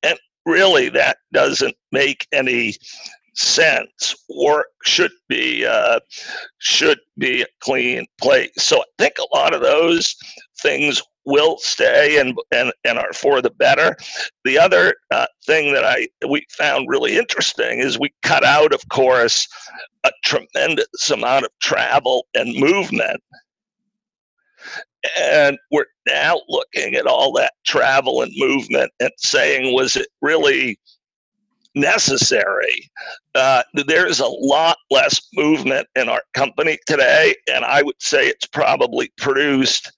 And 0.03 0.19
really, 0.45 0.89
that 0.89 1.17
doesn't 1.33 1.75
make 1.91 2.27
any 2.31 2.75
sense 3.37 4.15
work 4.29 4.67
should 4.83 5.11
be 5.29 5.65
uh, 5.65 5.99
should 6.57 6.99
be 7.17 7.43
a 7.43 7.47
clean 7.59 8.05
place. 8.19 8.51
So 8.57 8.79
i 8.79 8.85
think 8.97 9.15
a 9.19 9.35
lot 9.35 9.53
of 9.53 9.61
those 9.61 10.15
things 10.61 11.01
will 11.25 11.57
stay 11.59 12.19
and 12.19 12.37
and, 12.51 12.73
and 12.83 12.97
are 12.97 13.13
for 13.13 13.41
the 13.41 13.51
better. 13.51 13.95
The 14.43 14.57
other 14.57 14.95
uh, 15.11 15.27
thing 15.45 15.73
that 15.73 15.85
i 15.85 16.07
we 16.27 16.45
found 16.49 16.89
really 16.89 17.17
interesting 17.17 17.79
is 17.79 17.99
we 17.99 18.11
cut 18.23 18.43
out 18.43 18.73
of 18.73 18.81
course 18.89 19.47
a 20.03 20.11
tremendous 20.23 21.11
amount 21.11 21.45
of 21.45 21.51
travel 21.61 22.25
and 22.33 22.59
movement. 22.59 23.21
And 25.19 25.57
we're 25.71 25.85
now 26.07 26.41
looking 26.49 26.95
at 26.95 27.05
all 27.05 27.31
that 27.33 27.53
travel 27.65 28.21
and 28.23 28.31
movement 28.35 28.91
and 28.99 29.11
saying 29.17 29.73
was 29.73 29.95
it 29.95 30.07
really 30.21 30.79
necessary. 31.79 32.89
Uh, 33.35 33.63
there's 33.73 34.19
a 34.19 34.27
lot 34.27 34.77
less 34.89 35.19
movement 35.33 35.87
in 35.95 36.09
our 36.09 36.23
company 36.33 36.77
today, 36.87 37.35
and 37.51 37.63
I 37.63 37.81
would 37.81 38.01
say 38.01 38.27
it's 38.27 38.47
probably 38.47 39.11
produced 39.17 39.91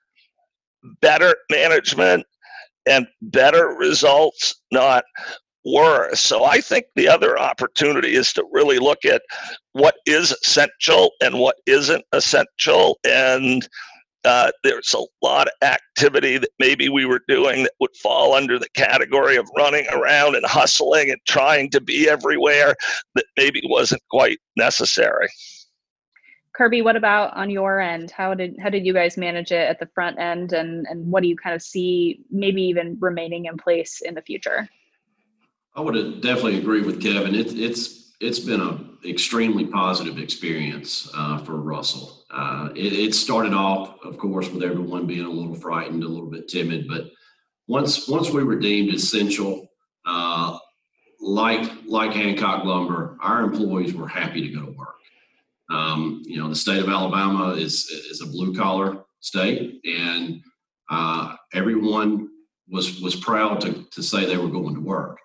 better 1.01 1.35
management 1.51 2.25
and 2.87 3.07
better 3.21 3.67
results, 3.67 4.61
not 4.71 5.03
worse. 5.65 6.19
So 6.21 6.45
I 6.45 6.61
think 6.61 6.85
the 6.95 7.07
other 7.07 7.37
opportunity 7.37 8.15
is 8.15 8.33
to 8.33 8.45
really 8.51 8.79
look 8.79 9.05
at 9.05 9.21
what 9.73 9.95
is 10.05 10.31
essential 10.31 11.11
and 11.21 11.39
what 11.39 11.57
isn't 11.65 12.03
essential 12.13 12.97
and 13.05 13.67
uh, 14.25 14.51
there's 14.63 14.93
a 14.93 15.25
lot 15.25 15.47
of 15.47 15.53
activity 15.61 16.37
that 16.37 16.49
maybe 16.59 16.89
we 16.89 17.05
were 17.05 17.21
doing 17.27 17.63
that 17.63 17.73
would 17.79 17.95
fall 17.95 18.33
under 18.33 18.59
the 18.59 18.69
category 18.75 19.37
of 19.37 19.49
running 19.55 19.85
around 19.91 20.35
and 20.35 20.45
hustling 20.45 21.09
and 21.09 21.19
trying 21.27 21.69
to 21.69 21.79
be 21.79 22.09
everywhere 22.09 22.75
that 23.15 23.25
maybe 23.37 23.61
wasn't 23.65 24.01
quite 24.09 24.39
necessary. 24.57 25.29
Kirby, 26.53 26.81
what 26.81 26.97
about 26.97 27.35
on 27.37 27.49
your 27.49 27.79
end? 27.79 28.11
How 28.11 28.33
did 28.33 28.57
how 28.61 28.69
did 28.69 28.85
you 28.85 28.93
guys 28.93 29.15
manage 29.15 29.53
it 29.53 29.69
at 29.69 29.79
the 29.79 29.85
front 29.95 30.19
end, 30.19 30.51
and 30.51 30.85
and 30.89 31.09
what 31.09 31.23
do 31.23 31.29
you 31.29 31.37
kind 31.37 31.55
of 31.55 31.61
see 31.61 32.25
maybe 32.29 32.61
even 32.63 32.97
remaining 32.99 33.45
in 33.45 33.55
place 33.55 34.01
in 34.01 34.13
the 34.13 34.21
future? 34.21 34.67
I 35.75 35.81
would 35.81 36.21
definitely 36.21 36.57
agree 36.57 36.81
with 36.81 37.01
Kevin. 37.01 37.33
It, 37.33 37.57
it's 37.57 38.11
it's 38.19 38.39
been 38.39 38.59
an 38.59 38.88
extremely 39.05 39.65
positive 39.65 40.17
experience 40.17 41.09
uh, 41.15 41.37
for 41.39 41.57
Russell. 41.57 42.25
Uh, 42.31 42.69
it, 42.75 42.93
it, 42.93 43.15
started 43.15 43.53
off, 43.53 43.97
of 44.03 44.17
course, 44.17 44.49
with 44.49 44.63
everyone 44.63 45.07
being 45.07 45.25
a 45.25 45.29
little 45.29 45.55
frightened, 45.55 46.03
a 46.03 46.07
little 46.07 46.29
bit 46.29 46.47
timid, 46.47 46.87
but 46.87 47.09
once 47.67 48.07
once 48.07 48.29
we 48.29 48.43
were 48.43 48.57
deemed 48.59 48.93
essential, 48.93 49.67
uh, 50.05 50.57
like 51.21 51.71
like 51.85 52.11
Hancock 52.11 52.65
Lumber, 52.65 53.17
our 53.21 53.41
employees 53.41 53.93
were 53.93 54.07
happy 54.07 54.41
to 54.41 54.53
go 54.53 54.65
to 54.65 54.71
work. 54.71 54.95
Um, 55.69 56.21
you 56.25 56.39
know, 56.39 56.49
the 56.49 56.55
state 56.55 56.81
of 56.81 56.89
Alabama 56.89 57.51
is 57.51 57.85
is 57.85 58.21
a 58.21 58.27
blue 58.27 58.55
collar 58.55 59.03
state, 59.19 59.81
and 59.85 60.41
uh, 60.89 61.35
everyone 61.53 62.29
was 62.69 62.99
was 63.01 63.15
proud 63.15 63.61
to 63.61 63.85
to 63.91 64.03
say 64.03 64.25
they 64.25 64.37
were 64.37 64.49
going 64.49 64.75
to 64.75 64.81
work, 64.81 65.19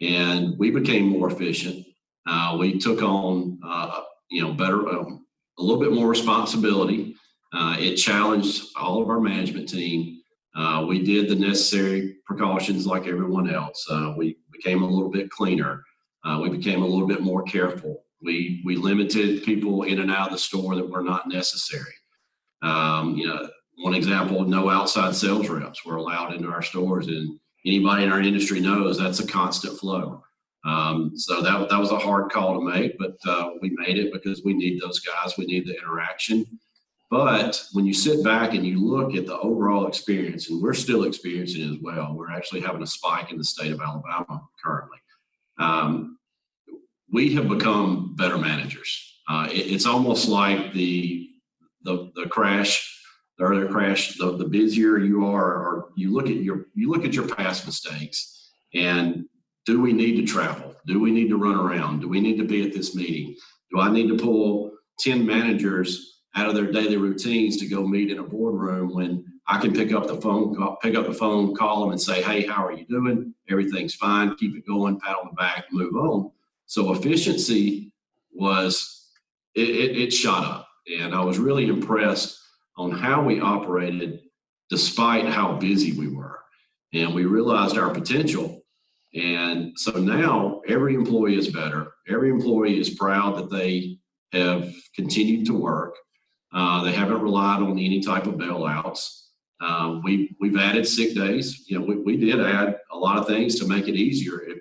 and 0.00 0.56
we 0.58 0.70
became 0.70 1.08
more 1.08 1.30
efficient 1.30 1.84
uh, 2.28 2.56
we 2.58 2.78
took 2.78 3.02
on, 3.02 3.58
uh, 3.64 4.02
you 4.30 4.42
know, 4.42 4.52
better, 4.52 4.86
um, 4.88 5.24
a 5.58 5.62
little 5.62 5.80
bit 5.80 5.92
more 5.92 6.08
responsibility. 6.08 7.16
Uh, 7.54 7.74
it 7.78 7.96
challenged 7.96 8.66
all 8.76 9.00
of 9.02 9.08
our 9.08 9.20
management 9.20 9.68
team. 9.68 10.20
Uh, 10.54 10.84
we 10.86 11.02
did 11.02 11.28
the 11.28 11.34
necessary 11.34 12.16
precautions 12.26 12.86
like 12.86 13.06
everyone 13.06 13.48
else. 13.50 13.86
Uh, 13.90 14.12
we 14.16 14.36
became 14.52 14.82
a 14.82 14.86
little 14.86 15.10
bit 15.10 15.30
cleaner. 15.30 15.82
We 16.42 16.50
became 16.50 16.82
a 16.82 16.86
little 16.86 17.06
bit 17.06 17.22
more 17.22 17.42
careful. 17.44 18.04
We 18.22 18.60
we 18.66 18.76
limited 18.76 19.44
people 19.44 19.84
in 19.84 20.00
and 20.00 20.10
out 20.10 20.26
of 20.26 20.32
the 20.32 20.38
store 20.38 20.74
that 20.74 20.90
were 20.90 21.02
not 21.02 21.26
necessary. 21.26 21.94
Um, 22.60 23.16
you 23.16 23.26
know, 23.26 23.48
one 23.78 23.94
example: 23.94 24.44
no 24.44 24.68
outside 24.68 25.14
sales 25.14 25.48
reps 25.48 25.86
were 25.86 25.96
allowed 25.96 26.34
into 26.34 26.50
our 26.50 26.60
stores, 26.60 27.06
and 27.06 27.40
anybody 27.64 28.04
in 28.04 28.12
our 28.12 28.20
industry 28.20 28.60
knows 28.60 28.98
that's 28.98 29.20
a 29.20 29.26
constant 29.26 29.78
flow. 29.78 30.22
Um, 30.64 31.12
so 31.16 31.40
that, 31.40 31.68
that 31.68 31.78
was 31.78 31.92
a 31.92 31.98
hard 31.98 32.30
call 32.30 32.54
to 32.54 32.66
make, 32.66 32.98
but 32.98 33.16
uh, 33.26 33.50
we 33.62 33.70
made 33.70 33.96
it 33.96 34.12
because 34.12 34.42
we 34.44 34.54
need 34.54 34.80
those 34.80 34.98
guys. 35.00 35.36
We 35.38 35.46
need 35.46 35.66
the 35.66 35.78
interaction. 35.78 36.44
But 37.10 37.64
when 37.72 37.86
you 37.86 37.94
sit 37.94 38.22
back 38.22 38.52
and 38.52 38.66
you 38.66 38.84
look 38.84 39.14
at 39.14 39.26
the 39.26 39.38
overall 39.38 39.86
experience, 39.86 40.50
and 40.50 40.60
we're 40.60 40.74
still 40.74 41.04
experiencing 41.04 41.62
it 41.62 41.70
as 41.70 41.80
well, 41.80 42.14
we're 42.14 42.30
actually 42.30 42.60
having 42.60 42.82
a 42.82 42.86
spike 42.86 43.30
in 43.30 43.38
the 43.38 43.44
state 43.44 43.72
of 43.72 43.80
Alabama 43.80 44.42
currently. 44.62 44.98
Um, 45.58 46.18
we 47.10 47.34
have 47.34 47.48
become 47.48 48.14
better 48.16 48.36
managers. 48.36 49.20
Uh, 49.28 49.48
it, 49.50 49.72
it's 49.72 49.86
almost 49.86 50.28
like 50.28 50.72
the 50.72 51.30
the, 51.84 52.10
the 52.14 52.26
crash, 52.26 53.00
the 53.38 53.44
earlier 53.44 53.68
crash. 53.68 54.18
The, 54.18 54.36
the 54.36 54.44
busier 54.44 54.98
you 54.98 55.24
are, 55.26 55.54
or 55.54 55.88
you 55.96 56.12
look 56.12 56.26
at 56.26 56.36
your 56.36 56.66
you 56.74 56.90
look 56.90 57.06
at 57.06 57.14
your 57.14 57.26
past 57.26 57.64
mistakes, 57.64 58.50
and 58.74 59.24
do 59.68 59.82
we 59.82 59.92
need 59.92 60.16
to 60.16 60.24
travel? 60.24 60.74
Do 60.86 60.98
we 60.98 61.10
need 61.10 61.28
to 61.28 61.36
run 61.36 61.54
around? 61.54 62.00
Do 62.00 62.08
we 62.08 62.22
need 62.22 62.38
to 62.38 62.44
be 62.44 62.66
at 62.66 62.72
this 62.72 62.94
meeting? 62.94 63.36
Do 63.70 63.80
I 63.80 63.90
need 63.90 64.08
to 64.08 64.16
pull 64.16 64.72
ten 64.98 65.26
managers 65.26 66.22
out 66.34 66.48
of 66.48 66.54
their 66.54 66.72
daily 66.72 66.96
routines 66.96 67.58
to 67.58 67.66
go 67.66 67.86
meet 67.86 68.10
in 68.10 68.18
a 68.18 68.22
boardroom 68.22 68.94
when 68.94 69.26
I 69.46 69.58
can 69.58 69.74
pick 69.74 69.92
up 69.92 70.06
the 70.06 70.18
phone, 70.22 70.56
call, 70.56 70.76
pick 70.76 70.94
up 70.94 71.06
the 71.06 71.12
phone, 71.12 71.54
call 71.54 71.82
them 71.82 71.90
and 71.90 72.00
say, 72.00 72.22
Hey, 72.22 72.46
how 72.46 72.64
are 72.64 72.72
you 72.72 72.86
doing? 72.86 73.34
Everything's 73.50 73.94
fine. 73.94 74.36
Keep 74.36 74.56
it 74.56 74.66
going, 74.66 74.98
pat 75.00 75.16
on 75.16 75.28
the 75.28 75.34
back, 75.34 75.66
move 75.70 75.94
on. 75.96 76.30
So 76.64 76.94
efficiency 76.94 77.92
was, 78.32 79.10
it, 79.54 79.68
it, 79.68 79.98
it 79.98 80.12
shot 80.14 80.44
up. 80.44 80.68
And 80.98 81.14
I 81.14 81.20
was 81.20 81.38
really 81.38 81.66
impressed 81.66 82.40
on 82.78 82.90
how 82.90 83.22
we 83.22 83.38
operated 83.38 84.20
despite 84.70 85.26
how 85.26 85.56
busy 85.56 85.92
we 85.92 86.08
were. 86.08 86.38
And 86.94 87.14
we 87.14 87.26
realized 87.26 87.76
our 87.76 87.90
potential. 87.90 88.57
And 89.14 89.78
so 89.78 89.92
now 89.92 90.60
every 90.68 90.94
employee 90.94 91.36
is 91.36 91.48
better. 91.48 91.92
Every 92.08 92.30
employee 92.30 92.78
is 92.78 92.90
proud 92.90 93.36
that 93.38 93.50
they 93.50 93.98
have 94.32 94.72
continued 94.94 95.46
to 95.46 95.54
work. 95.54 95.94
Uh, 96.52 96.84
they 96.84 96.92
haven't 96.92 97.22
relied 97.22 97.62
on 97.62 97.72
any 97.72 98.00
type 98.00 98.26
of 98.26 98.34
bailouts. 98.34 99.24
Uh, 99.60 100.00
we 100.04 100.36
we've 100.40 100.58
added 100.58 100.86
sick 100.86 101.14
days. 101.14 101.64
You 101.68 101.78
know, 101.78 101.84
we, 101.84 101.96
we 101.96 102.16
did 102.16 102.40
add 102.40 102.76
a 102.92 102.96
lot 102.96 103.16
of 103.16 103.26
things 103.26 103.58
to 103.58 103.66
make 103.66 103.88
it 103.88 103.96
easier. 103.96 104.42
If 104.42 104.58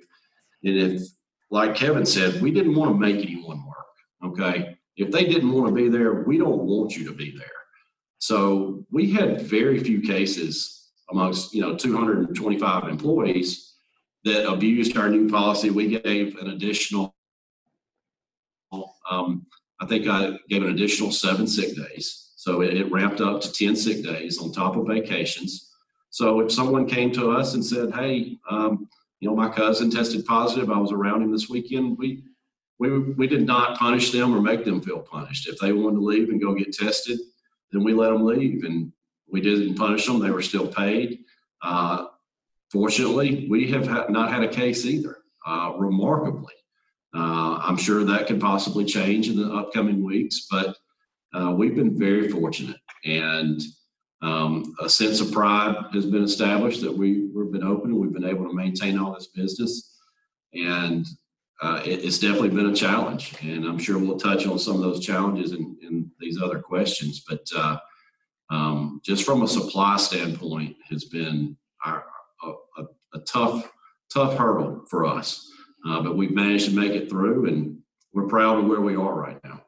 and 0.64 0.76
if, 0.76 1.02
like 1.52 1.76
Kevin 1.76 2.06
said, 2.06 2.42
we 2.42 2.52
didn't 2.52 2.76
want 2.76 2.92
to 2.92 2.98
make 2.98 3.18
anyone 3.18 3.64
work. 3.66 4.32
Okay, 4.32 4.76
if 4.96 5.12
they 5.12 5.26
didn't 5.26 5.52
want 5.52 5.68
to 5.68 5.74
be 5.74 5.88
there, 5.88 6.24
we 6.24 6.38
don't 6.38 6.64
want 6.64 6.96
you 6.98 7.06
to 7.06 7.14
be 7.14 7.32
there. 7.38 7.48
So 8.20 8.86
we 8.92 9.12
had 9.12 9.42
very 9.42 9.80
few 9.80 10.02
cases 10.02 10.90
amongst 11.12 11.54
you 11.54 11.62
know 11.62 11.76
225 11.76 12.90
employees 12.90 13.76
that 14.28 14.50
abused 14.50 14.98
our 14.98 15.10
new 15.10 15.30
policy. 15.30 15.70
We 15.70 16.00
gave 16.00 16.38
an 16.38 16.50
additional 16.50 17.16
um, 19.10 19.46
I 19.80 19.86
think 19.86 20.08
I 20.08 20.38
gave 20.50 20.64
an 20.64 20.70
additional 20.70 21.12
seven 21.12 21.48
sick 21.48 21.76
days. 21.76 22.32
So 22.36 22.62
it, 22.62 22.76
it, 22.76 22.92
ramped 22.92 23.22
up 23.22 23.42
to 23.42 23.52
10 23.52 23.76
sick 23.76 24.04
days 24.04 24.40
on 24.40 24.52
top 24.52 24.76
of 24.76 24.88
vacations. 24.88 25.72
So 26.10 26.40
if 26.40 26.52
someone 26.52 26.88
came 26.88 27.12
to 27.14 27.32
us 27.32 27.54
and 27.54 27.66
said, 27.66 27.94
hey, 27.94 28.38
um, 28.50 28.88
you 29.20 29.30
know, 29.30 29.36
my 29.36 29.50
cousin 29.50 29.90
tested 29.90 30.26
positive, 30.26 30.72
I 30.72 30.78
was 30.78 30.92
around 30.92 31.22
him 31.22 31.32
this 31.32 31.50
weekend, 31.50 31.98
we, 31.98 32.24
we, 32.80 33.00
we 33.00 33.28
did 33.28 33.46
not 33.46 33.78
punish 33.78 34.12
them 34.12 34.36
or 34.36 34.42
make 34.42 34.66
them 34.66 34.82
feel 34.82 35.00
punished. 35.00 35.48
If 35.48 35.60
they 35.60 35.74
wanted 35.74 35.98
to 35.98 36.06
leave 36.06 36.30
and 36.30 36.42
go 36.42 36.54
get 36.54 36.74
tested, 36.74 37.20
then 37.72 37.84
we 37.84 37.94
let 37.94 38.12
them 38.12 38.26
leave. 38.26 38.64
And 38.64 38.92
we 39.32 39.42
didn't 39.42 39.76
punish 39.76 40.06
them, 40.06 40.20
they 40.20 40.32
were 40.32 40.42
still 40.42 40.68
paid. 40.68 41.24
Uh, 41.62 42.08
fortunately, 42.72 43.48
we 43.50 43.70
have 43.72 43.88
ha- 43.88 44.06
not 44.10 44.32
had 44.32 44.44
a 44.44 44.48
case 44.48 44.86
either, 44.86 45.18
uh, 45.46 45.74
remarkably. 45.78 46.54
Uh, 47.16 47.60
I'm 47.64 47.78
sure 47.78 48.04
that 48.04 48.28
could 48.28 48.40
possibly 48.40 48.86
change 48.86 49.30
in 49.30 49.38
the 49.38 49.52
upcoming 49.54 50.04
weeks, 50.04 50.48
but 50.52 50.76
uh, 51.34 51.52
we've 51.52 51.76
been 51.76 51.98
very 51.98 52.30
fortunate, 52.30 52.80
and 53.06 53.62
um, 54.22 54.76
a 54.82 54.90
sense 54.90 55.22
of 55.22 55.32
pride 55.32 55.76
has 55.94 56.06
been 56.06 56.24
established 56.24 56.82
that 56.82 56.96
we 56.96 57.30
we've 57.34 57.52
been 57.52 57.64
open, 57.64 57.92
and 57.92 58.00
we've 58.00 58.14
been 58.14 58.26
able 58.26 58.48
to 58.48 58.54
maintain 58.54 58.98
all 58.98 59.14
this 59.14 59.28
business, 59.28 59.98
and 60.54 61.06
uh, 61.62 61.82
it, 61.86 62.04
it's 62.04 62.20
definitely 62.20 62.50
been 62.50 62.70
a 62.70 62.76
challenge. 62.76 63.34
And 63.42 63.66
I'm 63.66 63.80
sure 63.80 63.98
we'll 63.98 64.18
touch 64.18 64.46
on 64.46 64.60
some 64.60 64.76
of 64.76 64.82
those 64.82 65.06
challenges 65.06 65.52
in, 65.52 65.78
in 65.82 66.12
these 66.20 66.42
other 66.42 66.60
questions, 66.60 67.24
but 67.28 67.46
uh, 67.56 67.78
um, 68.50 69.02
just 69.04 69.26
from 69.26 69.44
a 69.44 69.48
supply 69.48 69.98
standpoint, 69.98 70.76
has 70.90 71.06
been 71.06 71.58
our, 71.86 72.06
a, 72.44 72.84
a, 73.14 73.20
tough 73.22 73.72
tough 74.14 74.38
hurdle 74.38 74.84
for 74.90 75.06
us. 75.06 75.50
Uh, 75.88 76.02
but 76.02 76.18
we've 76.18 76.34
managed 76.34 76.66
to 76.66 76.76
make 76.76 76.92
it 76.92 77.10
through, 77.10 77.48
and 77.48 77.78
we're 78.14 78.28
proud 78.28 78.60
of 78.60 78.66
where 78.66 78.82
we 78.82 78.96
are 78.96 79.16
right 79.16 79.40
now. 79.44 79.62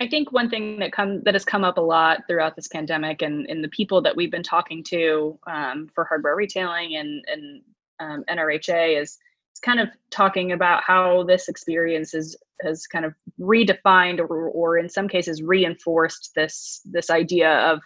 I 0.00 0.08
think 0.08 0.32
one 0.32 0.50
thing 0.50 0.78
that 0.80 0.92
come 0.92 1.22
that 1.22 1.34
has 1.34 1.44
come 1.44 1.64
up 1.64 1.78
a 1.78 1.80
lot 1.80 2.22
throughout 2.26 2.56
this 2.56 2.68
pandemic, 2.68 3.22
and, 3.22 3.46
in 3.46 3.62
the 3.62 3.68
people 3.68 4.02
that 4.02 4.16
we've 4.16 4.30
been 4.30 4.42
talking 4.42 4.82
to 4.84 5.38
um, 5.46 5.88
for 5.94 6.04
hardware 6.04 6.36
retailing 6.36 6.96
and 6.96 7.24
and 7.28 7.62
um, 8.00 8.24
NRHA 8.28 9.00
is, 9.00 9.18
is 9.54 9.60
kind 9.62 9.78
of 9.78 9.88
talking 10.10 10.52
about 10.52 10.82
how 10.82 11.22
this 11.22 11.48
experience 11.48 12.12
is 12.12 12.36
has 12.62 12.86
kind 12.86 13.04
of 13.04 13.14
redefined 13.40 14.18
or, 14.20 14.48
or 14.48 14.78
in 14.78 14.88
some 14.88 15.08
cases 15.08 15.42
reinforced 15.42 16.32
this 16.34 16.80
this 16.84 17.10
idea 17.10 17.58
of 17.70 17.80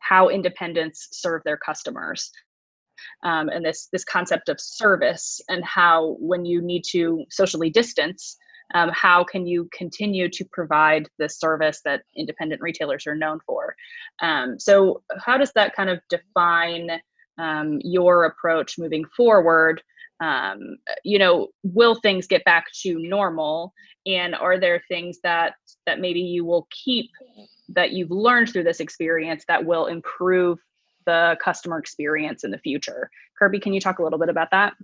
how 0.00 0.28
independents 0.28 1.08
serve 1.12 1.42
their 1.44 1.56
customers 1.56 2.30
um, 3.24 3.48
and 3.48 3.64
this 3.64 3.88
this 3.92 4.04
concept 4.04 4.48
of 4.48 4.60
service 4.60 5.40
and 5.48 5.64
how 5.64 6.16
when 6.18 6.44
you 6.44 6.60
need 6.60 6.82
to 6.90 7.24
socially 7.30 7.70
distance 7.70 8.36
um, 8.74 8.90
how 8.92 9.24
can 9.24 9.46
you 9.46 9.68
continue 9.72 10.28
to 10.28 10.44
provide 10.52 11.08
the 11.18 11.28
service 11.28 11.80
that 11.84 12.02
independent 12.16 12.60
retailers 12.60 13.06
are 13.06 13.16
known 13.16 13.40
for? 13.44 13.74
Um, 14.22 14.58
so 14.58 15.02
how 15.18 15.36
does 15.36 15.52
that 15.54 15.74
kind 15.74 15.90
of 15.90 16.00
define 16.08 16.90
um, 17.38 17.80
your 17.82 18.24
approach 18.24 18.78
moving 18.78 19.04
forward? 19.16 19.82
Um, 20.20 20.76
you 21.02 21.18
know 21.18 21.48
will 21.62 21.94
things 21.96 22.26
get 22.26 22.44
back 22.44 22.66
to 22.82 22.98
normal? 22.98 23.72
And 24.06 24.34
are 24.34 24.58
there 24.58 24.82
things 24.88 25.18
that 25.22 25.54
that 25.86 26.00
maybe 26.00 26.20
you 26.20 26.44
will 26.44 26.68
keep 26.70 27.10
that 27.74 27.92
you've 27.92 28.10
learned 28.10 28.48
through 28.48 28.64
this 28.64 28.80
experience 28.80 29.44
that 29.48 29.64
will 29.64 29.86
improve 29.86 30.58
the 31.06 31.36
customer 31.42 31.78
experience 31.78 32.44
in 32.44 32.50
the 32.50 32.58
future. 32.58 33.10
Kirby, 33.38 33.60
can 33.60 33.72
you 33.72 33.80
talk 33.80 33.98
a 33.98 34.02
little 34.02 34.18
bit 34.18 34.28
about 34.28 34.50
that? 34.50 34.74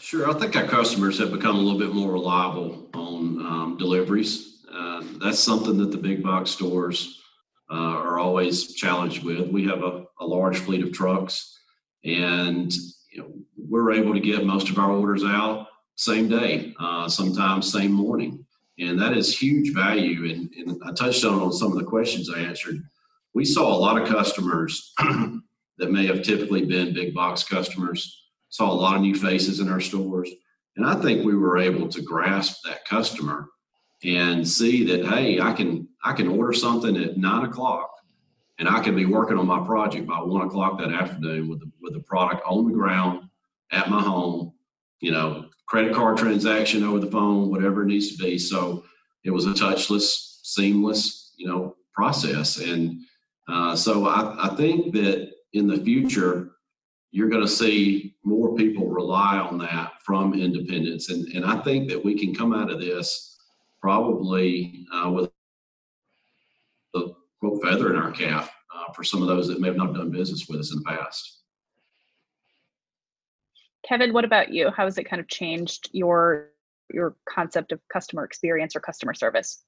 Sure. 0.00 0.30
I 0.30 0.38
think 0.38 0.56
our 0.56 0.64
customers 0.64 1.18
have 1.18 1.32
become 1.32 1.56
a 1.56 1.58
little 1.58 1.78
bit 1.78 1.94
more 1.94 2.12
reliable 2.12 2.88
on 2.94 3.44
um, 3.44 3.76
deliveries. 3.78 4.64
Uh, 4.72 5.02
that's 5.20 5.38
something 5.38 5.76
that 5.78 5.90
the 5.90 5.98
big 5.98 6.22
box 6.22 6.50
stores 6.50 7.20
uh, 7.70 7.74
are 7.74 8.18
always 8.18 8.74
challenged 8.74 9.22
with. 9.22 9.48
We 9.48 9.66
have 9.66 9.82
a, 9.82 10.04
a 10.20 10.26
large 10.26 10.58
fleet 10.58 10.82
of 10.82 10.92
trucks, 10.92 11.58
and 12.04 12.72
you 13.12 13.22
know, 13.22 13.32
we're 13.56 13.92
able 13.92 14.14
to 14.14 14.20
get 14.20 14.46
most 14.46 14.70
of 14.70 14.78
our 14.78 14.92
orders 14.92 15.24
out 15.24 15.66
same 15.98 16.28
day, 16.28 16.72
uh, 16.78 17.08
sometimes 17.08 17.70
same 17.70 17.90
morning, 17.90 18.46
and 18.78 19.00
that 19.00 19.16
is 19.16 19.36
huge 19.36 19.74
value. 19.74 20.30
And, 20.30 20.52
and 20.54 20.82
I 20.84 20.92
touched 20.92 21.24
on 21.24 21.40
on 21.40 21.52
some 21.52 21.72
of 21.72 21.78
the 21.78 21.84
questions 21.84 22.30
I 22.30 22.40
answered 22.40 22.82
we 23.34 23.44
saw 23.44 23.72
a 23.72 23.78
lot 23.78 24.00
of 24.00 24.08
customers 24.08 24.92
that 25.78 25.92
may 25.92 26.06
have 26.06 26.22
typically 26.22 26.64
been 26.64 26.92
big 26.92 27.14
box 27.14 27.44
customers, 27.44 28.24
saw 28.48 28.68
a 28.68 28.74
lot 28.74 28.96
of 28.96 29.02
new 29.02 29.14
faces 29.14 29.60
in 29.60 29.68
our 29.68 29.80
stores. 29.80 30.28
And 30.76 30.86
I 30.86 30.94
think 30.96 31.24
we 31.24 31.36
were 31.36 31.58
able 31.58 31.88
to 31.88 32.02
grasp 32.02 32.62
that 32.64 32.84
customer 32.84 33.48
and 34.04 34.46
see 34.46 34.84
that, 34.86 35.06
hey, 35.06 35.40
I 35.40 35.52
can 35.52 35.88
I 36.04 36.12
can 36.12 36.28
order 36.28 36.52
something 36.52 36.96
at 36.96 37.16
nine 37.16 37.44
o'clock 37.44 37.90
and 38.58 38.68
I 38.68 38.80
can 38.80 38.94
be 38.94 39.06
working 39.06 39.38
on 39.38 39.46
my 39.46 39.64
project 39.64 40.06
by 40.06 40.18
one 40.18 40.46
o'clock 40.46 40.78
that 40.78 40.92
afternoon 40.92 41.48
with 41.48 41.60
the 41.60 41.70
with 41.80 41.94
the 41.94 42.00
product 42.00 42.42
on 42.46 42.66
the 42.66 42.72
ground 42.72 43.28
at 43.70 43.90
my 43.90 44.00
home, 44.00 44.52
you 45.00 45.12
know, 45.12 45.47
credit 45.68 45.94
card 45.94 46.16
transaction 46.16 46.82
over 46.82 46.98
the 46.98 47.10
phone, 47.10 47.50
whatever 47.50 47.82
it 47.82 47.86
needs 47.86 48.16
to 48.16 48.22
be. 48.22 48.38
So 48.38 48.84
it 49.24 49.30
was 49.30 49.46
a 49.46 49.50
touchless, 49.50 50.40
seamless, 50.42 51.34
you 51.36 51.46
know, 51.46 51.76
process. 51.92 52.58
And 52.58 53.00
uh, 53.48 53.76
so 53.76 54.06
I, 54.06 54.50
I 54.50 54.54
think 54.56 54.94
that 54.94 55.30
in 55.52 55.66
the 55.66 55.78
future, 55.78 56.52
you're 57.10 57.28
going 57.28 57.42
to 57.42 57.48
see 57.48 58.16
more 58.24 58.54
people 58.54 58.88
rely 58.88 59.38
on 59.38 59.58
that 59.58 59.92
from 60.04 60.34
independents. 60.34 61.10
And, 61.10 61.26
and 61.28 61.44
I 61.44 61.60
think 61.60 61.88
that 61.88 62.02
we 62.02 62.18
can 62.18 62.34
come 62.34 62.54
out 62.54 62.70
of 62.70 62.80
this 62.80 63.36
probably 63.80 64.86
uh, 64.92 65.10
with 65.10 65.30
a 66.94 67.00
quote 67.40 67.62
feather 67.62 67.92
in 67.92 68.00
our 68.00 68.10
cap 68.10 68.50
uh, 68.74 68.92
for 68.92 69.04
some 69.04 69.22
of 69.22 69.28
those 69.28 69.48
that 69.48 69.60
may 69.60 69.68
have 69.68 69.76
not 69.76 69.94
done 69.94 70.10
business 70.10 70.48
with 70.48 70.60
us 70.60 70.72
in 70.72 70.78
the 70.78 70.84
past. 70.84 71.37
Kevin, 73.88 74.12
what 74.12 74.24
about 74.24 74.52
you? 74.52 74.70
How 74.70 74.84
has 74.84 74.98
it 74.98 75.04
kind 75.04 75.20
of 75.20 75.28
changed 75.28 75.88
your 75.92 76.50
your 76.92 77.16
concept 77.28 77.72
of 77.72 77.80
customer 77.92 78.24
experience 78.24 78.76
or 78.76 78.80
customer 78.80 79.14
service? 79.14 79.62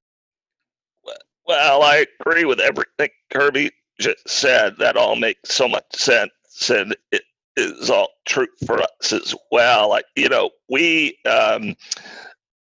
Well, 1.47 1.83
I 1.83 2.07
agree 2.21 2.45
with 2.45 2.61
everything 2.61 3.09
Kirby 3.33 3.71
just 3.99 4.29
said. 4.29 4.75
That 4.79 4.97
all 4.97 5.17
makes 5.17 5.55
so 5.55 5.67
much 5.67 5.85
sense, 5.95 6.33
and 6.69 6.95
it 7.13 7.23
is 7.57 7.89
all 7.89 8.09
true 8.27 8.47
for 8.67 8.83
us 8.83 9.13
as 9.13 9.35
well. 9.51 9.89
Like 9.89 10.05
you 10.17 10.29
know, 10.29 10.51
we 10.69 11.17
um, 11.25 11.75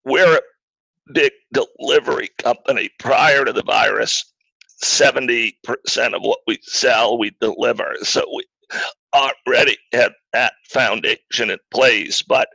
we're 0.05 0.37
a 0.37 1.13
big 1.13 1.33
delivery 1.55 2.29
company 2.39 2.91
prior 2.99 3.45
to 3.47 3.53
the 3.53 3.63
virus. 3.63 4.25
70% 4.85 5.55
of 6.13 6.21
what 6.21 6.41
we 6.47 6.59
sell, 6.61 7.17
we 7.17 7.35
deliver. 7.41 7.95
So 8.03 8.27
we 8.37 8.45
already 9.15 9.77
had 9.93 10.13
that 10.33 10.55
foundation 10.69 11.51
in 11.51 11.59
place. 11.71 12.23
But 12.23 12.49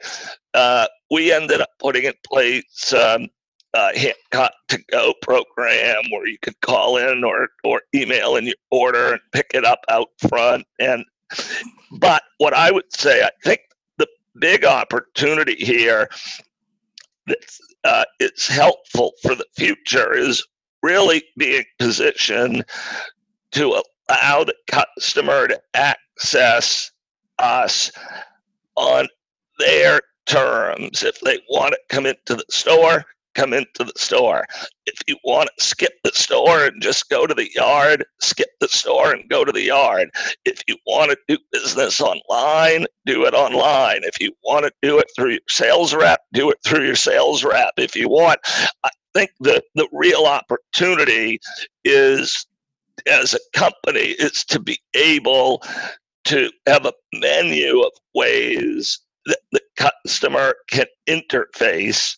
uh, 0.54 0.88
we 1.10 1.32
ended 1.32 1.62
up 1.62 1.70
putting 1.80 2.04
in 2.04 2.14
place 2.26 2.94
um, 2.94 3.28
a 3.74 3.98
Hancock 3.98 4.54
to 4.70 4.78
go 4.92 5.14
program 5.22 6.04
where 6.10 6.28
you 6.28 6.38
could 6.42 6.60
call 6.62 6.98
in 6.98 7.24
or, 7.24 7.50
or 7.64 7.82
email 7.96 8.36
in 8.36 8.46
your 8.46 8.56
order 8.70 9.14
and 9.14 9.22
pick 9.32 9.52
it 9.54 9.66
up 9.66 9.80
out 9.90 10.10
front. 10.30 10.66
And 10.80 11.06
but 12.00 12.24
what 12.38 12.54
I 12.54 12.72
would 12.72 12.94
say, 12.94 13.24
I 13.24 13.32
think 13.44 13.62
the 13.98 14.08
big 14.40 14.66
opportunity 14.66 15.56
here 15.56 16.10
that's 17.28 17.60
uh, 17.84 18.04
it's 18.20 18.48
helpful 18.48 19.14
for 19.22 19.36
the 19.36 19.46
future 19.56 20.14
is 20.14 20.46
really 20.84 21.24
being 21.38 21.64
positioned 21.80 22.66
to 23.52 23.82
allow 24.10 24.44
the 24.44 24.56
customer 24.68 25.48
to 25.48 25.62
access 26.22 26.92
us 27.40 27.92
on 28.76 29.08
their 29.58 30.02
terms. 30.28 31.02
If 31.02 31.20
they 31.22 31.40
want 31.50 31.74
to 31.74 31.80
come 31.90 32.06
into 32.06 32.36
the 32.36 32.46
store, 32.50 33.06
come 33.34 33.54
into 33.54 33.84
the 33.84 33.94
store. 33.96 34.46
If 34.86 35.00
you 35.08 35.18
want 35.24 35.50
to 35.58 35.66
skip 35.66 35.94
the 36.04 36.12
store 36.14 36.66
and 36.66 36.82
just 36.82 37.10
go 37.10 37.26
to 37.26 37.34
the 37.34 37.50
yard, 37.56 38.06
skip 38.22 38.50
the 38.60 38.68
store 38.68 39.14
and 39.14 39.28
go 39.30 39.44
to 39.44 39.52
the 39.52 39.64
yard. 39.64 40.12
If 40.46 40.62
you 40.68 40.78
want 40.86 41.10
to 41.12 41.18
do 41.28 41.38
business 41.52 42.00
online, 42.00 42.86
do 43.06 43.26
it 43.26 43.34
online. 43.34 44.02
If 44.04 44.20
you 44.20 44.32
want 44.44 44.66
to 44.66 44.72
do 44.84 45.00
it 45.00 45.08
through 45.16 45.32
your 45.32 45.40
sales 45.50 45.96
rep, 45.96 46.22
do 46.34 46.52
it 46.52 46.58
through 46.64 46.86
your 46.86 46.96
sales 46.96 47.44
rep. 47.44 47.74
If 47.78 47.96
you 47.96 48.10
want, 48.10 48.40
I 48.84 48.90
think 49.16 49.32
the, 49.40 49.64
the 49.74 49.88
real 49.92 50.26
opportunity 50.26 51.40
is 51.84 52.46
as 53.08 53.34
a 53.34 53.58
company 53.58 54.16
is 54.20 54.44
to 54.46 54.60
be 54.60 54.80
able 54.94 55.64
to 56.26 56.52
have 56.68 56.86
a 56.86 56.94
menu 57.14 57.82
of 57.82 57.92
ways 58.14 59.00
that 59.26 59.40
the 59.52 59.62
customer 59.78 60.56
can 60.70 60.86
interface 61.08 62.18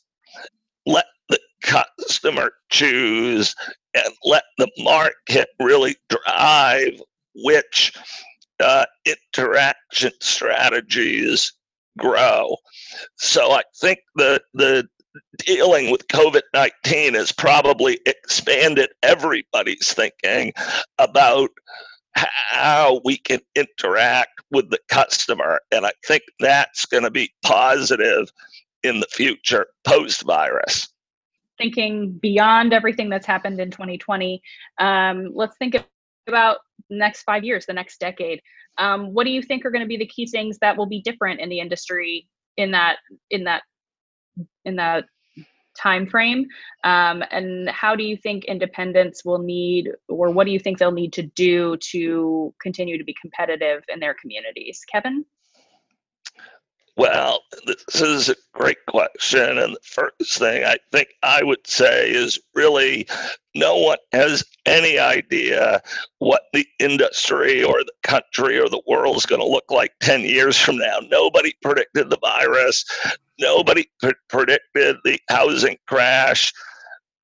let 0.86 1.06
the 1.30 1.39
customer 1.63 2.52
choose 2.70 3.56
and 3.94 4.13
let 4.26 4.44
the 4.58 4.70
market 4.80 5.50
really 5.60 5.96
drive 6.10 7.00
which 7.36 7.94
uh, 8.60 8.86
interaction 9.06 10.12
strategies 10.22 11.54
grow. 11.98 12.56
So 13.18 13.52
I 13.52 13.63
think 13.80 14.00
the 14.16 14.42
the 14.54 14.88
dealing 15.38 15.92
with 15.92 16.08
COVID 16.08 16.42
nineteen 16.54 17.13
has 17.13 17.32
probably 17.32 18.00
expanded 18.06 18.89
everybody's 19.02 19.94
thinking 19.94 20.54
about 20.98 21.50
how 22.15 23.02
we 23.04 23.17
can 23.17 23.39
interact 23.56 24.41
with 24.52 24.69
the 24.69 24.80
customer, 24.89 25.60
and 25.71 25.86
I 25.86 25.91
think 26.06 26.23
that's 26.39 26.86
going 26.86 27.04
to 27.04 27.12
be 27.12 27.34
positive 27.43 28.32
in 28.84 28.99
the 28.99 29.08
future 29.12 29.67
post 29.86 30.23
virus? 30.23 30.89
Thinking 31.58 32.12
beyond 32.12 32.73
everything 32.73 33.10
that's 33.10 33.26
happened 33.26 33.60
in 33.60 33.71
2020, 33.71 34.41
um, 34.80 35.32
let's 35.34 35.56
think 35.58 35.76
about 36.28 36.58
the 36.89 36.97
next 36.97 37.23
five 37.23 37.43
years, 37.43 37.65
the 37.65 37.73
next 37.73 37.99
decade. 37.99 38.41
Um, 38.78 39.13
what 39.13 39.26
do 39.26 39.32
you 39.32 39.41
think 39.41 39.65
are 39.65 39.71
going 39.71 39.84
to 39.84 39.88
be 39.88 39.97
the 39.97 40.08
key 40.08 40.26
things 40.26 40.58
that 40.60 40.78
will 40.78 40.88
be 40.88 41.02
different 41.02 41.39
in 41.39 41.49
the 41.49 41.60
industry 41.60 42.28
in 42.58 42.71
that 42.71 42.97
in 43.30 43.43
that 43.43 43.63
in 44.65 44.76
that 44.78 45.06
time 45.76 46.08
frame 46.08 46.46
um, 46.84 47.24
and 47.32 47.70
how 47.70 47.96
do 47.96 48.04
you 48.04 48.18
think 48.18 48.46
independents 48.46 49.26
will 49.26 49.40
need 49.40 49.90
or 50.08 50.32
what 50.32 50.46
do 50.46 50.52
you 50.52 50.60
think 50.60 50.78
they'll 50.78 50.92
need 50.92 51.14
to 51.14 51.24
do 51.24 51.78
to 51.78 52.54
continue 52.62 52.98
to 52.98 53.04
be 53.04 53.16
competitive 53.20 53.84
in 53.90 54.00
their 54.00 54.14
communities? 54.14 54.82
Kevin 54.92 55.26
well, 56.96 57.42
this 57.66 58.02
is 58.02 58.30
a 58.30 58.36
great 58.54 58.86
question. 58.88 59.58
And 59.58 59.76
the 59.76 59.80
first 59.84 60.38
thing 60.38 60.64
I 60.64 60.78
think 60.92 61.10
I 61.24 61.42
would 61.44 61.66
say 61.66 62.12
is 62.12 62.40
really 62.54 63.08
no 63.56 63.78
one 63.78 63.98
has 64.12 64.44
any 64.66 65.00
idea 65.00 65.82
what 66.20 66.44
the 66.54 66.66
industry 66.80 67.64
or 67.64 67.84
the 67.84 67.94
country 68.04 68.60
or 68.60 68.70
the 68.70 68.82
world 68.88 69.18
is 69.18 69.26
going 69.26 69.42
to 69.42 69.48
look 69.48 69.70
like 69.72 69.94
10 70.02 70.22
years 70.22 70.58
from 70.58 70.78
now. 70.78 71.00
Nobody 71.10 71.54
predicted 71.62 72.10
the 72.10 72.20
virus, 72.20 72.86
nobody 73.40 73.86
predicted 74.30 74.98
the 75.04 75.20
housing 75.30 75.78
crash 75.88 76.54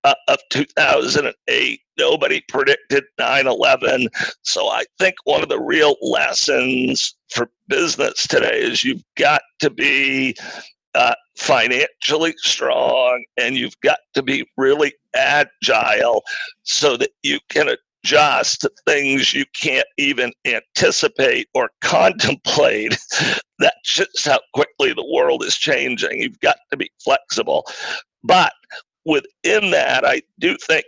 uh, 0.03 0.15
of 0.27 0.39
2008. 0.49 1.81
Nobody 1.99 2.41
predicted 2.47 3.03
9 3.19 3.45
11. 3.45 4.07
So 4.43 4.69
I 4.69 4.85
think 4.97 5.15
one 5.25 5.43
of 5.43 5.49
the 5.49 5.59
real 5.59 5.95
lessons 6.01 7.15
for 7.29 7.51
business 7.67 8.25
today 8.25 8.61
is 8.61 8.83
you've 8.83 9.03
got 9.17 9.41
to 9.59 9.69
be 9.69 10.35
uh, 10.95 11.13
financially 11.37 12.33
strong 12.37 13.23
and 13.37 13.55
you've 13.55 13.79
got 13.81 13.99
to 14.13 14.23
be 14.23 14.47
really 14.57 14.93
agile 15.15 16.23
so 16.63 16.97
that 16.97 17.11
you 17.21 17.39
can 17.49 17.69
adjust 18.03 18.61
to 18.61 18.71
things 18.87 19.33
you 19.33 19.45
can't 19.53 19.87
even 19.97 20.31
anticipate 20.45 21.47
or 21.53 21.69
contemplate. 21.81 22.97
That's 23.59 23.93
just 23.93 24.25
how 24.25 24.39
quickly 24.53 24.93
the 24.93 25.05
world 25.13 25.43
is 25.43 25.57
changing. 25.57 26.21
You've 26.21 26.39
got 26.39 26.57
to 26.71 26.77
be 26.77 26.89
flexible. 27.03 27.65
But 28.23 28.53
within 29.05 29.71
that, 29.71 30.05
I 30.05 30.21
do 30.39 30.57
think 30.57 30.85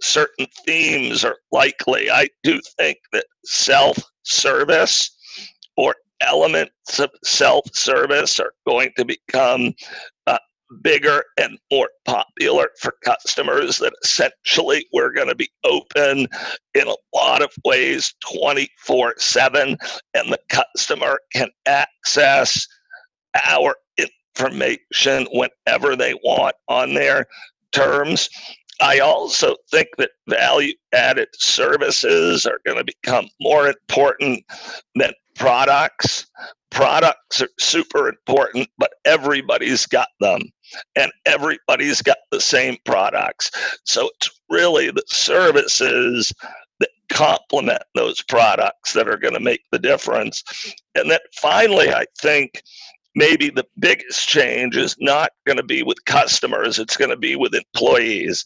certain 0.00 0.46
themes 0.64 1.24
are 1.24 1.38
likely. 1.52 2.10
I 2.10 2.28
do 2.42 2.60
think 2.78 2.98
that 3.12 3.26
self 3.44 3.98
service 4.22 5.10
or 5.76 5.94
elements 6.20 6.98
of 6.98 7.10
self 7.24 7.64
service 7.74 8.40
are 8.40 8.52
going 8.66 8.90
to 8.96 9.04
become 9.04 9.74
uh, 10.26 10.38
bigger 10.82 11.24
and 11.38 11.58
more 11.70 11.90
popular 12.04 12.68
for 12.80 12.94
customers. 13.04 13.78
That 13.78 13.94
essentially 14.04 14.86
we're 14.92 15.12
going 15.12 15.28
to 15.28 15.34
be 15.34 15.50
open 15.64 16.26
in 16.74 16.88
a 16.88 16.96
lot 17.14 17.42
of 17.42 17.50
ways 17.64 18.14
24 18.32 19.14
7, 19.18 19.76
and 20.14 20.32
the 20.32 20.40
customer 20.48 21.18
can 21.32 21.48
access 21.66 22.66
our 23.46 23.76
information 23.96 25.26
whenever 25.32 25.96
they 25.96 26.14
want 26.14 26.54
on 26.68 26.94
their 26.94 27.26
terms. 27.72 28.28
I 28.80 29.00
also 29.00 29.56
think 29.70 29.88
that 29.98 30.10
value 30.28 30.74
added 30.92 31.28
services 31.34 32.46
are 32.46 32.60
going 32.64 32.78
to 32.78 32.84
become 32.84 33.28
more 33.40 33.68
important 33.68 34.44
than 34.94 35.12
products. 35.34 36.26
Products 36.70 37.40
are 37.40 37.48
super 37.58 38.08
important, 38.08 38.68
but 38.78 38.90
everybody's 39.04 39.86
got 39.86 40.08
them 40.20 40.42
and 40.96 41.10
everybody's 41.24 42.02
got 42.02 42.18
the 42.30 42.40
same 42.40 42.76
products. 42.84 43.50
So 43.84 44.10
it's 44.14 44.30
really 44.50 44.90
the 44.90 45.04
services 45.06 46.30
that 46.80 46.90
complement 47.10 47.82
those 47.94 48.22
products 48.22 48.92
that 48.92 49.08
are 49.08 49.16
going 49.16 49.34
to 49.34 49.40
make 49.40 49.62
the 49.72 49.78
difference. 49.78 50.44
And 50.94 51.10
then 51.10 51.20
finally, 51.34 51.88
I 51.90 52.04
think 52.20 52.62
maybe 53.18 53.50
the 53.50 53.66
biggest 53.80 54.28
change 54.28 54.76
is 54.76 54.96
not 55.00 55.32
going 55.44 55.56
to 55.56 55.64
be 55.64 55.82
with 55.82 56.04
customers, 56.04 56.78
it's 56.78 56.96
going 56.96 57.10
to 57.10 57.16
be 57.16 57.34
with 57.34 57.52
employees. 57.52 58.44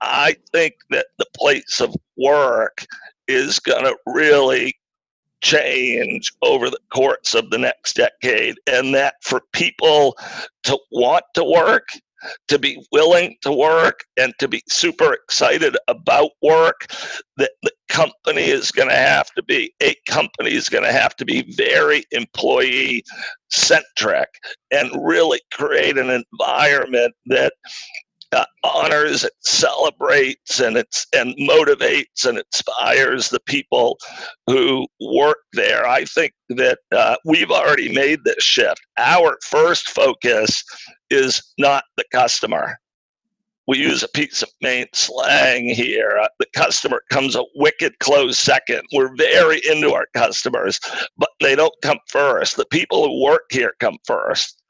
I 0.00 0.36
think 0.52 0.74
that 0.90 1.06
the 1.18 1.26
place 1.36 1.80
of 1.80 1.94
work 2.16 2.84
is 3.28 3.60
going 3.60 3.84
to 3.84 3.96
really 4.06 4.74
change 5.40 6.32
over 6.42 6.68
the 6.68 6.80
course 6.92 7.32
of 7.34 7.50
the 7.50 7.58
next 7.58 7.94
decade, 7.94 8.56
and 8.66 8.92
that 8.94 9.14
for 9.22 9.42
people 9.52 10.16
to 10.64 10.76
want 10.90 11.24
to 11.34 11.44
work 11.44 11.86
to 12.48 12.58
be 12.58 12.84
willing 12.92 13.36
to 13.42 13.52
work 13.52 14.04
and 14.16 14.32
to 14.38 14.48
be 14.48 14.62
super 14.68 15.12
excited 15.12 15.76
about 15.88 16.30
work 16.42 16.86
that 17.36 17.52
the 17.62 17.70
company 17.88 18.44
is 18.44 18.70
going 18.70 18.88
to 18.88 18.94
have 18.94 19.32
to 19.34 19.42
be 19.42 19.72
a 19.82 19.94
company 20.08 20.52
is 20.52 20.68
going 20.68 20.84
to 20.84 20.92
have 20.92 21.16
to 21.16 21.24
be 21.24 21.52
very 21.56 22.04
employee 22.12 23.02
centric 23.50 24.28
and 24.70 24.90
really 25.04 25.40
create 25.52 25.96
an 25.96 26.10
environment 26.10 27.14
that 27.26 27.52
uh, 28.32 28.44
honors 28.62 29.22
and 29.22 29.32
celebrates 29.40 30.60
and 30.60 30.76
it's 30.76 31.06
and 31.16 31.34
motivates 31.36 32.26
and 32.26 32.38
inspires 32.38 33.30
the 33.30 33.40
people 33.40 33.98
who 34.46 34.86
work 35.00 35.38
there. 35.54 35.86
I 35.86 36.04
think 36.04 36.32
that 36.50 36.78
uh, 36.92 37.16
we've 37.24 37.50
already 37.50 37.92
made 37.92 38.20
this 38.24 38.42
shift. 38.42 38.80
Our 38.98 39.38
first 39.42 39.90
focus 39.90 40.62
is 41.10 41.42
not 41.58 41.84
the 41.96 42.04
customer. 42.12 42.78
We 43.66 43.78
use 43.78 44.02
a 44.02 44.08
piece 44.08 44.42
of 44.42 44.48
Maine 44.62 44.86
slang 44.94 45.68
here. 45.68 46.18
Uh, 46.22 46.28
the 46.38 46.46
customer 46.54 47.02
comes 47.10 47.36
a 47.36 47.44
wicked 47.54 47.98
close 47.98 48.38
second. 48.38 48.80
We're 48.94 49.14
very 49.14 49.60
into 49.70 49.92
our 49.92 50.06
customers, 50.14 50.80
but 51.18 51.28
they 51.40 51.54
don't 51.54 51.74
come 51.82 51.98
first. 52.08 52.56
The 52.56 52.64
people 52.66 53.04
who 53.04 53.22
work 53.22 53.44
here 53.50 53.74
come 53.78 53.98
first. 54.06 54.62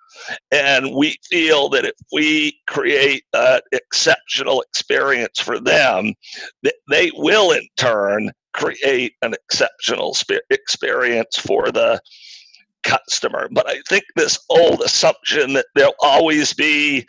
And 0.51 0.96
we 0.96 1.16
feel 1.31 1.68
that 1.68 1.85
if 1.85 1.94
we 2.12 2.59
create 2.66 3.22
an 3.35 3.61
exceptional 3.70 4.62
experience 4.62 5.38
for 5.38 5.61
them, 5.61 6.14
that 6.64 6.74
they 6.90 7.12
will 7.14 7.53
in 7.53 7.68
turn 7.77 8.33
create 8.53 9.12
an 9.22 9.33
exceptional 9.33 10.16
experience 10.51 11.38
for 11.38 11.70
the 11.70 12.01
customer. 12.85 13.49
But 13.51 13.69
I 13.69 13.81
think 13.88 14.05
this 14.17 14.38
old 14.49 14.81
assumption 14.81 15.53
that 15.55 15.67
there'll 15.75 15.95
always 16.01 16.53
be 16.55 17.07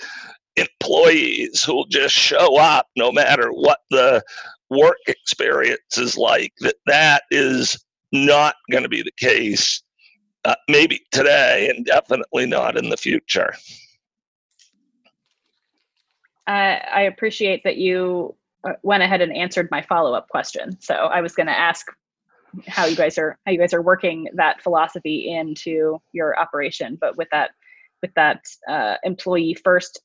employees 0.56 1.64
who'll 1.64 1.86
just 1.86 2.16
show 2.16 2.58
up 2.58 2.88
no 2.98 3.12
matter 3.12 3.50
what 3.50 3.80
the 3.92 4.22
work 4.70 4.98
experience 5.08 5.98
is 5.98 6.18
like, 6.18 6.52
that 6.60 6.76
that 6.86 7.24
is 7.32 7.78
not 8.12 8.56
going 8.72 8.84
to 8.84 8.90
be 8.90 9.02
the 9.02 9.12
case, 9.18 9.82
uh, 10.46 10.56
maybe 10.68 11.00
today 11.12 11.72
and 11.74 11.86
definitely 11.86 12.46
not 12.46 12.78
in 12.78 12.90
the 12.90 12.98
future. 12.98 13.54
Uh, 16.48 16.80
I 16.92 17.02
appreciate 17.02 17.64
that 17.64 17.78
you 17.78 18.36
uh, 18.68 18.74
went 18.82 19.04
ahead 19.04 19.22
and 19.22 19.36
answered 19.36 19.70
my 19.70 19.84
follow-up 19.84 20.28
question. 20.30 20.82
So 20.82 20.96
I 20.96 21.22
was 21.22 21.36
going 21.36 21.48
to 21.48 21.58
ask 21.58 21.86
how 22.68 22.86
you 22.86 22.96
guys 22.96 23.18
are 23.18 23.38
how 23.46 23.52
you 23.52 23.60
guys 23.60 23.74
are 23.74 23.82
working 23.82 24.28
that 24.36 24.62
philosophy 24.62 25.32
into 25.32 26.00
your 26.12 26.38
operation, 26.40 26.98
but 27.00 27.18
with 27.18 27.28
that 27.32 27.52
with 28.02 28.14
that 28.16 28.44
uh, 28.68 28.96
employee 29.04 29.56
first 29.64 30.02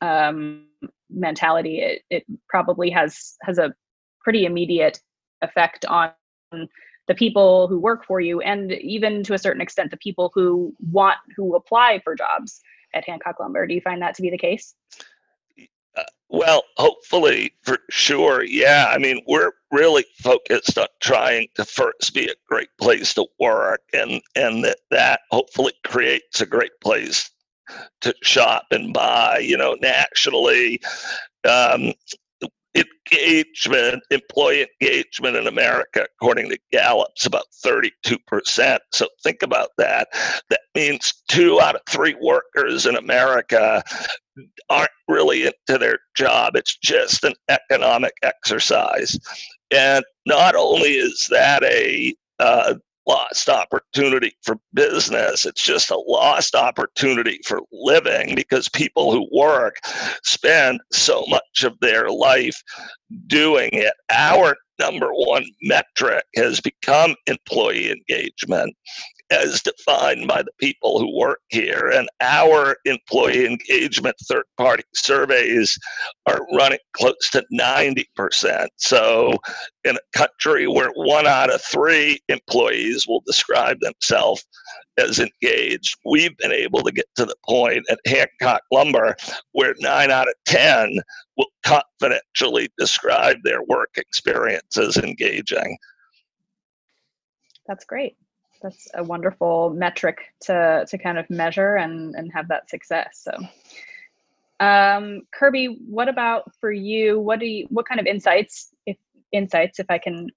um, 0.00 0.66
mentality, 1.10 1.80
it, 1.80 2.02
it 2.10 2.24
probably 2.48 2.90
has 2.90 3.36
has 3.42 3.58
a 3.58 3.74
pretty 4.20 4.44
immediate 4.44 5.00
effect 5.42 5.84
on 5.86 6.12
the 6.52 7.14
people 7.14 7.68
who 7.68 7.78
work 7.78 8.04
for 8.04 8.20
you 8.20 8.40
and 8.40 8.72
even 8.72 9.22
to 9.24 9.34
a 9.34 9.38
certain 9.38 9.62
extent 9.62 9.90
the 9.90 9.96
people 9.96 10.30
who 10.34 10.74
want 10.90 11.16
who 11.36 11.56
apply 11.56 12.00
for 12.04 12.14
jobs 12.14 12.60
at 12.94 13.04
hancock 13.06 13.40
lumber. 13.40 13.66
Do 13.66 13.74
you 13.74 13.80
find 13.80 14.02
that 14.02 14.14
to 14.16 14.22
be 14.22 14.30
the 14.30 14.38
case 14.38 14.74
well, 16.28 16.62
hopefully, 16.76 17.54
for 17.62 17.78
sure. 17.90 18.44
Yeah. 18.44 18.90
I 18.92 18.98
mean, 18.98 19.22
we're 19.26 19.52
really 19.70 20.04
focused 20.18 20.76
on 20.78 20.86
trying 21.00 21.48
to 21.54 21.64
first 21.64 22.14
be 22.14 22.26
a 22.28 22.34
great 22.48 22.68
place 22.78 23.14
to 23.14 23.26
work, 23.40 23.82
and 23.92 24.20
and 24.34 24.64
that 24.64 24.78
that 24.90 25.20
hopefully 25.30 25.72
creates 25.84 26.40
a 26.40 26.46
great 26.46 26.78
place 26.80 27.30
to 28.00 28.14
shop 28.22 28.66
and 28.70 28.92
buy. 28.92 29.38
You 29.38 29.56
know, 29.56 29.76
nationally, 29.80 30.80
um, 31.48 31.92
engagement, 32.78 34.02
employee 34.10 34.66
engagement 34.80 35.36
in 35.36 35.46
America, 35.46 36.06
according 36.16 36.50
to 36.50 36.58
Gallup's 36.72 37.26
about 37.26 37.46
32%. 37.64 38.78
So 38.92 39.08
think 39.22 39.42
about 39.42 39.70
that. 39.78 40.08
That 40.50 40.60
means 40.74 41.22
two 41.28 41.60
out 41.60 41.74
of 41.74 41.82
three 41.88 42.16
workers 42.20 42.86
in 42.86 42.96
America 42.96 43.82
aren't 44.70 44.90
really 45.08 45.46
into 45.46 45.78
their 45.78 45.98
job. 46.16 46.56
It's 46.56 46.76
just 46.76 47.24
an 47.24 47.34
economic 47.48 48.12
exercise. 48.22 49.18
And 49.70 50.04
not 50.26 50.54
only 50.54 50.90
is 50.90 51.26
that 51.30 51.62
a 51.64 52.14
uh, 52.38 52.74
lost 53.08 53.48
opportunity 53.48 54.32
for 54.42 54.58
business. 54.74 55.44
It's 55.46 55.64
just 55.64 55.90
a 55.90 56.02
lost 56.06 56.54
opportunity 56.54 57.40
for 57.46 57.62
living 57.72 58.34
because 58.34 58.68
people 58.68 59.10
who 59.10 59.28
work 59.32 59.76
spend 60.22 60.80
so 60.92 61.24
much 61.28 61.64
of 61.64 61.78
their 61.80 62.10
life 62.10 62.62
doing 63.26 63.70
it. 63.72 63.94
Our 64.10 64.56
number 64.78 65.08
one 65.12 65.44
metric 65.62 66.24
has 66.36 66.60
become 66.60 67.16
employee 67.26 67.90
engagement 67.90 68.76
as 69.30 69.62
defined 69.62 70.26
by 70.26 70.42
the 70.42 70.52
people 70.58 70.98
who 70.98 71.16
work 71.16 71.40
here. 71.48 71.90
And 71.92 72.08
our 72.20 72.76
employee 72.84 73.46
engagement 73.46 74.16
third 74.26 74.44
party 74.56 74.84
surveys 74.94 75.76
are 76.26 76.46
running 76.54 76.78
close 76.94 77.30
to 77.32 77.44
90%. 77.52 78.68
So, 78.76 79.34
in 79.84 79.96
a 79.96 80.18
country 80.18 80.66
where 80.66 80.90
one 80.94 81.26
out 81.26 81.52
of 81.52 81.62
three 81.62 82.20
employees 82.28 83.06
will 83.06 83.22
describe 83.26 83.78
themselves 83.80 84.46
as 84.98 85.18
engaged, 85.20 85.96
we've 86.04 86.36
been 86.38 86.52
able 86.52 86.82
to 86.82 86.92
get 86.92 87.06
to 87.16 87.24
the 87.24 87.36
point 87.46 87.84
at 87.90 88.00
Hancock 88.06 88.62
Lumber 88.72 89.14
where 89.52 89.74
nine 89.78 90.10
out 90.10 90.28
of 90.28 90.34
10 90.46 90.98
will 91.36 91.48
confidentially 91.64 92.68
describe 92.78 93.36
their 93.44 93.62
work 93.62 93.90
experience 93.96 94.76
as 94.76 94.96
engaging. 94.96 95.76
That's 97.66 97.84
great 97.84 98.16
that's 98.62 98.88
a 98.94 99.02
wonderful 99.02 99.70
metric 99.70 100.18
to 100.42 100.84
to 100.88 100.98
kind 100.98 101.18
of 101.18 101.28
measure 101.30 101.76
and 101.76 102.14
and 102.14 102.32
have 102.32 102.48
that 102.48 102.68
success 102.70 103.20
so. 103.22 103.32
Um, 104.60 105.22
kirby 105.32 105.78
what 105.88 106.08
about 106.08 106.50
for 106.60 106.72
you? 106.72 107.20
What 107.20 107.38
do 107.38 107.46
you 107.46 107.66
what 107.70 107.86
kind 107.88 108.00
of 108.00 108.06
insights 108.06 108.70
if 108.86 108.96
insights 109.30 109.78
if 109.78 109.86
i 109.90 109.98
can 109.98 110.28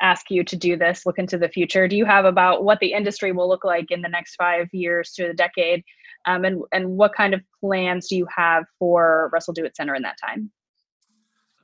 ask 0.00 0.30
you 0.30 0.44
to 0.44 0.56
do 0.56 0.76
this 0.76 1.04
look 1.04 1.18
into 1.18 1.36
the 1.36 1.48
future? 1.48 1.88
Do 1.88 1.96
you 1.96 2.04
have 2.04 2.24
about 2.24 2.64
what 2.64 2.78
the 2.80 2.92
industry 2.92 3.32
will 3.32 3.48
look 3.48 3.64
like 3.64 3.90
in 3.90 4.02
the 4.02 4.08
next 4.08 4.36
five 4.36 4.68
years 4.72 5.12
to 5.12 5.28
the 5.28 5.34
decade? 5.34 5.82
Um, 6.26 6.44
and 6.44 6.62
and 6.72 6.96
what 6.96 7.14
kind 7.14 7.34
of 7.34 7.42
plans 7.60 8.08
do 8.08 8.16
you 8.16 8.26
have 8.34 8.64
for 8.78 9.30
Russell 9.32 9.54
Do-it 9.54 9.76
Center 9.76 9.94
in 9.94 10.02
that 10.02 10.16
time? 10.24 10.50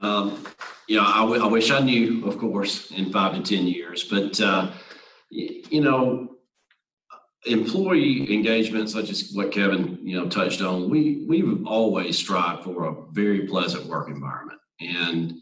Um, 0.01 0.45
you 0.87 0.97
know 0.97 1.05
I, 1.07 1.21
w- 1.21 1.43
I 1.43 1.47
wish 1.47 1.71
i 1.71 1.81
knew 1.81 2.27
of 2.27 2.39
course 2.39 2.91
in 2.91 3.11
five 3.13 3.35
to 3.35 3.43
ten 3.43 3.67
years 3.67 4.05
but 4.05 4.41
uh, 4.41 4.71
you 5.33 5.81
know, 5.81 6.37
employee 7.47 8.33
engagement, 8.33 8.91
such 8.91 9.11
as 9.11 9.33
what 9.33 9.51
Kevin, 9.51 9.99
you 10.03 10.21
know, 10.21 10.29
touched 10.29 10.61
on, 10.61 10.91
we 10.91 11.25
we've 11.29 11.67
always 11.67 12.19
strived 12.19 12.65
for 12.65 12.85
a 12.85 13.13
very 13.13 13.47
pleasant 13.47 13.87
work 13.87 14.09
environment. 14.09 14.61
And 14.81 15.35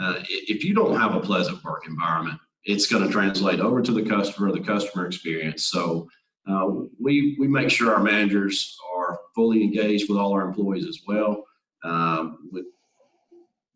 uh, 0.00 0.22
if 0.28 0.64
you 0.64 0.74
don't 0.74 0.98
have 0.98 1.14
a 1.14 1.20
pleasant 1.20 1.62
work 1.64 1.86
environment, 1.86 2.38
it's 2.64 2.86
going 2.86 3.06
to 3.06 3.12
translate 3.12 3.60
over 3.60 3.80
to 3.80 3.92
the 3.92 4.02
customer, 4.02 4.52
the 4.52 4.60
customer 4.60 5.06
experience. 5.06 5.66
So 5.66 6.08
uh, 6.50 6.66
we 7.00 7.36
we 7.38 7.48
make 7.48 7.70
sure 7.70 7.94
our 7.94 8.02
managers 8.02 8.76
are 8.96 9.18
fully 9.34 9.62
engaged 9.62 10.08
with 10.08 10.18
all 10.18 10.32
our 10.32 10.46
employees 10.48 10.86
as 10.86 11.00
well. 11.06 11.44
Um, 11.84 12.38
with 12.50 12.64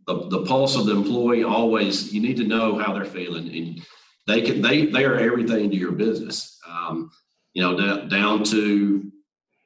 the, 0.06 0.28
the 0.28 0.44
pulse 0.44 0.76
of 0.76 0.86
the 0.86 0.96
employee, 0.96 1.44
always 1.44 2.12
you 2.12 2.20
need 2.20 2.36
to 2.38 2.44
know 2.44 2.78
how 2.78 2.92
they're 2.92 3.04
feeling 3.04 3.46
and 3.54 3.86
they 4.26 4.42
can 4.42 4.62
they 4.62 4.86
they 4.86 5.04
are 5.04 5.18
everything 5.18 5.70
to 5.70 5.76
your 5.76 5.92
business. 5.92 6.58
Um, 6.68 7.10
you 7.52 7.62
know, 7.62 7.76
down, 7.76 8.08
down 8.08 8.44
to 8.44 9.10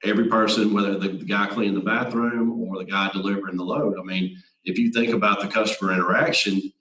every 0.04 0.28
person, 0.28 0.72
whether 0.72 0.98
the, 0.98 1.08
the 1.08 1.24
guy 1.24 1.46
cleaning 1.46 1.74
the 1.74 1.80
bathroom 1.80 2.62
or 2.62 2.78
the 2.78 2.90
guy 2.90 3.10
delivering 3.12 3.56
the 3.56 3.64
load. 3.64 3.98
I 3.98 4.02
mean, 4.02 4.36
if 4.64 4.78
you 4.78 4.90
think 4.90 5.12
about 5.12 5.40
the 5.40 5.48
customer 5.48 5.92
interaction, 5.92 6.72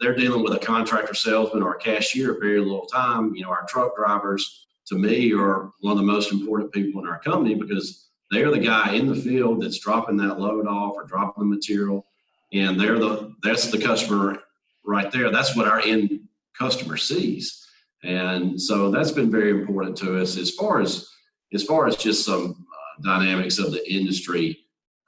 they're 0.00 0.14
dealing 0.14 0.42
with 0.42 0.54
a 0.54 0.58
contractor 0.58 1.14
salesman 1.14 1.62
or 1.62 1.74
a 1.74 1.78
cashier 1.78 2.38
very 2.38 2.60
little 2.60 2.86
time. 2.86 3.34
You 3.34 3.42
know, 3.42 3.50
our 3.50 3.66
truck 3.66 3.96
drivers, 3.96 4.66
to 4.86 4.96
me, 4.96 5.32
are 5.32 5.70
one 5.80 5.92
of 5.92 5.98
the 5.98 6.04
most 6.04 6.32
important 6.32 6.72
people 6.72 7.02
in 7.02 7.08
our 7.08 7.18
company 7.20 7.54
because 7.54 8.06
they're 8.30 8.50
the 8.50 8.58
guy 8.58 8.94
in 8.94 9.06
the 9.06 9.16
field 9.16 9.62
that's 9.62 9.78
dropping 9.78 10.16
that 10.18 10.38
load 10.38 10.66
off 10.66 10.94
or 10.94 11.04
dropping 11.04 11.48
the 11.48 11.56
material, 11.56 12.06
and 12.52 12.78
they're 12.78 12.98
the 12.98 13.34
that's 13.42 13.70
the 13.70 13.78
customer 13.78 14.38
right 14.84 15.10
there. 15.10 15.30
That's 15.30 15.56
what 15.56 15.66
our 15.66 15.80
end 15.80 16.20
customer 16.58 16.96
sees. 16.96 17.66
And 18.02 18.60
so 18.60 18.90
that's 18.90 19.10
been 19.10 19.30
very 19.30 19.50
important 19.50 19.96
to 19.98 20.20
us 20.20 20.36
as 20.36 20.50
far 20.50 20.80
as 20.80 21.08
as 21.52 21.62
far 21.62 21.86
as 21.86 21.96
just 21.96 22.24
some 22.24 22.50
uh, 22.50 23.02
dynamics 23.02 23.58
of 23.58 23.70
the 23.70 23.92
industry. 23.92 24.58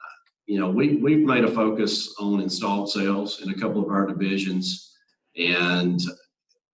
Uh, 0.01 0.15
you 0.47 0.59
know, 0.59 0.71
we 0.71 0.97
we've 0.97 1.27
made 1.27 1.45
a 1.45 1.51
focus 1.51 2.15
on 2.19 2.41
installed 2.41 2.91
sales 2.91 3.43
in 3.43 3.51
a 3.51 3.59
couple 3.59 3.83
of 3.83 3.91
our 3.91 4.07
divisions, 4.07 4.95
and 5.37 6.01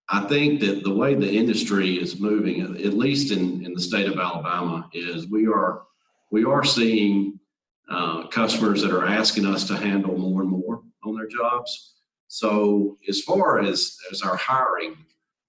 I 0.08 0.20
think 0.20 0.60
that 0.60 0.84
the 0.84 0.94
way 0.94 1.14
the 1.14 1.32
industry 1.32 2.00
is 2.00 2.20
moving, 2.20 2.60
at 2.60 2.94
least 2.94 3.32
in 3.32 3.64
in 3.64 3.74
the 3.74 3.80
state 3.80 4.06
of 4.06 4.18
Alabama, 4.18 4.88
is 4.92 5.28
we 5.28 5.48
are 5.48 5.82
we 6.30 6.44
are 6.44 6.64
seeing 6.64 7.40
uh, 7.90 8.26
customers 8.28 8.82
that 8.82 8.92
are 8.92 9.06
asking 9.06 9.46
us 9.46 9.64
to 9.64 9.76
handle 9.76 10.16
more 10.16 10.42
and 10.42 10.50
more 10.50 10.82
on 11.04 11.16
their 11.16 11.26
jobs. 11.26 11.91
So 12.32 12.96
as 13.10 13.20
far 13.20 13.60
as, 13.60 13.98
as 14.10 14.22
our 14.22 14.36
hiring, 14.36 14.96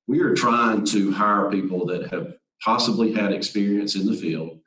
we 0.06 0.20
are 0.20 0.36
trying 0.36 0.84
to 0.88 1.14
hire 1.14 1.50
people 1.50 1.86
that 1.86 2.12
have 2.12 2.34
possibly 2.62 3.14
had 3.14 3.32
experience 3.32 3.96
in 3.96 4.06
the 4.06 4.18
field. 4.18 4.60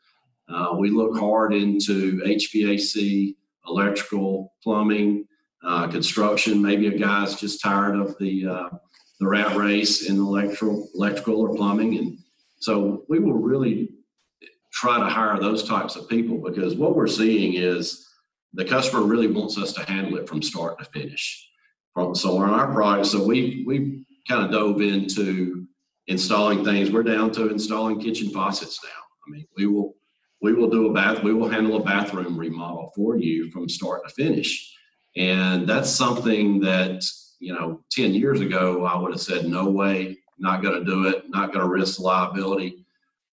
Uh, 0.49 0.77
we 0.79 0.89
look 0.89 1.19
hard 1.19 1.53
into 1.53 2.23
HVAC, 2.23 3.37
electrical, 3.69 4.55
plumbing, 4.63 5.27
uh, 5.63 5.89
construction. 5.89 6.63
Maybe 6.63 6.87
a 6.87 6.97
guy's 6.97 7.39
just 7.39 7.61
tired 7.61 7.97
of 7.97 8.17
the 8.17 8.47
uh, 8.47 8.71
the 9.21 9.29
rat 9.29 9.55
race 9.55 10.09
in 10.09 10.17
electrical, 10.17 10.89
electrical 10.95 11.39
or 11.43 11.55
plumbing, 11.55 11.99
and 11.99 12.19
so 12.61 13.05
we 13.11 13.19
will 13.19 13.35
really 13.35 13.91
try 14.73 14.99
to 14.99 15.07
hire 15.07 15.39
those 15.39 15.69
types 15.69 15.97
of 15.97 16.09
people 16.09 16.39
because 16.39 16.77
what 16.77 16.97
we're 16.97 17.07
seeing 17.07 17.55
is 17.63 18.09
the 18.55 18.65
customer 18.65 19.03
really 19.03 19.27
wants 19.27 19.59
us 19.59 19.75
to 19.75 19.85
handle 19.85 20.17
it 20.17 20.27
from 20.27 20.41
start 20.41 20.79
to 20.79 20.87
finish 20.87 21.47
so 22.15 22.39
on 22.39 22.51
our 22.51 22.73
product. 22.73 23.07
So 23.07 23.25
we 23.25 23.65
we 23.67 24.07
kind 24.29 24.45
of 24.45 24.51
dove 24.51 24.81
into 24.81 25.67
installing 26.07 26.65
things. 26.65 26.91
We're 26.91 27.03
down 27.03 27.31
to 27.33 27.49
installing 27.49 28.01
kitchen 28.01 28.31
faucets 28.31 28.81
now. 28.83 28.91
I 29.27 29.31
mean, 29.31 29.47
we 29.57 29.67
will 29.67 29.97
we 30.43 30.53
will 30.53 30.69
do 30.69 30.87
a 30.87 30.93
bath, 30.93 31.23
we 31.23 31.33
will 31.33 31.49
handle 31.49 31.77
a 31.77 31.85
bathroom 31.85 32.39
remodel 32.39 32.93
for 32.95 33.17
you 33.17 33.51
from 33.51 33.69
start 33.69 34.07
to 34.07 34.15
finish. 34.15 34.75
And 35.17 35.67
that's 35.67 35.91
something 35.91 36.61
that, 36.61 37.03
you 37.39 37.55
know, 37.55 37.81
10 37.91 38.15
years 38.15 38.41
ago, 38.41 38.85
I 38.85 38.97
would 38.99 39.13
have 39.13 39.21
said, 39.21 39.47
no 39.47 39.71
way, 39.71 40.19
not 40.39 40.63
going 40.63 40.79
to 40.79 40.85
do 40.85 41.07
it, 41.09 41.31
not 41.31 41.53
going 41.53 41.65
to 41.65 41.71
risk 41.71 42.01
liability. 42.01 42.85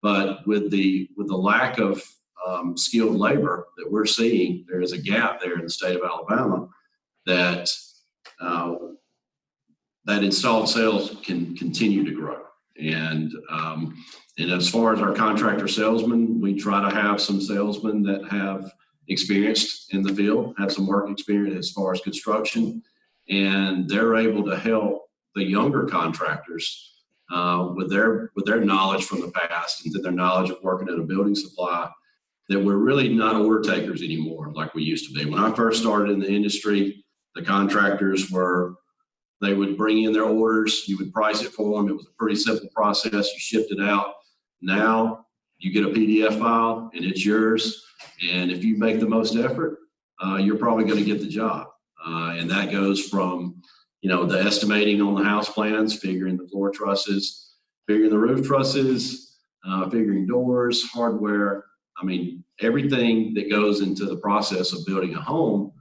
But 0.01 0.45
with 0.47 0.71
the 0.71 1.09
with 1.15 1.27
the 1.27 1.37
lack 1.37 1.77
of 1.77 2.03
um, 2.45 2.75
skilled 2.77 3.15
labor 3.15 3.67
that 3.77 3.89
we're 3.89 4.05
seeing, 4.05 4.65
there 4.67 4.81
is 4.81 4.91
a 4.91 4.97
gap 4.97 5.39
there 5.39 5.57
in 5.57 5.63
the 5.63 5.69
state 5.69 5.95
of 5.95 6.03
Alabama 6.03 6.67
that 7.25 7.69
uh, 8.43 8.75
that 10.05 10.23
installed 10.23 10.69
sales 10.69 11.15
can 11.23 11.55
continue 11.55 12.03
to 12.03 12.11
grow. 12.11 12.41
And 12.79 13.31
um, 13.49 13.95
and 14.37 14.51
as 14.51 14.67
far 14.67 14.93
as 14.93 14.99
our 14.99 15.13
contractor 15.13 15.67
salesmen, 15.67 16.41
we 16.41 16.55
try 16.55 16.89
to 16.89 16.95
have 16.95 17.21
some 17.21 17.39
salesmen 17.39 18.01
that 18.03 18.27
have 18.29 18.71
experienced 19.07 19.93
in 19.93 20.01
the 20.01 20.13
field, 20.13 20.55
have 20.57 20.71
some 20.71 20.87
work 20.87 21.09
experience 21.09 21.67
as 21.67 21.71
far 21.71 21.93
as 21.93 22.01
construction, 22.01 22.81
and 23.29 23.87
they're 23.87 24.15
able 24.15 24.43
to 24.43 24.57
help 24.57 25.03
the 25.35 25.43
younger 25.43 25.85
contractors 25.85 26.93
uh, 27.31 27.71
with 27.75 27.89
their 27.89 28.31
with 28.35 28.45
their 28.45 28.63
knowledge 28.63 29.05
from 29.05 29.21
the 29.21 29.31
past 29.31 29.85
and 29.85 30.03
their 30.03 30.11
knowledge 30.11 30.49
of 30.49 30.57
working 30.63 30.89
at 30.89 30.99
a 30.99 31.03
building 31.03 31.35
supply 31.35 31.89
that 32.49 32.59
we're 32.59 32.75
really 32.75 33.07
not 33.07 33.35
order 33.35 33.61
takers 33.61 34.01
anymore 34.01 34.51
like 34.53 34.73
we 34.73 34.83
used 34.83 35.07
to 35.07 35.13
be. 35.13 35.29
When 35.29 35.39
I 35.39 35.55
first 35.55 35.81
started 35.81 36.11
in 36.11 36.19
the 36.19 36.29
industry, 36.29 37.02
the 37.35 37.41
contractors 37.41 38.31
were 38.31 38.75
they 39.43 39.53
would 39.53 39.77
bring 39.77 40.03
in 40.03 40.13
their 40.13 40.23
orders, 40.23 40.87
you 40.87 40.97
would 40.97 41.13
price 41.13 41.41
it 41.41 41.51
for 41.51 41.77
them. 41.77 41.89
It 41.89 41.97
was 41.97 42.07
a 42.07 42.17
pretty 42.17 42.37
simple 42.37 42.69
process. 42.73 43.33
You 43.33 43.39
shipped 43.39 43.71
it 43.71 43.81
out. 43.81 44.13
Now 44.61 45.25
you 45.57 45.71
get 45.71 45.85
a 45.85 45.89
PDF 45.89 46.39
file 46.39 46.89
and 46.93 47.03
it's 47.03 47.25
yours. 47.25 47.83
And 48.31 48.51
if 48.51 48.63
you 48.63 48.77
make 48.77 49.01
the 49.01 49.07
most 49.07 49.35
effort, 49.35 49.79
uh, 50.23 50.37
you're 50.37 50.57
probably 50.57 50.85
going 50.85 50.97
to 50.97 51.03
get 51.03 51.19
the 51.19 51.27
job. 51.27 51.67
Uh, 52.05 52.35
and 52.37 52.49
that 52.49 52.71
goes 52.71 53.05
from, 53.07 53.61
you 54.01 54.09
know, 54.09 54.25
the 54.25 54.39
estimating 54.39 55.01
on 55.01 55.15
the 55.15 55.23
house 55.23 55.49
plans, 55.49 55.97
figuring 55.97 56.37
the 56.37 56.47
floor 56.47 56.69
trusses, 56.69 57.55
figuring 57.87 58.11
the 58.11 58.17
roof 58.17 58.45
trusses, 58.45 59.39
uh, 59.67 59.89
figuring 59.89 60.25
doors, 60.25 60.83
hardware. 60.83 61.65
I 61.97 62.05
mean, 62.05 62.43
everything 62.61 63.33
that 63.35 63.49
goes 63.49 63.81
into 63.81 64.05
the 64.05 64.17
process 64.17 64.73
of 64.73 64.85
building 64.85 65.15
a 65.15 65.21
home, 65.21 65.71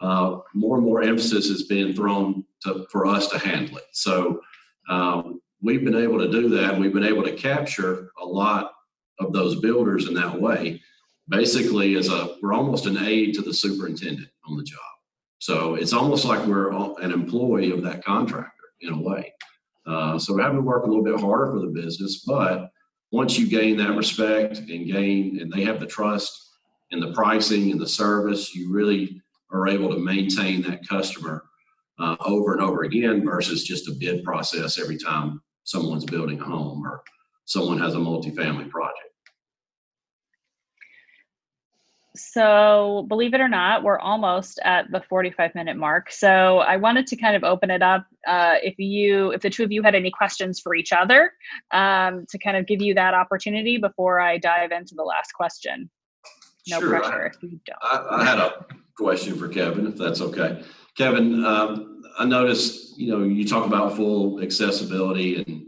uh, 0.00 0.38
more 0.54 0.76
and 0.76 0.84
more 0.84 1.02
emphasis 1.02 1.46
is 1.46 1.64
being 1.64 1.94
thrown 1.94 2.44
to, 2.62 2.86
for 2.90 3.06
us 3.06 3.28
to 3.28 3.38
handle 3.38 3.76
it. 3.76 3.84
So 3.92 4.40
um, 4.88 5.40
we've 5.62 5.84
been 5.84 5.96
able 5.96 6.18
to 6.18 6.30
do 6.30 6.48
that. 6.50 6.78
We've 6.78 6.92
been 6.92 7.04
able 7.04 7.22
to 7.24 7.32
capture 7.32 8.10
a 8.20 8.24
lot 8.24 8.72
of 9.18 9.32
those 9.32 9.60
builders 9.60 10.08
in 10.08 10.14
that 10.14 10.40
way. 10.40 10.80
Basically, 11.28 11.94
as 11.96 12.08
a 12.08 12.36
we're 12.42 12.54
almost 12.54 12.86
an 12.86 12.98
aide 12.98 13.34
to 13.34 13.42
the 13.42 13.54
superintendent 13.54 14.28
on 14.46 14.56
the 14.56 14.64
job. 14.64 14.80
So 15.38 15.74
it's 15.76 15.92
almost 15.92 16.24
like 16.24 16.44
we're 16.46 16.72
an 17.00 17.12
employee 17.12 17.70
of 17.70 17.82
that 17.82 18.04
contractor 18.04 18.50
in 18.80 18.92
a 18.92 19.00
way. 19.00 19.32
Uh, 19.86 20.18
so 20.18 20.34
we 20.34 20.42
have 20.42 20.52
to 20.52 20.60
work 20.60 20.84
a 20.84 20.86
little 20.86 21.04
bit 21.04 21.20
harder 21.20 21.52
for 21.52 21.60
the 21.60 21.68
business, 21.68 22.24
but 22.26 22.70
once 23.10 23.38
you 23.38 23.48
gain 23.48 23.76
that 23.76 23.96
respect 23.96 24.58
and 24.58 24.86
gain, 24.86 25.40
and 25.40 25.50
they 25.50 25.62
have 25.62 25.80
the 25.80 25.86
trust 25.86 26.50
in 26.90 27.00
the 27.00 27.12
pricing 27.12 27.70
and 27.70 27.80
the 27.80 27.88
service, 27.88 28.54
you 28.54 28.70
really 28.72 29.20
are 29.52 29.68
able 29.68 29.90
to 29.90 29.98
maintain 29.98 30.62
that 30.62 30.86
customer 30.88 31.44
uh, 31.98 32.16
over 32.20 32.52
and 32.54 32.62
over 32.62 32.84
again 32.84 33.24
versus 33.24 33.64
just 33.64 33.88
a 33.88 33.92
bid 33.92 34.24
process 34.24 34.78
every 34.78 34.96
time 34.96 35.40
someone's 35.64 36.04
building 36.04 36.40
a 36.40 36.44
home 36.44 36.84
or 36.86 37.02
someone 37.44 37.78
has 37.78 37.94
a 37.94 37.98
multifamily 37.98 38.70
project. 38.70 39.10
So, 42.16 43.06
believe 43.08 43.34
it 43.34 43.40
or 43.40 43.48
not, 43.48 43.82
we're 43.84 43.98
almost 43.98 44.58
at 44.64 44.90
the 44.90 45.00
45 45.08 45.54
minute 45.54 45.76
mark. 45.76 46.10
So, 46.10 46.58
I 46.58 46.76
wanted 46.76 47.06
to 47.08 47.16
kind 47.16 47.36
of 47.36 47.44
open 47.44 47.70
it 47.70 47.82
up. 47.82 48.04
Uh, 48.26 48.56
if 48.62 48.78
you, 48.78 49.30
if 49.30 49.42
the 49.42 49.50
two 49.50 49.62
of 49.62 49.70
you 49.70 49.82
had 49.82 49.94
any 49.94 50.10
questions 50.10 50.58
for 50.58 50.74
each 50.74 50.92
other, 50.92 51.32
um, 51.70 52.26
to 52.28 52.38
kind 52.38 52.56
of 52.56 52.66
give 52.66 52.82
you 52.82 52.94
that 52.94 53.14
opportunity 53.14 53.78
before 53.78 54.20
I 54.20 54.38
dive 54.38 54.72
into 54.72 54.94
the 54.96 55.04
last 55.04 55.32
question. 55.32 55.88
No 56.68 56.80
sure, 56.80 56.90
pressure 56.90 57.24
I, 57.24 57.26
if 57.26 57.42
you 57.42 57.60
don't. 57.64 57.78
I, 57.82 58.16
I, 58.16 58.24
had 58.24 58.38
a 58.38 58.66
question 58.96 59.36
for 59.38 59.48
Kevin, 59.48 59.86
if 59.86 59.96
that's 59.96 60.20
okay. 60.20 60.62
Kevin, 60.96 61.44
um, 61.44 62.02
I 62.18 62.24
noticed, 62.24 62.98
you 62.98 63.10
know, 63.10 63.22
you 63.24 63.46
talk 63.46 63.66
about 63.66 63.96
full 63.96 64.42
accessibility 64.42 65.42
and 65.42 65.66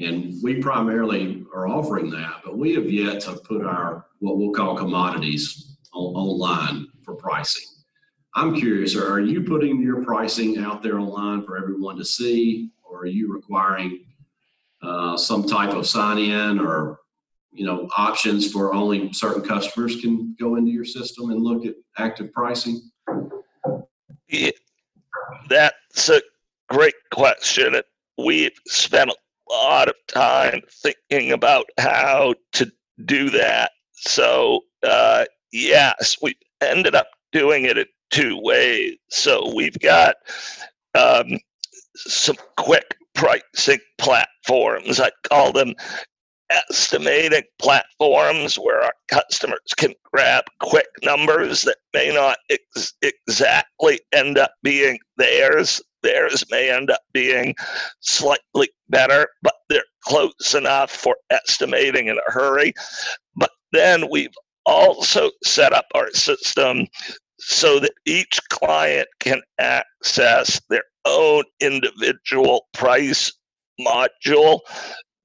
and 0.00 0.34
we 0.42 0.60
primarily 0.60 1.44
are 1.54 1.68
offering 1.68 2.10
that, 2.10 2.40
but 2.44 2.58
we 2.58 2.74
have 2.74 2.90
yet 2.90 3.20
to 3.22 3.34
put 3.34 3.64
our 3.64 4.06
what 4.18 4.38
we'll 4.38 4.50
call 4.50 4.76
commodities 4.76 5.76
on, 5.92 6.14
online 6.14 6.88
for 7.04 7.14
pricing. 7.14 7.62
I'm 8.34 8.56
curious, 8.56 8.96
are 8.96 9.20
you 9.20 9.44
putting 9.44 9.80
your 9.80 10.02
pricing 10.04 10.58
out 10.58 10.82
there 10.82 10.98
online 10.98 11.44
for 11.44 11.56
everyone 11.56 11.96
to 11.98 12.04
see, 12.04 12.70
or 12.82 13.02
are 13.02 13.06
you 13.06 13.32
requiring 13.32 14.04
uh, 14.82 15.16
some 15.16 15.46
type 15.46 15.70
of 15.70 15.86
sign 15.86 16.18
in 16.18 16.58
or 16.58 16.98
you 17.54 17.64
know 17.64 17.88
options 17.96 18.50
for 18.50 18.74
only 18.74 19.12
certain 19.12 19.42
customers 19.42 20.00
can 20.00 20.34
go 20.38 20.56
into 20.56 20.70
your 20.70 20.84
system 20.84 21.30
and 21.30 21.42
look 21.42 21.64
at 21.64 21.74
active 21.98 22.32
pricing? 22.32 22.82
Yeah, 24.28 24.50
that's 25.48 26.08
a 26.08 26.20
great 26.68 26.94
question. 27.12 27.80
We've 28.18 28.58
spent 28.66 29.10
a 29.10 29.16
lot 29.52 29.88
of 29.88 29.94
time 30.08 30.60
thinking 30.82 31.32
about 31.32 31.66
how 31.78 32.34
to 32.52 32.70
do 33.04 33.30
that. 33.30 33.70
So, 33.92 34.60
uh, 34.82 35.24
yes, 35.52 36.16
we 36.20 36.36
ended 36.60 36.94
up 36.94 37.08
doing 37.32 37.64
it 37.64 37.78
in 37.78 37.86
two 38.10 38.40
ways. 38.42 38.96
So, 39.10 39.54
we've 39.54 39.78
got 39.78 40.16
um, 40.94 41.38
some 41.96 42.36
quick 42.56 42.96
pricing 43.14 43.80
platforms. 43.98 45.00
I 45.00 45.10
call 45.28 45.52
them 45.52 45.74
estimating 46.50 47.42
platforms 47.58 48.58
where 48.58 48.82
our 48.82 48.94
customers 49.08 49.74
can 49.76 49.94
grab 50.12 50.44
quick 50.60 50.88
numbers 51.02 51.62
that 51.62 51.76
may 51.92 52.12
not 52.12 52.38
ex- 52.50 52.94
exactly 53.02 54.00
end 54.12 54.38
up 54.38 54.52
being 54.62 54.98
theirs. 55.16 55.80
Theirs 56.02 56.44
may 56.50 56.70
end 56.70 56.90
up 56.90 57.00
being 57.12 57.54
slightly 58.00 58.68
better, 58.88 59.28
but 59.42 59.54
they're 59.68 59.82
close 60.02 60.54
enough 60.54 60.90
for 60.90 61.16
estimating 61.30 62.08
in 62.08 62.18
a 62.18 62.30
hurry. 62.30 62.74
But 63.36 63.50
then 63.72 64.10
we've 64.10 64.34
also 64.66 65.30
set 65.44 65.72
up 65.72 65.86
our 65.94 66.10
system 66.12 66.86
so 67.38 67.78
that 67.80 67.92
each 68.06 68.38
client 68.50 69.08
can 69.20 69.40
access 69.58 70.60
their 70.68 70.84
own 71.04 71.44
individual 71.60 72.66
price 72.72 73.32
module 73.80 74.60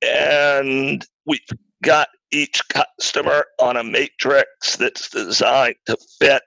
and 0.01 1.05
we've 1.25 1.39
got 1.83 2.09
each 2.31 2.61
customer 2.69 3.45
on 3.59 3.77
a 3.77 3.83
matrix 3.83 4.75
that's 4.75 5.09
designed 5.09 5.75
to 5.85 5.97
fit 6.19 6.43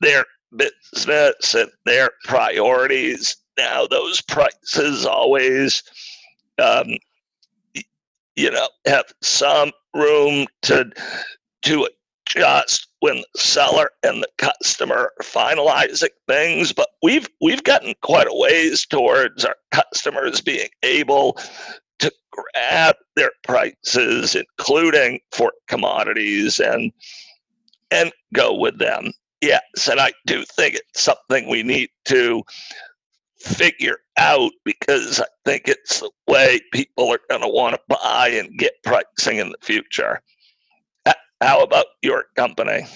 their 0.00 0.24
business 0.56 1.54
and 1.54 1.70
their 1.84 2.10
priorities. 2.24 3.36
Now, 3.56 3.86
those 3.86 4.20
prices 4.20 5.06
always, 5.06 5.82
um, 6.58 6.86
you 8.36 8.50
know, 8.50 8.68
have 8.86 9.06
some 9.22 9.72
room 9.94 10.46
to 10.62 10.90
to 11.62 11.88
adjust 12.26 12.88
when 13.00 13.16
the 13.16 13.40
seller 13.40 13.90
and 14.02 14.22
the 14.22 14.28
customer 14.38 15.12
are 15.18 15.24
finalizing 15.24 16.08
things. 16.28 16.72
But 16.72 16.88
we've 17.02 17.28
we've 17.40 17.62
gotten 17.62 17.94
quite 18.02 18.26
a 18.26 18.34
ways 18.34 18.86
towards 18.86 19.44
our 19.44 19.56
customers 19.70 20.40
being 20.40 20.68
able 20.82 21.38
to 22.02 22.12
grab 22.32 22.96
their 23.14 23.30
prices, 23.44 24.34
including 24.34 25.20
for 25.32 25.52
commodities, 25.68 26.58
and 26.58 26.92
and 27.90 28.12
go 28.34 28.54
with 28.54 28.78
them. 28.78 29.12
Yes, 29.40 29.88
and 29.90 30.00
I 30.00 30.12
do 30.26 30.44
think 30.44 30.74
it's 30.74 31.02
something 31.02 31.48
we 31.48 31.62
need 31.62 31.90
to 32.06 32.42
figure 33.38 33.98
out 34.16 34.52
because 34.64 35.20
I 35.20 35.26
think 35.44 35.68
it's 35.68 36.00
the 36.00 36.10
way 36.28 36.60
people 36.72 37.08
are 37.12 37.20
going 37.28 37.42
to 37.42 37.48
want 37.48 37.74
to 37.74 37.80
buy 37.88 38.28
and 38.28 38.56
get 38.58 38.72
pricing 38.84 39.38
in 39.38 39.50
the 39.50 39.58
future. 39.60 40.20
How 41.40 41.62
about 41.62 41.86
your 42.02 42.26
company? 42.36 42.86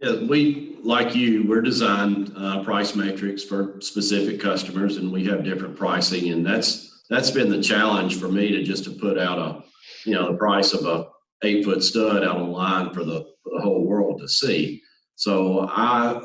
Yeah, 0.00 0.16
we 0.28 0.76
like 0.82 1.14
you. 1.14 1.46
We're 1.48 1.62
designed 1.62 2.32
uh, 2.36 2.64
price 2.64 2.96
matrix 2.96 3.44
for 3.44 3.80
specific 3.80 4.40
customers, 4.40 4.96
and 4.96 5.12
we 5.12 5.24
have 5.26 5.44
different 5.44 5.76
pricing, 5.76 6.30
and 6.32 6.44
that's 6.44 6.95
that's 7.08 7.30
been 7.30 7.50
the 7.50 7.62
challenge 7.62 8.18
for 8.18 8.28
me 8.28 8.50
to 8.52 8.62
just 8.62 8.84
to 8.84 8.90
put 8.90 9.18
out 9.18 9.38
a, 9.38 9.62
you 10.04 10.14
know, 10.14 10.32
the 10.32 10.38
price 10.38 10.72
of 10.72 10.84
a 10.86 11.08
eight 11.42 11.64
foot 11.64 11.82
stud 11.82 12.24
out 12.24 12.38
online 12.38 12.92
for 12.92 13.04
the 13.04 13.20
for 13.42 13.50
the 13.54 13.60
whole 13.60 13.86
world 13.86 14.20
to 14.20 14.28
see. 14.28 14.82
So 15.14 15.68
I 15.70 16.20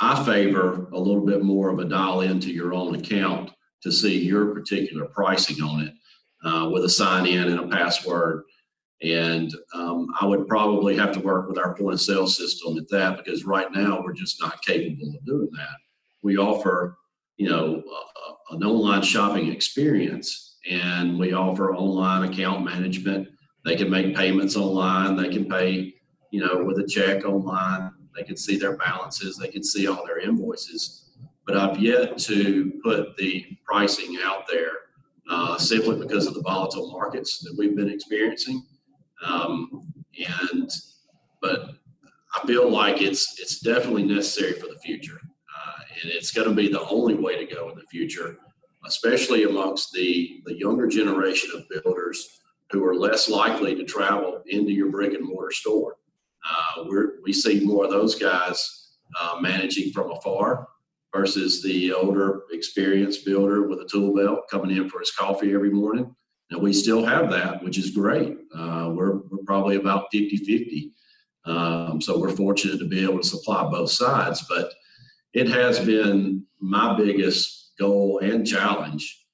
I 0.00 0.24
favor 0.24 0.88
a 0.92 0.98
little 0.98 1.26
bit 1.26 1.42
more 1.42 1.70
of 1.70 1.78
a 1.78 1.84
dial 1.84 2.20
into 2.20 2.52
your 2.52 2.72
own 2.72 2.94
account 2.94 3.50
to 3.82 3.92
see 3.92 4.18
your 4.18 4.54
particular 4.54 5.06
pricing 5.06 5.62
on 5.62 5.82
it 5.82 5.94
uh, 6.44 6.68
with 6.72 6.84
a 6.84 6.88
sign 6.88 7.26
in 7.26 7.48
and 7.48 7.60
a 7.60 7.68
password. 7.68 8.44
And 9.02 9.52
um, 9.74 10.08
I 10.20 10.26
would 10.26 10.48
probably 10.48 10.96
have 10.96 11.12
to 11.12 11.20
work 11.20 11.48
with 11.48 11.58
our 11.58 11.74
point 11.74 11.94
of 11.94 12.00
sale 12.00 12.26
system 12.26 12.76
at 12.78 12.88
that 12.88 13.16
because 13.16 13.44
right 13.44 13.70
now 13.72 14.02
we're 14.02 14.12
just 14.12 14.40
not 14.40 14.62
capable 14.62 15.14
of 15.14 15.24
doing 15.24 15.50
that. 15.56 15.76
We 16.22 16.36
offer, 16.36 16.96
you 17.38 17.48
know, 17.48 17.82
uh, 17.82 18.54
an 18.54 18.62
online 18.62 19.02
shopping 19.02 19.50
experience 19.50 20.56
and 20.70 21.18
we 21.18 21.32
offer 21.32 21.74
online 21.74 22.30
account 22.30 22.64
management. 22.64 23.28
They 23.64 23.76
can 23.76 23.88
make 23.88 24.14
payments 24.14 24.56
online. 24.56 25.16
They 25.16 25.28
can 25.28 25.48
pay, 25.48 25.94
you 26.30 26.44
know, 26.44 26.62
with 26.64 26.78
a 26.78 26.86
check 26.86 27.24
online. 27.24 27.92
They 28.16 28.24
can 28.24 28.36
see 28.36 28.58
their 28.58 28.76
balances. 28.76 29.36
They 29.36 29.48
can 29.48 29.62
see 29.62 29.86
all 29.86 30.04
their 30.04 30.18
invoices. 30.18 31.10
But 31.46 31.56
I've 31.56 31.78
yet 31.78 32.18
to 32.18 32.72
put 32.84 33.16
the 33.16 33.46
pricing 33.64 34.18
out 34.22 34.44
there 34.50 34.72
uh, 35.30 35.56
simply 35.58 35.96
because 35.96 36.26
of 36.26 36.34
the 36.34 36.42
volatile 36.42 36.90
markets 36.90 37.38
that 37.40 37.54
we've 37.56 37.76
been 37.76 37.90
experiencing. 37.90 38.66
Um, 39.24 39.92
and 40.46 40.70
but 41.40 41.70
I 42.34 42.46
feel 42.46 42.68
like 42.68 43.00
it's 43.00 43.38
it's 43.40 43.60
definitely 43.60 44.04
necessary 44.04 44.54
for 44.54 44.66
the 44.66 44.78
future, 44.80 45.20
and 46.02 46.10
it's 46.10 46.32
going 46.32 46.48
to 46.48 46.54
be 46.54 46.68
the 46.68 46.86
only 46.88 47.14
way 47.14 47.44
to 47.44 47.54
go 47.54 47.68
in 47.70 47.76
the 47.76 47.84
future, 47.90 48.36
especially 48.86 49.44
amongst 49.44 49.92
the 49.92 50.42
the 50.46 50.58
younger 50.58 50.86
generation 50.86 51.50
of 51.54 51.82
builders 51.82 52.40
who 52.70 52.84
are 52.84 52.94
less 52.94 53.28
likely 53.28 53.74
to 53.74 53.84
travel 53.84 54.42
into 54.46 54.72
your 54.72 54.90
brick 54.90 55.14
and 55.14 55.26
mortar 55.26 55.52
store. 55.52 55.96
Uh, 56.48 56.84
we 57.22 57.32
see 57.32 57.64
more 57.64 57.84
of 57.84 57.90
those 57.90 58.14
guys 58.14 58.90
uh, 59.20 59.38
managing 59.40 59.90
from 59.92 60.10
afar 60.10 60.68
versus 61.14 61.62
the 61.62 61.92
older 61.92 62.42
experienced 62.50 63.24
builder 63.24 63.66
with 63.66 63.80
a 63.80 63.88
tool 63.90 64.14
belt 64.14 64.40
coming 64.50 64.76
in 64.76 64.88
for 64.88 65.00
his 65.00 65.10
coffee 65.10 65.54
every 65.54 65.70
morning 65.70 66.14
and 66.50 66.62
we 66.62 66.72
still 66.72 67.04
have 67.04 67.30
that, 67.30 67.62
which 67.62 67.78
is 67.78 67.90
great. 67.90 68.38
Uh, 68.54 68.90
we're, 68.94 69.16
we're 69.28 69.44
probably 69.44 69.76
about 69.76 70.06
50 70.10 70.36
50. 70.38 70.92
Um, 71.44 72.00
so 72.00 72.18
we're 72.18 72.34
fortunate 72.34 72.78
to 72.78 72.88
be 72.88 73.02
able 73.02 73.18
to 73.18 73.26
supply 73.26 73.68
both 73.68 73.90
sides. 73.90 74.44
But 74.48 74.72
it 75.34 75.48
has 75.48 75.80
been 75.80 76.44
my 76.60 76.96
biggest 76.96 77.72
goal 77.78 78.18
and 78.20 78.46
challenge 78.46 79.26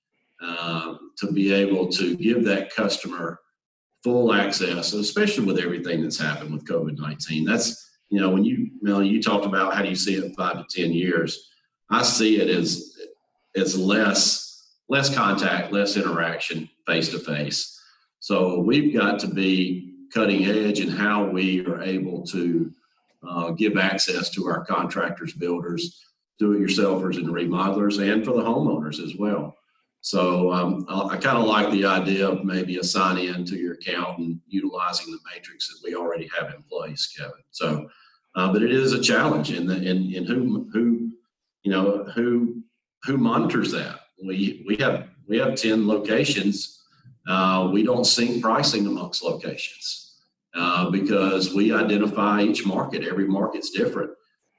uh, 0.42 0.96
to 1.18 1.32
be 1.32 1.52
able 1.52 1.88
to 1.88 2.16
give 2.16 2.44
that 2.44 2.74
customer 2.74 3.40
full 4.02 4.34
access, 4.34 4.92
especially 4.92 5.46
with 5.46 5.58
everything 5.58 6.02
that's 6.02 6.18
happened 6.18 6.52
with 6.52 6.66
COVID 6.66 6.98
19. 6.98 7.44
That's, 7.44 7.90
you 8.10 8.20
know, 8.20 8.30
when 8.30 8.44
you, 8.44 8.70
Mel, 8.82 9.02
you 9.02 9.22
talked 9.22 9.46
about 9.46 9.74
how 9.74 9.82
do 9.82 9.88
you 9.88 9.96
see 9.96 10.16
it 10.16 10.24
in 10.24 10.34
five 10.34 10.66
to 10.66 10.82
10 10.82 10.92
years, 10.92 11.50
I 11.90 12.02
see 12.02 12.40
it 12.40 12.48
as, 12.48 12.98
as 13.56 13.78
less 13.78 14.44
less 14.88 15.14
contact, 15.14 15.72
less 15.72 15.96
interaction 15.96 16.68
face 16.86 17.08
to 17.10 17.18
face. 17.18 17.80
So 18.20 18.60
we've 18.60 18.94
got 18.94 19.18
to 19.20 19.28
be 19.28 19.94
cutting 20.12 20.44
edge 20.44 20.80
in 20.80 20.88
how 20.88 21.24
we 21.24 21.64
are 21.66 21.82
able 21.82 22.22
to 22.26 22.72
uh, 23.28 23.50
give 23.50 23.76
access 23.76 24.30
to 24.30 24.46
our 24.46 24.64
contractors, 24.64 25.32
builders, 25.32 26.00
do-it-yourselfers, 26.38 27.16
and 27.16 27.28
remodelers, 27.28 28.00
and 28.00 28.24
for 28.24 28.32
the 28.32 28.42
homeowners 28.42 29.02
as 29.02 29.16
well. 29.16 29.56
So 30.00 30.52
um, 30.52 30.84
I, 30.88 31.14
I 31.14 31.16
kind 31.16 31.38
of 31.38 31.46
like 31.46 31.70
the 31.70 31.86
idea 31.86 32.28
of 32.28 32.44
maybe 32.44 32.78
a 32.78 32.84
sign-in 32.84 33.44
to 33.46 33.56
your 33.56 33.74
account 33.74 34.18
and 34.18 34.40
utilizing 34.46 35.12
the 35.12 35.18
matrix 35.32 35.68
that 35.68 35.80
we 35.82 35.94
already 35.94 36.28
have 36.38 36.52
in 36.54 36.62
place, 36.64 37.14
Kevin. 37.16 37.32
So, 37.50 37.88
uh, 38.36 38.52
but 38.52 38.62
it 38.62 38.72
is 38.72 38.92
a 38.92 39.00
challenge, 39.00 39.52
in, 39.52 39.70
in, 39.70 40.12
in 40.12 40.24
who 40.24 40.68
who 40.72 41.10
you 41.64 41.70
know 41.70 42.04
who 42.14 42.62
who 43.04 43.16
monitors 43.16 43.72
that 43.72 44.00
we 44.24 44.62
we 44.66 44.76
have 44.76 45.08
we 45.26 45.38
have 45.38 45.56
10 45.56 45.88
locations 45.88 46.82
uh, 47.28 47.68
we 47.72 47.82
don't 47.82 48.04
sync 48.04 48.42
pricing 48.42 48.86
amongst 48.86 49.22
locations 49.22 50.03
uh, 50.54 50.90
because 50.90 51.54
we 51.54 51.72
identify 51.72 52.42
each 52.42 52.66
market. 52.66 53.04
Every 53.04 53.26
market's 53.26 53.70
different. 53.70 54.10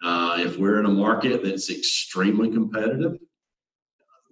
Uh, 0.04 0.38
if 0.40 0.58
we're 0.58 0.80
in 0.80 0.86
a 0.86 0.90
market 0.90 1.44
that's 1.44 1.70
extremely 1.70 2.52
competitive 2.52 3.18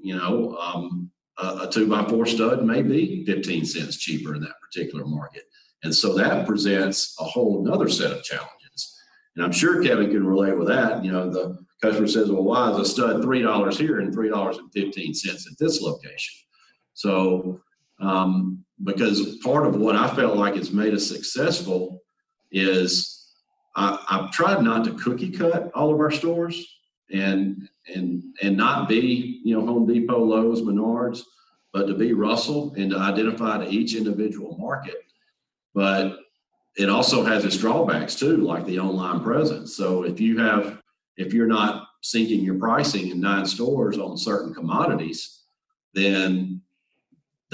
you 0.04 0.16
know 0.16 0.56
um, 0.58 1.10
a, 1.40 1.62
a 1.62 1.70
two 1.72 1.90
by 1.90 2.04
four 2.04 2.26
stud 2.28 2.64
may 2.64 2.84
be 2.84 3.26
15 3.26 3.66
cents 3.66 3.98
cheaper 3.98 4.36
in 4.36 4.42
that 4.42 4.60
particular 4.62 5.06
market. 5.06 5.44
And 5.84 5.96
so 5.96 6.14
that 6.16 6.46
presents 6.46 7.16
a 7.20 7.24
whole 7.24 7.66
another 7.66 7.90
set 7.90 8.12
of 8.12 8.24
challenges. 8.24 9.00
And 9.36 9.44
i'm 9.44 9.52
sure 9.52 9.82
kevin 9.82 10.12
can 10.12 10.28
relate 10.28 10.58
with 10.58 10.68
that. 10.68 11.04
You 11.04 11.12
know 11.12 11.30
the 11.32 11.58
Customer 11.82 12.08
says, 12.08 12.32
well, 12.32 12.46
why 12.46 12.72
is 12.72 12.78
a 12.78 12.86
stud 12.86 13.22
$3 13.22 13.78
here 13.78 14.00
and 14.00 14.16
$3.15 14.16 15.28
at 15.28 15.58
this 15.60 15.82
location? 15.82 16.34
So, 16.94 17.60
um, 18.04 18.64
because 18.84 19.38
part 19.38 19.66
of 19.66 19.76
what 19.78 19.96
I 19.96 20.14
felt 20.14 20.38
like 20.38 20.56
has 20.56 20.72
made 20.72 20.94
us 20.94 21.08
successful 21.08 22.02
is 22.52 23.32
I, 23.76 24.04
I've 24.10 24.32
tried 24.32 24.62
not 24.62 24.84
to 24.86 24.94
cookie 24.94 25.32
cut 25.32 25.72
all 25.74 25.94
of 25.94 26.00
our 26.00 26.12
stores 26.12 26.66
and 27.12 27.68
and 27.94 28.24
and 28.42 28.58
not 28.58 28.88
be 28.88 29.42
you 29.44 29.56
know 29.58 29.66
Home 29.66 29.88
Depot, 29.88 30.24
Lowe's, 30.24 30.62
Menards, 30.62 31.22
but 31.72 31.88
to 31.88 31.94
be 31.94 32.14
Russell 32.14 32.74
and 32.78 32.92
to 32.92 32.98
identify 32.98 33.58
to 33.58 33.70
each 33.70 33.96
individual 33.96 34.58
market. 34.58 34.98
But 35.74 36.20
it 36.76 36.90
also 36.90 37.24
has 37.24 37.46
its 37.46 37.58
drawbacks 37.58 38.16
too, 38.16 38.38
like 38.38 38.66
the 38.66 38.80
online 38.80 39.22
presence. 39.22 39.76
So 39.76 40.04
if 40.04 40.20
you 40.20 40.38
have 40.40 40.82
if 41.18 41.34
you're 41.34 41.48
not 41.48 41.88
syncing 42.04 42.44
your 42.44 42.56
pricing 42.56 43.10
in 43.10 43.22
nine 43.22 43.46
stores 43.46 43.98
on 43.98 44.18
certain 44.18 44.54
commodities, 44.54 45.44
then 45.94 46.62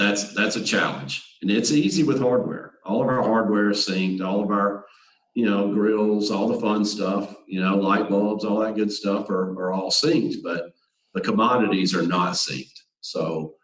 that's 0.00 0.34
that's 0.34 0.56
a 0.56 0.64
challenge. 0.64 1.36
And 1.42 1.50
it's 1.50 1.70
easy 1.70 2.02
with 2.02 2.20
hardware. 2.20 2.74
All 2.84 3.02
of 3.02 3.08
our 3.08 3.22
hardware 3.22 3.70
is 3.70 3.86
synced, 3.86 4.24
all 4.24 4.42
of 4.42 4.50
our, 4.50 4.86
you 5.34 5.44
know, 5.44 5.72
grills, 5.72 6.30
all 6.30 6.48
the 6.48 6.60
fun 6.60 6.84
stuff, 6.84 7.34
you 7.46 7.60
know, 7.60 7.76
light 7.76 8.08
bulbs, 8.08 8.44
all 8.44 8.60
that 8.60 8.74
good 8.74 8.90
stuff 8.90 9.30
are, 9.30 9.52
are 9.60 9.72
all 9.72 9.90
synced, 9.90 10.36
but 10.42 10.72
the 11.14 11.20
commodities 11.20 11.94
are 11.94 12.06
not 12.06 12.32
synced. 12.32 12.78
So 13.00 13.54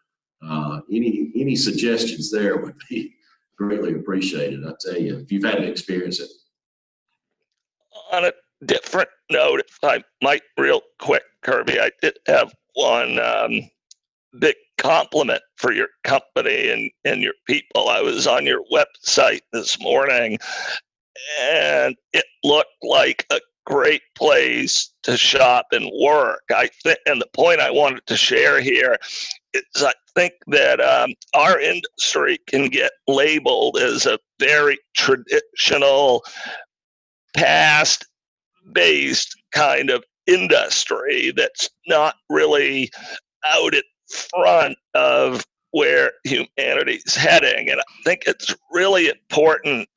uh, 0.47 0.81
any 0.91 1.31
any 1.35 1.55
suggestions 1.55 2.31
there 2.31 2.57
would 2.57 2.75
be 2.89 3.15
greatly 3.57 3.95
appreciated. 3.95 4.65
I 4.65 4.73
tell 4.79 4.99
you, 4.99 5.17
if 5.17 5.31
you've 5.31 5.43
had 5.43 5.57
to 5.57 5.67
experience 5.67 6.19
it. 6.19 6.29
On 8.13 8.25
a 8.25 8.31
different 8.65 9.09
note, 9.31 9.61
if 9.61 9.79
I 9.83 10.03
might, 10.21 10.43
real 10.57 10.81
quick, 10.99 11.23
Kirby, 11.41 11.79
I 11.79 11.89
did 12.01 12.17
have 12.27 12.53
one 12.75 13.19
um, 13.19 13.61
big 14.39 14.55
compliment 14.77 15.41
for 15.57 15.71
your 15.71 15.87
company 16.03 16.69
and, 16.69 16.91
and 17.05 17.21
your 17.21 17.33
people. 17.45 17.89
I 17.89 18.01
was 18.01 18.27
on 18.27 18.45
your 18.45 18.63
website 18.71 19.41
this 19.51 19.79
morning 19.81 20.37
and 21.41 21.95
it 22.13 22.25
looked 22.43 22.83
like 22.83 23.25
a 23.31 23.39
great 23.65 24.01
place 24.15 24.91
to 25.03 25.17
shop 25.17 25.67
and 25.71 25.91
work. 26.01 26.43
I 26.55 26.69
think, 26.83 26.99
and 27.05 27.21
the 27.21 27.27
point 27.33 27.59
I 27.59 27.69
wanted 27.69 28.05
to 28.07 28.15
share 28.15 28.61
here 28.61 28.97
is 29.53 29.83
I 29.83 29.93
think 30.15 30.33
that 30.47 30.79
um, 30.79 31.13
our 31.33 31.59
industry 31.59 32.39
can 32.47 32.69
get 32.69 32.91
labeled 33.07 33.77
as 33.77 34.05
a 34.05 34.19
very 34.39 34.77
traditional, 34.95 36.23
past 37.35 38.05
based 38.73 39.35
kind 39.51 39.89
of 39.89 40.03
industry 40.27 41.31
that's 41.35 41.69
not 41.87 42.15
really 42.29 42.89
out 43.45 43.73
in 43.73 43.81
front 44.09 44.77
of 44.93 45.43
where 45.71 46.11
humanity's 46.23 47.15
heading. 47.15 47.69
And 47.69 47.79
I 47.79 48.03
think 48.03 48.23
it's 48.25 48.55
really 48.71 49.09
important 49.09 49.87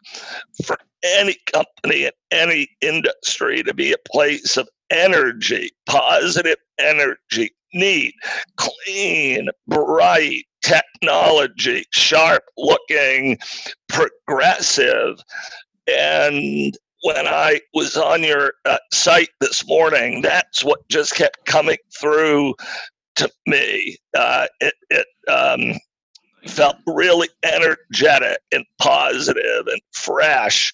for 0.64 0.76
any 1.02 1.36
company 1.52 2.04
in 2.04 2.12
any 2.30 2.68
industry 2.80 3.62
to 3.62 3.72
be 3.72 3.92
a 3.92 4.10
place 4.12 4.56
of 4.56 4.68
energy, 4.90 5.70
positive 5.86 6.56
energy, 6.78 7.50
neat, 7.72 8.14
clean, 8.56 9.48
bright, 9.68 10.44
technology, 10.62 11.84
sharp 11.92 12.44
looking, 12.56 13.38
progressive. 13.88 15.20
And 15.86 16.76
when 17.02 17.26
I 17.26 17.60
was 17.72 17.96
on 17.96 18.22
your 18.22 18.54
uh, 18.66 18.78
site 18.92 19.30
this 19.40 19.66
morning, 19.66 20.20
that's 20.22 20.62
what 20.64 20.86
just 20.88 21.14
kept 21.14 21.46
coming 21.46 21.78
through 21.98 22.54
to 23.20 23.30
me. 23.46 23.96
Uh, 24.14 24.46
it, 24.60 24.74
it 24.90 25.06
um, 25.28 25.78
felt 26.46 26.76
really 26.86 27.28
energetic 27.44 28.38
and 28.52 28.64
positive 28.80 29.66
and 29.66 29.80
fresh 29.92 30.72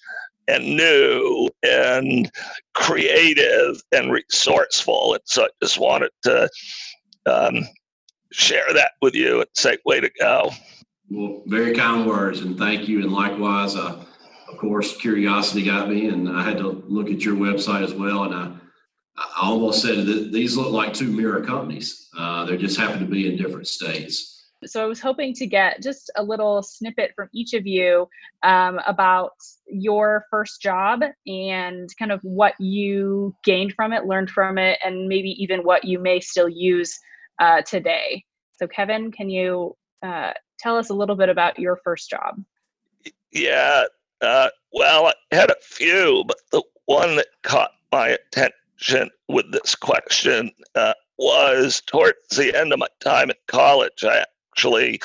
and 0.49 0.77
new 0.77 1.49
and 1.63 2.31
creative 2.75 3.83
and 3.93 4.13
resourceful. 4.13 5.15
And 5.15 5.23
so 5.25 5.45
I 5.45 5.49
just 5.63 5.79
wanted 5.79 6.11
to 6.23 6.49
um, 7.27 7.65
share 8.33 8.73
that 8.75 8.93
with 9.03 9.15
you 9.15 9.41
and 9.41 9.49
say, 9.55 9.79
way 9.85 10.01
to 10.01 10.11
go. 10.21 10.51
Well, 11.11 11.43
very 11.47 11.75
kind 11.75 12.07
words, 12.07 12.41
and 12.41 12.59
thank 12.59 12.89
you. 12.89 13.03
And 13.03 13.13
likewise, 13.13 13.77
uh, 13.77 14.05
of 14.49 14.59
course, 14.59 14.97
curiosity 14.97 15.65
got 15.65 15.89
me, 15.89 16.09
and 16.09 16.29
I 16.29 16.43
had 16.43 16.59
to 16.59 16.85
look 16.89 17.11
at 17.11 17.25
your 17.25 17.37
website 17.37 17.83
as 17.83 17.95
well. 17.95 18.25
And 18.25 18.35
I, 18.35 18.53
I 19.19 19.49
almost 19.49 19.83
said 19.83 20.07
that 20.07 20.33
these 20.33 20.57
look 20.57 20.73
like 20.73 20.93
two 20.93 21.11
mirror 21.11 21.41
companies. 21.43 22.09
Uh, 22.17 22.45
they 22.45 22.57
just 22.57 22.79
happen 22.79 23.01
to 23.01 23.07
be 23.07 23.29
in 23.29 23.37
different 23.37 23.67
states. 23.67 24.37
So 24.65 24.83
I 24.83 24.87
was 24.87 25.01
hoping 25.01 25.35
to 25.35 25.47
get 25.47 25.83
just 25.83 26.11
a 26.17 26.23
little 26.23 26.63
snippet 26.63 27.13
from 27.15 27.29
each 27.33 27.55
of 27.55 27.67
you 27.67 28.09
um, 28.43 28.81
about 28.87 29.33
your 29.67 30.25
first 30.31 30.61
job 30.61 31.03
and 31.27 31.89
kind 31.99 32.11
of 32.11 32.21
what 32.23 32.55
you 32.59 33.35
gained 33.45 33.75
from 33.75 33.93
it, 33.93 34.07
learned 34.07 34.31
from 34.31 34.59
it, 34.59 34.79
and 34.85 35.09
maybe 35.09 35.31
even 35.43 35.61
what 35.61 35.85
you 35.85 35.99
may 35.99 36.21
still 36.21 36.49
use 36.49 36.99
uh, 37.39 37.63
today. 37.63 38.25
So, 38.59 38.67
Kevin, 38.67 39.13
can 39.13 39.29
you 39.29 39.77
uh, 40.03 40.33
tell 40.59 40.77
us 40.79 40.91
a 40.91 40.95
little 40.95 41.17
bit 41.17 41.29
about 41.29 41.59
your 41.59 41.79
first 41.85 42.09
job? 42.09 42.43
Yeah, 43.31 43.85
uh, 44.23 44.49
well, 44.73 45.09
I 45.09 45.35
had 45.35 45.51
a 45.51 45.57
few, 45.63 46.25
but 46.27 46.39
the 46.51 46.63
one 46.87 47.17
that 47.17 47.27
caught 47.43 47.73
my 47.93 48.09
attention 48.09 48.57
with 49.29 49.51
this 49.53 49.75
question 49.75 50.51
uh, 50.75 50.95
was 51.19 51.83
towards 51.87 52.37
the 52.37 52.57
end 52.57 52.73
of 52.73 52.79
my 52.79 52.89
time 53.01 53.31
at 53.31 53.47
college. 53.47 54.05
I 54.05 54.25
actually 54.53 55.01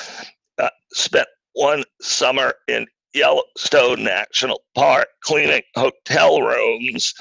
uh, 0.58 0.70
spent 0.92 1.28
one 1.54 1.84
summer 2.00 2.54
in 2.68 2.86
Yellowstone 3.14 4.04
National 4.04 4.62
Park 4.74 5.08
cleaning 5.22 5.62
hotel 5.74 6.40
rooms. 6.40 7.14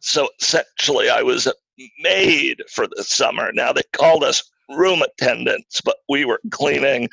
So 0.00 0.28
essentially, 0.40 1.10
I 1.10 1.22
was 1.22 1.46
a 1.46 1.54
maid 2.02 2.62
for 2.70 2.86
the 2.86 3.02
summer. 3.04 3.52
Now 3.52 3.72
they 3.72 3.82
called 3.92 4.24
us 4.24 4.42
room 4.68 5.02
attendants, 5.02 5.80
but 5.80 5.96
we 6.08 6.24
were 6.24 6.40
cleaning 6.50 7.08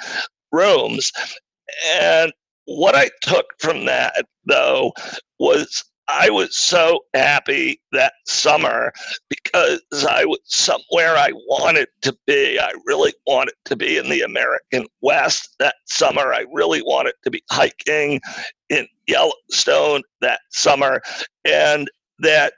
rooms. 0.52 1.12
And 2.00 2.34
what 2.66 2.96
I 2.96 3.10
took 3.22 3.46
from 3.60 3.86
that, 3.86 4.26
though, 4.46 4.94
was 5.40 5.84
I 6.10 6.30
was 6.30 6.55
so 6.55 7.01
happy 7.14 7.82
that 7.91 8.14
summer 8.26 8.93
because 9.30 9.82
I 10.10 10.26
was 10.26 10.39
somewhere 10.45 11.18
I 11.18 11.32
wanted 11.47 11.88
to 12.01 12.18
be. 12.26 12.60
I 12.60 12.72
really 12.86 13.14
wanted 13.26 13.55
to 13.66 13.76
be 13.76 13.97
in 13.97 14.10
the 14.10 14.22
American 14.22 14.86
West 15.01 15.55
that 15.60 15.76
summer. 15.86 16.34
I 16.34 16.45
really 16.51 16.82
wanted 16.82 17.14
to 17.24 17.32
be 17.32 17.43
hiking 17.51 18.22
in 18.70 18.88
Yellowstone 19.08 20.01
that 20.22 20.39
summer. 20.49 21.01
And 21.45 21.89
that 22.20 22.53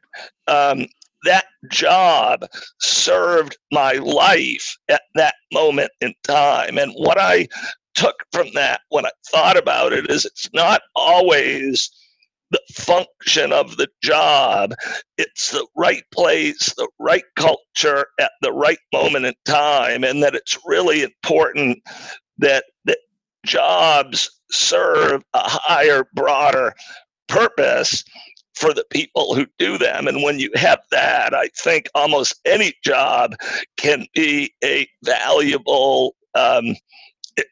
um, 0.47 0.86
that 1.26 1.45
job 1.70 2.45
served 2.80 3.58
my 3.72 3.93
life 3.93 4.78
at 4.88 5.02
that 5.16 5.36
moment 5.52 5.91
in 6.02 6.14
time. 6.24 6.78
And 6.78 6.93
what 6.93 7.20
I 7.20 7.47
took 7.95 8.16
from 8.32 8.47
that 8.54 8.82
when 8.89 9.06
I 9.06 9.12
thought 9.30 9.58
about 9.58 9.91
it 9.91 10.10
is 10.10 10.26
it's 10.26 10.50
not 10.54 10.82
always 10.95 11.89
the 12.52 12.62
function 12.74 13.52
of 13.54 13.78
the 13.78 13.88
job. 14.02 14.74
It's 15.18 15.52
the 15.52 15.68
right 15.76 16.04
place, 16.12 16.74
the 16.76 16.89
right 17.00 17.24
culture 17.36 18.08
at 18.20 18.32
the 18.41 18.52
right 18.52 18.80
moment 18.93 19.26
in 19.26 19.34
time, 19.45 20.04
and 20.04 20.24
that 20.24 20.36
it's 20.36 20.58
really 20.66 21.04
important 21.04 21.80
that 22.38 22.66
that 22.86 23.00
jobs 23.45 24.30
serve 24.52 25.24
a 25.34 25.41
higher, 25.43 26.06
broader 26.14 26.74
purpose 27.28 28.04
for 28.56 28.74
the 28.74 28.86
people 28.91 29.36
who 29.36 29.45
do 29.58 29.78
them. 29.78 30.08
And 30.08 30.22
when 30.22 30.39
you 30.39 30.52
have 30.56 30.80
that, 30.91 31.34
I 31.34 31.50
think 31.58 31.88
almost 31.95 32.36
any 32.45 32.74
job 32.84 33.36
can 33.78 34.06
be 34.14 34.54
a 34.64 34.88
valuable 35.04 36.16
um, 36.36 36.76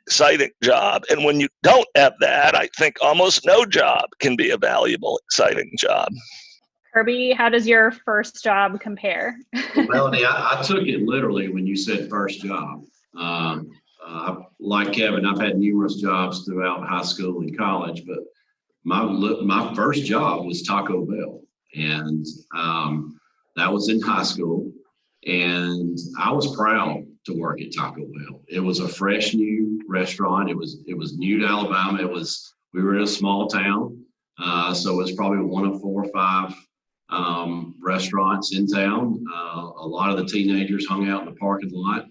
exciting 0.06 0.52
job. 0.64 1.04
And 1.10 1.24
when 1.24 1.40
you 1.40 1.48
don't 1.64 1.88
have 1.96 2.14
that, 2.20 2.56
I 2.56 2.70
think 2.78 2.98
almost 3.02 3.46
no 3.46 3.66
job 3.66 4.06
can 4.20 4.36
be 4.36 4.50
a 4.50 4.58
valuable, 4.58 5.20
exciting 5.26 5.72
job. 5.78 6.10
Kirby, 6.94 7.32
how 7.32 7.50
does 7.50 7.68
your 7.68 7.92
first 7.92 8.44
job 8.44 8.80
compare? 8.80 9.38
well, 9.76 9.88
Melanie, 9.90 10.26
I, 10.26 10.60
I, 10.60 10.64
took 10.64 10.88
it 10.88 11.04
literally 11.04 11.50
when 11.50 11.68
you 11.68 11.76
said 11.76 12.10
first 12.10 12.42
job. 12.42 12.84
Um, 13.16 13.70
uh, 14.06 14.38
like 14.60 14.94
Kevin, 14.94 15.26
I've 15.26 15.40
had 15.40 15.60
numerous 15.60 15.96
jobs 15.96 16.46
throughout 16.46 16.88
high 16.88 17.04
school 17.04 17.42
and 17.42 17.58
college, 17.58 18.04
but 18.08 18.20
my 18.84 19.04
my 19.04 19.74
first 19.76 20.06
job 20.06 20.46
was 20.46 20.64
Taco 20.64 21.06
Bell, 21.06 21.42
and 21.76 22.26
um, 22.56 23.20
that 23.58 23.72
was 23.72 23.90
in 23.90 24.02
high 24.02 24.24
school, 24.24 24.72
and 25.26 25.98
I 26.18 26.32
was 26.32 26.56
proud 26.56 27.06
to 27.26 27.34
work 27.34 27.62
at 27.62 27.74
Taco 27.76 28.06
Bell. 28.06 28.42
It 28.48 28.62
was 28.62 28.80
a 28.80 28.88
fresh 28.88 29.34
new 29.34 29.77
restaurant. 29.88 30.50
It 30.50 30.58
was 30.58 30.84
it 30.88 30.98
was 30.98 31.18
new 31.18 31.40
to 31.40 31.48
Alabama. 31.48 32.02
It 32.02 32.10
was 32.10 32.54
we 32.74 32.84
were 32.84 32.96
in 32.96 33.04
a 33.04 33.08
small 33.08 33.48
town, 33.48 34.04
uh, 34.40 34.74
so 34.74 34.94
it 34.94 35.04
was 35.04 35.12
probably 35.14 35.40
one 35.40 35.66
of 35.66 35.82
four 35.82 36.04
or 36.04 36.12
five 36.12 36.54
um, 37.10 37.76
restaurants 37.82 38.56
in 38.56 38.68
town. 38.68 39.24
Uh, 39.34 39.72
a 39.78 39.88
lot 39.88 40.10
of 40.10 40.18
the 40.18 40.26
teenagers 40.26 40.88
hung 40.88 41.08
out 41.08 41.22
in 41.22 41.30
the 41.30 41.36
parking 41.40 41.72
lot, 41.72 42.06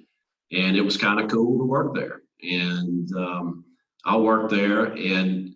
and 0.53 0.77
it 0.77 0.83
was 0.83 0.97
kind 0.97 1.21
of 1.21 1.31
cool 1.31 1.59
to 1.59 1.65
work 1.65 1.95
there. 1.95 2.23
And 2.43 3.11
um, 3.17 3.65
I 4.05 4.17
worked 4.17 4.51
there, 4.51 4.87
and 4.87 5.55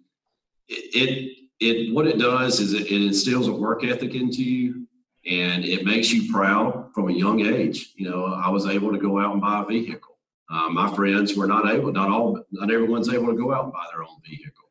it, 0.68 0.94
it 0.94 1.36
it 1.60 1.94
what 1.94 2.06
it 2.06 2.18
does 2.18 2.60
is 2.60 2.72
it, 2.72 2.86
it 2.86 3.02
instills 3.02 3.48
a 3.48 3.52
work 3.52 3.84
ethic 3.84 4.14
into 4.14 4.42
you 4.42 4.86
and 5.26 5.64
it 5.64 5.84
makes 5.84 6.10
you 6.10 6.32
proud 6.32 6.90
from 6.94 7.08
a 7.08 7.12
young 7.12 7.40
age. 7.40 7.92
You 7.96 8.10
know, 8.10 8.24
I 8.24 8.48
was 8.48 8.66
able 8.66 8.90
to 8.92 8.98
go 8.98 9.20
out 9.20 9.32
and 9.32 9.40
buy 9.40 9.62
a 9.62 9.66
vehicle. 9.66 10.09
Uh, 10.50 10.68
my 10.68 10.92
friends 10.94 11.36
were 11.36 11.46
not 11.46 11.70
able, 11.70 11.92
not 11.92 12.08
all, 12.08 12.42
not 12.50 12.72
everyone's 12.72 13.08
able 13.08 13.28
to 13.28 13.36
go 13.36 13.54
out 13.54 13.64
and 13.64 13.72
buy 13.72 13.86
their 13.92 14.02
own 14.02 14.20
vehicle 14.28 14.68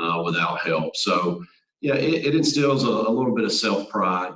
uh, 0.00 0.22
without 0.22 0.60
help. 0.60 0.94
So, 0.96 1.42
yeah, 1.80 1.94
it, 1.94 2.26
it 2.26 2.34
instills 2.34 2.84
a, 2.84 2.88
a 2.88 3.10
little 3.10 3.34
bit 3.34 3.44
of 3.44 3.52
self 3.52 3.88
pride. 3.88 4.34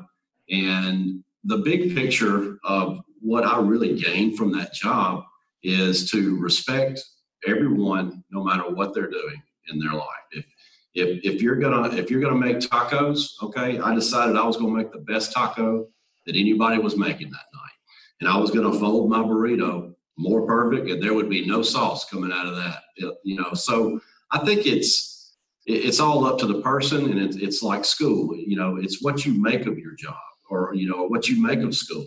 And 0.51 1.23
the 1.45 1.59
big 1.59 1.95
picture 1.95 2.59
of 2.65 3.01
what 3.21 3.45
I 3.45 3.61
really 3.61 4.01
gained 4.01 4.39
from 4.39 4.51
that 4.53 4.73
job 4.73 5.25
is 5.63 6.11
to 6.11 6.39
respect 6.39 7.05
everyone, 7.47 8.25
no 8.31 8.43
matter 8.45 8.71
what 8.71 8.95
they're 8.95 9.11
doing 9.11 9.43
in 9.71 9.79
their 9.79 9.93
life. 9.93 10.07
If 10.33 10.47
if 10.95 11.25
if 11.25 11.43
you're 11.43 11.57
gonna 11.57 11.95
if 11.95 12.11
you're 12.11 12.21
gonna 12.21 12.35
make 12.35 12.59
tacos, 12.59 13.33
okay, 13.43 13.79
I 13.79 13.95
decided 13.95 14.37
I 14.37 14.45
was 14.45 14.57
gonna 14.57 14.77
make 14.77 14.93
the 14.93 14.99
best 14.99 15.33
taco 15.33 15.87
that 16.27 16.37
anybody 16.37 16.79
was 16.79 16.97
making 16.97 17.31
that 17.31 17.47
night, 17.55 17.77
and 18.21 18.29
I 18.29 18.37
was 18.39 18.51
gonna 18.51 18.73
fold 18.73 19.11
my 19.11 19.19
burrito 19.19 19.95
more 20.19 20.47
perfect, 20.47 20.91
and 20.91 21.03
there 21.03 21.15
would 21.15 21.31
be 21.31 21.47
no 21.47 21.63
sauce 21.63 22.09
coming 22.09 22.33
out 22.33 22.47
of 22.47 22.57
that. 22.57 22.83
You 23.25 23.37
know, 23.37 23.55
so 23.55 24.01
I 24.31 24.39
think 24.45 24.67
it's 24.67 25.37
it's 25.67 26.01
all 26.01 26.25
up 26.27 26.39
to 26.41 26.47
the 26.47 26.61
person, 26.63 27.11
and 27.11 27.21
it's 27.21 27.37
it's 27.37 27.63
like 27.63 27.85
school. 27.85 28.37
You 28.37 28.57
know, 28.57 28.77
it's 28.77 29.03
what 29.03 29.25
you 29.25 29.41
make 29.41 29.67
of 29.67 29.79
your 29.79 29.95
job, 29.95 30.17
or 30.51 30.75
you 30.75 30.89
know, 30.89 31.07
what 31.07 31.29
you 31.29 31.43
make 31.43 31.61
of 31.61 31.75
school. 31.75 32.07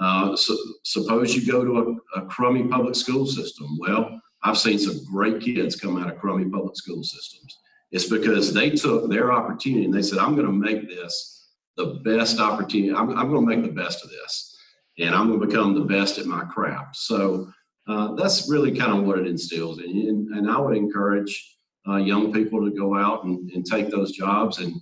Uh, 0.00 0.34
so, 0.34 0.56
suppose 0.82 1.34
you 1.34 1.46
go 1.50 1.64
to 1.64 2.00
a, 2.16 2.20
a 2.22 2.26
crummy 2.26 2.64
public 2.64 2.96
school 2.96 3.26
system. 3.26 3.78
Well, 3.78 4.20
I've 4.42 4.58
seen 4.58 4.78
some 4.78 5.04
great 5.04 5.40
kids 5.40 5.76
come 5.76 5.96
out 5.96 6.10
of 6.10 6.18
crummy 6.18 6.48
public 6.48 6.76
school 6.76 7.04
systems 7.04 7.58
it's 7.92 8.08
because 8.08 8.52
they 8.52 8.70
took 8.70 9.08
their 9.08 9.32
opportunity 9.32 9.84
and 9.84 9.94
they 9.94 10.02
said, 10.02 10.18
I'm 10.18 10.34
going 10.34 10.46
to 10.46 10.52
make 10.52 10.88
this 10.88 11.50
the 11.76 12.00
best 12.04 12.40
opportunity. 12.40 12.92
I'm, 12.92 13.10
I'm 13.16 13.30
going 13.30 13.46
to 13.46 13.56
make 13.56 13.62
the 13.62 13.80
best 13.80 14.02
of 14.02 14.10
this 14.10 14.51
and 14.98 15.14
I'm 15.14 15.28
going 15.28 15.40
to 15.40 15.46
become 15.46 15.74
the 15.74 15.84
best 15.84 16.18
at 16.18 16.26
my 16.26 16.44
craft. 16.44 16.96
So 16.96 17.52
uh, 17.88 18.14
that's 18.14 18.48
really 18.50 18.76
kind 18.76 18.98
of 18.98 19.04
what 19.04 19.18
it 19.18 19.26
instills. 19.26 19.78
And, 19.78 20.28
and 20.28 20.50
I 20.50 20.58
would 20.58 20.76
encourage 20.76 21.56
uh, 21.88 21.96
young 21.96 22.32
people 22.32 22.64
to 22.64 22.76
go 22.76 22.96
out 22.96 23.24
and, 23.24 23.50
and 23.50 23.64
take 23.64 23.90
those 23.90 24.12
jobs. 24.12 24.58
And, 24.58 24.74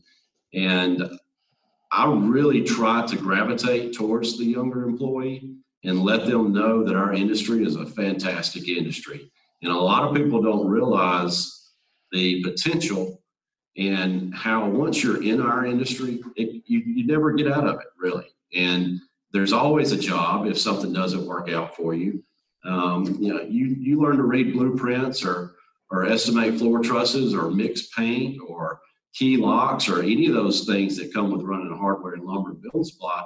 and 0.52 1.10
I 1.92 2.12
really 2.12 2.62
try 2.62 3.06
to 3.06 3.16
gravitate 3.16 3.94
towards 3.94 4.38
the 4.38 4.44
younger 4.44 4.84
employee 4.84 5.56
and 5.84 6.02
let 6.02 6.26
them 6.26 6.52
know 6.52 6.84
that 6.84 6.94
our 6.94 7.14
industry 7.14 7.64
is 7.64 7.76
a 7.76 7.86
fantastic 7.86 8.68
industry. 8.68 9.30
And 9.62 9.72
a 9.72 9.76
lot 9.76 10.04
of 10.04 10.14
people 10.14 10.42
don't 10.42 10.68
realize 10.68 11.70
the 12.12 12.42
potential 12.42 13.22
and 13.76 14.34
how 14.34 14.68
once 14.68 15.02
you're 15.02 15.22
in 15.22 15.40
our 15.40 15.64
industry, 15.64 16.20
it, 16.36 16.62
you, 16.66 16.80
you 16.80 17.06
never 17.06 17.32
get 17.32 17.50
out 17.50 17.66
of 17.66 17.76
it 17.76 17.86
really. 17.98 18.26
And 18.54 19.00
there's 19.32 19.52
always 19.52 19.92
a 19.92 19.96
job 19.96 20.46
if 20.46 20.58
something 20.58 20.92
doesn't 20.92 21.26
work 21.26 21.48
out 21.50 21.76
for 21.76 21.94
you. 21.94 22.22
Um, 22.64 23.16
you 23.20 23.32
know, 23.32 23.42
you, 23.42 23.66
you 23.78 24.00
learn 24.00 24.16
to 24.16 24.24
read 24.24 24.52
blueprints 24.52 25.24
or, 25.24 25.54
or 25.90 26.06
estimate 26.06 26.58
floor 26.58 26.80
trusses 26.80 27.34
or 27.34 27.50
mix 27.50 27.86
paint 27.88 28.38
or 28.46 28.80
key 29.14 29.36
locks 29.36 29.88
or 29.88 30.02
any 30.02 30.26
of 30.26 30.34
those 30.34 30.64
things 30.64 30.96
that 30.96 31.14
come 31.14 31.30
with 31.30 31.42
running 31.42 31.72
a 31.72 31.76
hardware 31.76 32.14
and 32.14 32.24
lumber 32.24 32.52
building 32.52 32.84
supply. 32.84 33.24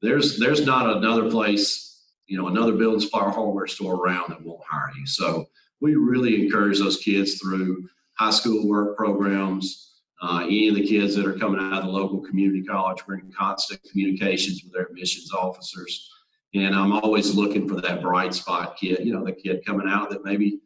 There's, 0.00 0.38
there's 0.38 0.66
not 0.66 0.96
another 0.96 1.30
place, 1.30 2.02
you 2.26 2.36
know, 2.36 2.48
another 2.48 2.72
building 2.72 3.00
supply 3.00 3.30
hardware 3.30 3.66
store 3.66 3.94
around 3.94 4.30
that 4.30 4.42
won't 4.42 4.62
hire 4.68 4.90
you. 4.98 5.06
So 5.06 5.46
we 5.80 5.94
really 5.94 6.44
encourage 6.44 6.78
those 6.78 6.98
kids 6.98 7.40
through 7.40 7.88
high 8.14 8.30
school 8.30 8.68
work 8.68 8.96
programs. 8.96 9.91
Uh, 10.22 10.44
any 10.44 10.68
of 10.68 10.76
the 10.76 10.86
kids 10.86 11.16
that 11.16 11.26
are 11.26 11.36
coming 11.36 11.60
out 11.60 11.80
of 11.80 11.86
the 11.86 11.90
local 11.90 12.20
community 12.20 12.62
college, 12.62 13.04
we're 13.08 13.16
in 13.18 13.32
constant 13.36 13.82
communications 13.90 14.62
with 14.62 14.72
their 14.72 14.84
admissions 14.84 15.32
officers. 15.32 16.08
And 16.54 16.76
I'm 16.76 16.92
always 16.92 17.34
looking 17.34 17.68
for 17.68 17.80
that 17.80 18.02
bright 18.02 18.32
spot 18.32 18.76
kid, 18.76 19.04
you 19.04 19.12
know, 19.12 19.24
the 19.24 19.32
kid 19.32 19.64
coming 19.66 19.88
out 19.88 20.10
that 20.10 20.24
maybe 20.24 20.60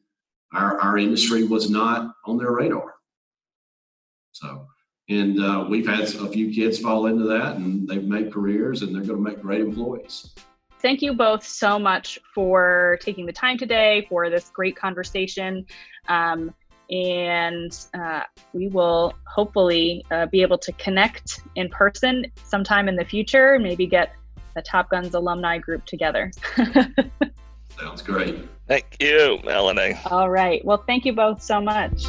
our, 0.53 0.79
our 0.81 0.99
industry 0.99 1.45
was 1.45 1.71
not 1.71 2.13
on 2.27 2.37
their 2.37 2.53
radar. 2.53 2.97
So, 4.33 4.67
and 5.09 5.41
uh, 5.43 5.65
we've 5.71 5.87
had 5.87 6.01
a 6.01 6.29
few 6.29 6.53
kids 6.53 6.79
fall 6.79 7.07
into 7.07 7.25
that 7.25 7.57
and 7.57 7.89
they've 7.89 8.05
made 8.05 8.33
careers 8.33 8.83
and 8.83 8.95
they're 8.95 9.05
going 9.05 9.25
to 9.25 9.31
make 9.31 9.41
great 9.41 9.63
employees. 9.63 10.35
Thank 10.81 11.01
you 11.01 11.15
both 11.15 11.43
so 11.43 11.79
much 11.79 12.19
for 12.35 12.99
taking 13.01 13.25
the 13.25 13.33
time 13.33 13.57
today 13.57 14.07
for 14.11 14.29
this 14.29 14.51
great 14.51 14.77
conversation. 14.77 15.65
Um, 16.09 16.55
and 16.91 17.87
uh, 17.95 18.22
we 18.53 18.68
will 18.68 19.12
hopefully 19.26 20.05
uh, 20.11 20.26
be 20.26 20.43
able 20.43 20.59
to 20.59 20.72
connect 20.72 21.41
in 21.57 21.68
person 21.68 22.26
sometime 22.45 22.89
in 22.89 22.97
the 22.97 23.05
future, 23.05 23.59
maybe 23.59 23.87
get 23.87 24.12
the 24.55 24.62
Top 24.62 24.91
Guns 24.91 25.14
alumni 25.14 25.59
group 25.59 25.84
together. 25.84 26.30
Sounds 27.78 28.03
great. 28.03 28.49
Thank 28.68 28.97
you, 29.01 29.39
Melanie. 29.45 29.95
All 30.11 30.30
right. 30.30 30.64
Well, 30.64 30.82
thank 30.87 31.05
you 31.05 31.12
both 31.12 31.43
so 31.43 31.61
much. 31.61 32.07